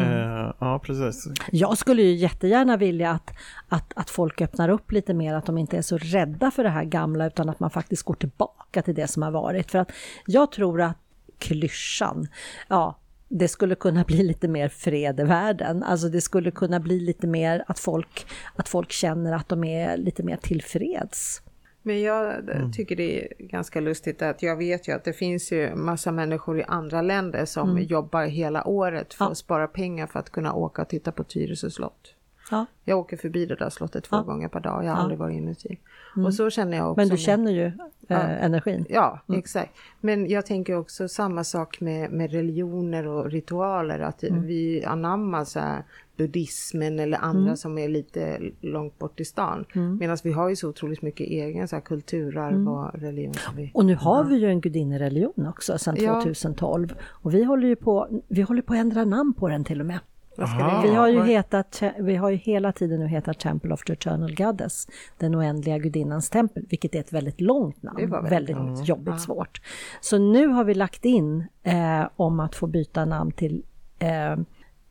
[0.00, 1.28] Eh, ja, precis.
[1.52, 3.30] Jag skulle ju jättegärna vilja att,
[3.68, 6.70] att, att folk öppnar upp lite mer, att de inte är så rädda för det
[6.70, 9.70] här gamla utan att man faktiskt går tillbaka till det som har varit.
[9.70, 9.92] För att
[10.26, 10.98] jag tror att
[11.38, 12.28] klyschan,
[12.68, 12.98] ja,
[13.28, 15.82] det skulle kunna bli lite mer fred i världen.
[15.82, 18.26] Alltså det skulle kunna bli lite mer att folk,
[18.56, 21.42] att folk känner att de är lite mer tillfreds.
[21.82, 22.34] Men jag
[22.72, 26.58] tycker det är ganska lustigt att jag vet ju att det finns ju massa människor
[26.58, 29.30] i andra länder som jobbar hela året för Ja.
[29.30, 32.14] att spara pengar för att kunna åka och titta på Tyresö slott.
[32.50, 32.66] Ja.
[32.84, 34.22] Jag åker förbi det där slottet två Ja.
[34.22, 35.78] gånger per dag, jag har aldrig varit inuti.
[36.26, 37.00] Och så känner jag också.
[37.00, 37.64] Men du känner ju
[38.08, 38.84] eh, energin.
[38.88, 39.72] Ja, exakt.
[40.00, 45.60] Men jag tänker också samma sak med, med religioner och ritualer, att vi anammar så
[45.60, 45.82] här
[46.18, 49.64] buddhismen eller andra som är lite långt bort i stan.
[50.00, 53.34] Medan vi har ju så otroligt mycket egen så här, kulturarv och religion.
[53.34, 53.70] Som vi...
[53.74, 56.20] Och nu har vi ju en gudinnereligion också sedan Ja.
[56.22, 56.94] 2012.
[57.02, 59.86] Och vi håller ju på, vi håller på att ändra namn på den till och
[59.86, 59.98] med.
[60.38, 60.82] Aha.
[60.82, 64.34] Vi har ju hetat, vi har ju hela tiden nu hetat Temple of the Eternal
[64.34, 64.88] Goddess,
[65.18, 69.60] den oändliga gudinnans tempel, vilket är ett väldigt långt namn, väldigt, väldigt jobbigt svårt.
[70.00, 73.62] Så nu har vi lagt in eh, om att få byta namn till
[73.98, 74.36] eh,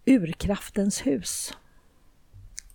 [0.08, 1.54] Urkraftens hus.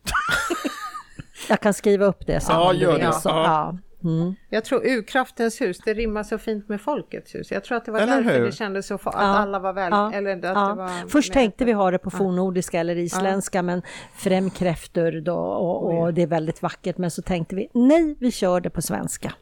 [1.48, 3.12] Jag kan skriva upp det sen Ja, gör det.
[3.12, 3.78] Så, Ja.
[4.04, 4.34] Mm.
[4.50, 7.50] Jag tror Urkraftens hus, det rimmar så fint med Folkets hus.
[7.50, 8.46] Jag tror att det var Eller därför hur?
[8.46, 9.10] det kändes så, att Ja.
[9.12, 10.12] alla var väl, Ja.
[10.12, 10.68] eller att Ja.
[10.68, 11.08] det var...
[11.08, 13.82] Först tänkte vi ha det på fornnordiska eller isländska men
[14.16, 18.60] främkräftor då och, och det är väldigt vackert men så tänkte vi nej vi kör
[18.60, 19.32] det på svenska.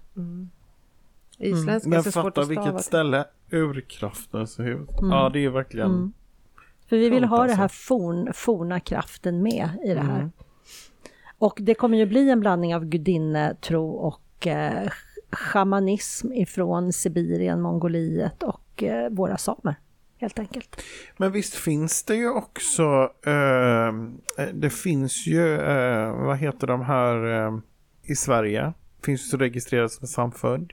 [1.38, 3.24] Isländska är Men så svårt fatta vilket ställe.
[3.50, 4.88] Urkraftens hus.
[5.00, 6.12] Ja, det är verkligen.
[6.88, 7.56] För vi vill ha det alltså.
[7.56, 10.30] här forn, forna kraften med i det här.
[11.38, 14.90] Och det kommer ju bli en blandning av gudinnetro och eh,
[15.32, 19.74] shamanism ifrån Sibirien, Mongoliet och eh, våra samer.
[20.18, 20.82] Helt enkelt.
[21.16, 23.92] Men visst finns det ju också, eh,
[24.54, 27.58] det finns ju, eh, vad heter de här eh,
[28.02, 28.72] i Sverige?
[29.04, 30.72] Finns ju registrerat som samfund.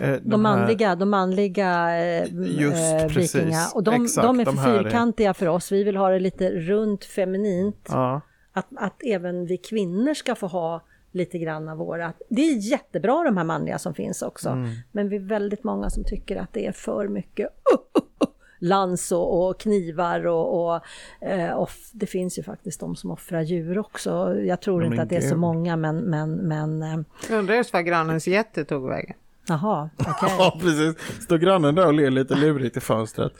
[0.00, 2.26] Eh, De, här- manliga, de manliga eh,
[2.60, 3.34] Just precis.
[3.34, 3.66] vikinga.
[3.74, 5.72] Och de, Exakt, de är de för här är- fyrkantiga för oss.
[5.72, 7.86] Vi vill ha det lite runt, feminint.
[7.88, 8.20] Ja,
[8.52, 10.82] Att, att även vi kvinnor ska få ha
[11.14, 12.12] lite grann av våra...
[12.28, 14.48] Det är jättebra de här manliga som finns också.
[14.48, 14.70] Mm.
[14.92, 18.28] Men vi är väldigt många som tycker att det är för mycket uh, uh, uh,
[18.58, 20.80] lans och, och knivar och, och,
[21.20, 24.36] eh, och f- det finns ju faktiskt de som offrar djur också.
[24.40, 26.98] Jag tror Men inte att det är så många men, men, men eh,
[27.30, 29.16] Jag undrar just var grannens jätte tog vägen.
[29.48, 30.30] Jaha, okej.
[30.38, 31.22] ja precis.
[31.22, 33.32] Står grannen där och ler lite lurigt i fönstret.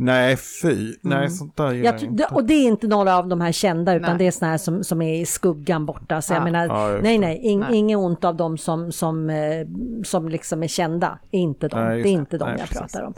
[0.00, 0.94] Nej, fy.
[1.00, 2.26] Nej, sånt där gillar Jag, jag inte.
[2.30, 4.18] och det är inte några av de här kända utan Nej.
[4.18, 6.22] det är såna här som, som är i skuggan borta.
[6.22, 6.44] Så jag Ja.
[6.44, 7.76] menar, Ja, nej nej, in, Nej.
[7.76, 9.66] inget ont av dem som, som, eh,
[10.04, 11.18] som liksom är kända.
[11.30, 12.78] Inte de, Nej, det är inte de jag precis.
[12.78, 13.14] pratar om.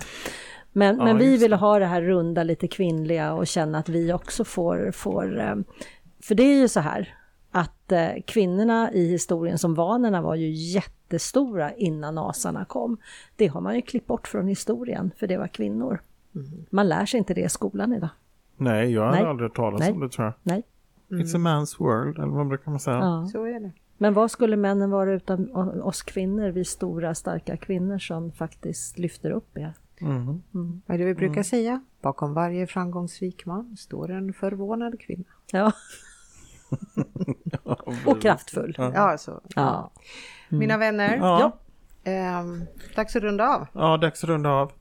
[0.72, 4.12] Men, Ja, men vi vill ha det här runda, lite kvinnliga och känna att vi
[4.12, 5.54] också får, får eh,
[6.22, 7.14] för det är ju så här
[7.54, 12.96] att eh, kvinnorna i historien som vanerna var ju jättestora innan asarna kom.
[13.36, 16.00] Det har man ju klippt bort från historien för det var kvinnor.
[16.70, 18.08] Man lär sig inte det i skolan idag.
[18.56, 19.92] Nej, jag har aldrig hört talas Nej.
[19.92, 20.34] om det tror jag.
[20.42, 20.62] Nej.
[21.08, 22.96] It's a man's world, eller vad brukar man säga?
[22.96, 23.28] Ja.
[23.32, 23.72] Så är det.
[23.98, 25.50] Men vad skulle männen vara utan
[25.82, 29.72] oss kvinnor, vi stora starka kvinnor som faktiskt lyfter upp er?
[30.00, 30.42] Mhm.
[30.86, 31.84] Vad är det vi brukar säga?
[32.00, 35.24] Bakom varje framgångsrik man står en förvånad kvinna.
[35.52, 35.72] Ja.
[38.06, 38.74] Och kraftfull.
[38.78, 39.40] Ja, så.
[39.54, 39.90] Ja.
[40.48, 41.52] Mina vänner, Ja.
[42.04, 42.64] ehm,
[42.96, 43.66] dags att runda av.
[43.72, 44.72] Ja, dags att runda av.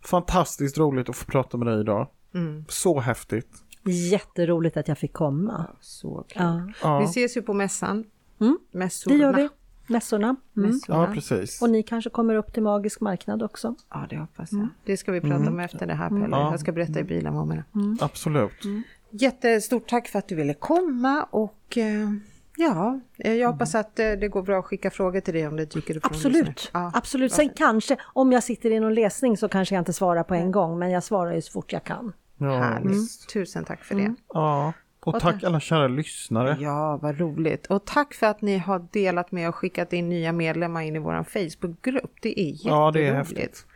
[0.00, 2.08] Fantastiskt roligt att få prata med dig idag.
[2.34, 2.64] Mm.
[2.68, 3.48] Så häftigt.
[3.84, 5.66] Jätteroligt att jag fick komma.
[5.80, 6.72] Så kul.
[6.82, 6.98] Ja.
[6.98, 8.04] Vi ses ju på mässan.
[8.40, 8.58] Mm.
[8.70, 9.16] Mässorna.
[9.16, 9.48] Det gör vi.
[9.86, 10.26] Mässorna.
[10.56, 10.70] Mm.
[10.70, 10.98] Mässorna.
[11.08, 11.62] ja precis.
[11.62, 13.74] Och ni kanske kommer upp till Magisk marknad också.
[13.90, 14.68] Ja, det hoppas jag.
[14.84, 16.28] Det ska vi prata om efter det här Pelle.
[16.30, 16.50] Ja.
[16.50, 17.96] Jag ska berätta i bilen vad jag menar.
[18.00, 18.64] Absolut.
[19.10, 22.08] Jättestort tack för att du ville komma och eh,
[22.56, 25.56] ja, eh, jag hoppas att eh, det går bra att skicka frågor till dig om
[25.56, 26.06] det dyker upp.
[26.06, 26.70] Absolut.
[26.74, 27.32] Ja, Absolut.
[27.32, 30.52] Sen kanske, om jag sitter i någon läsning så kanske jag inte svarar på en
[30.52, 32.12] gång, men jag svarar ju så fort jag kan.
[32.38, 32.90] Ja, Härligt.
[32.90, 33.28] visst.
[33.32, 34.14] Tusen tack för det.
[34.28, 35.44] Ja, Och tack.
[35.44, 36.56] alla kära lyssnare.
[36.60, 37.66] Ja, vad roligt.
[37.66, 40.98] Och tack för att ni har delat med och skickat in nya medlemmar in i
[40.98, 42.12] vår Facebookgrupp.
[42.22, 42.64] Det är jätteroligt.
[42.64, 43.66] Ja, det är häftigt.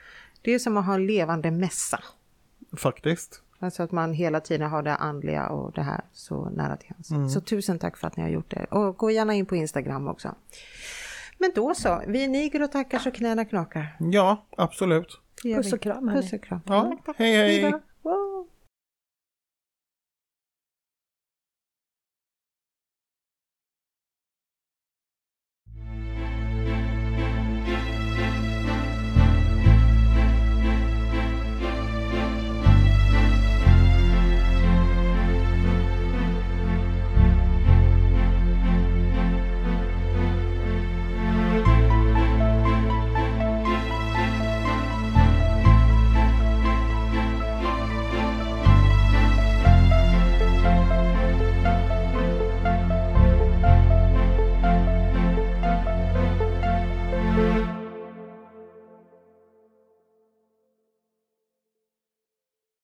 [0.43, 2.01] Det är som att ha en levande mässa.
[2.77, 3.41] Faktiskt.
[3.65, 7.11] Alltså att man hela tiden har det andliga och det här så nära till hands.
[7.11, 7.29] Mm.
[7.29, 8.65] Så tusen tack för att ni har gjort det.
[8.65, 10.35] Och gå gärna in på Instagram också.
[11.39, 13.97] Men då så, vi niger och tackar så knäna knakar.
[13.99, 15.21] Ja, absolut.
[15.43, 16.09] Puss och kram.
[16.09, 16.61] Puss och kram.
[16.67, 17.73] Ja, hej hej.
[18.03, 18.49] Wow.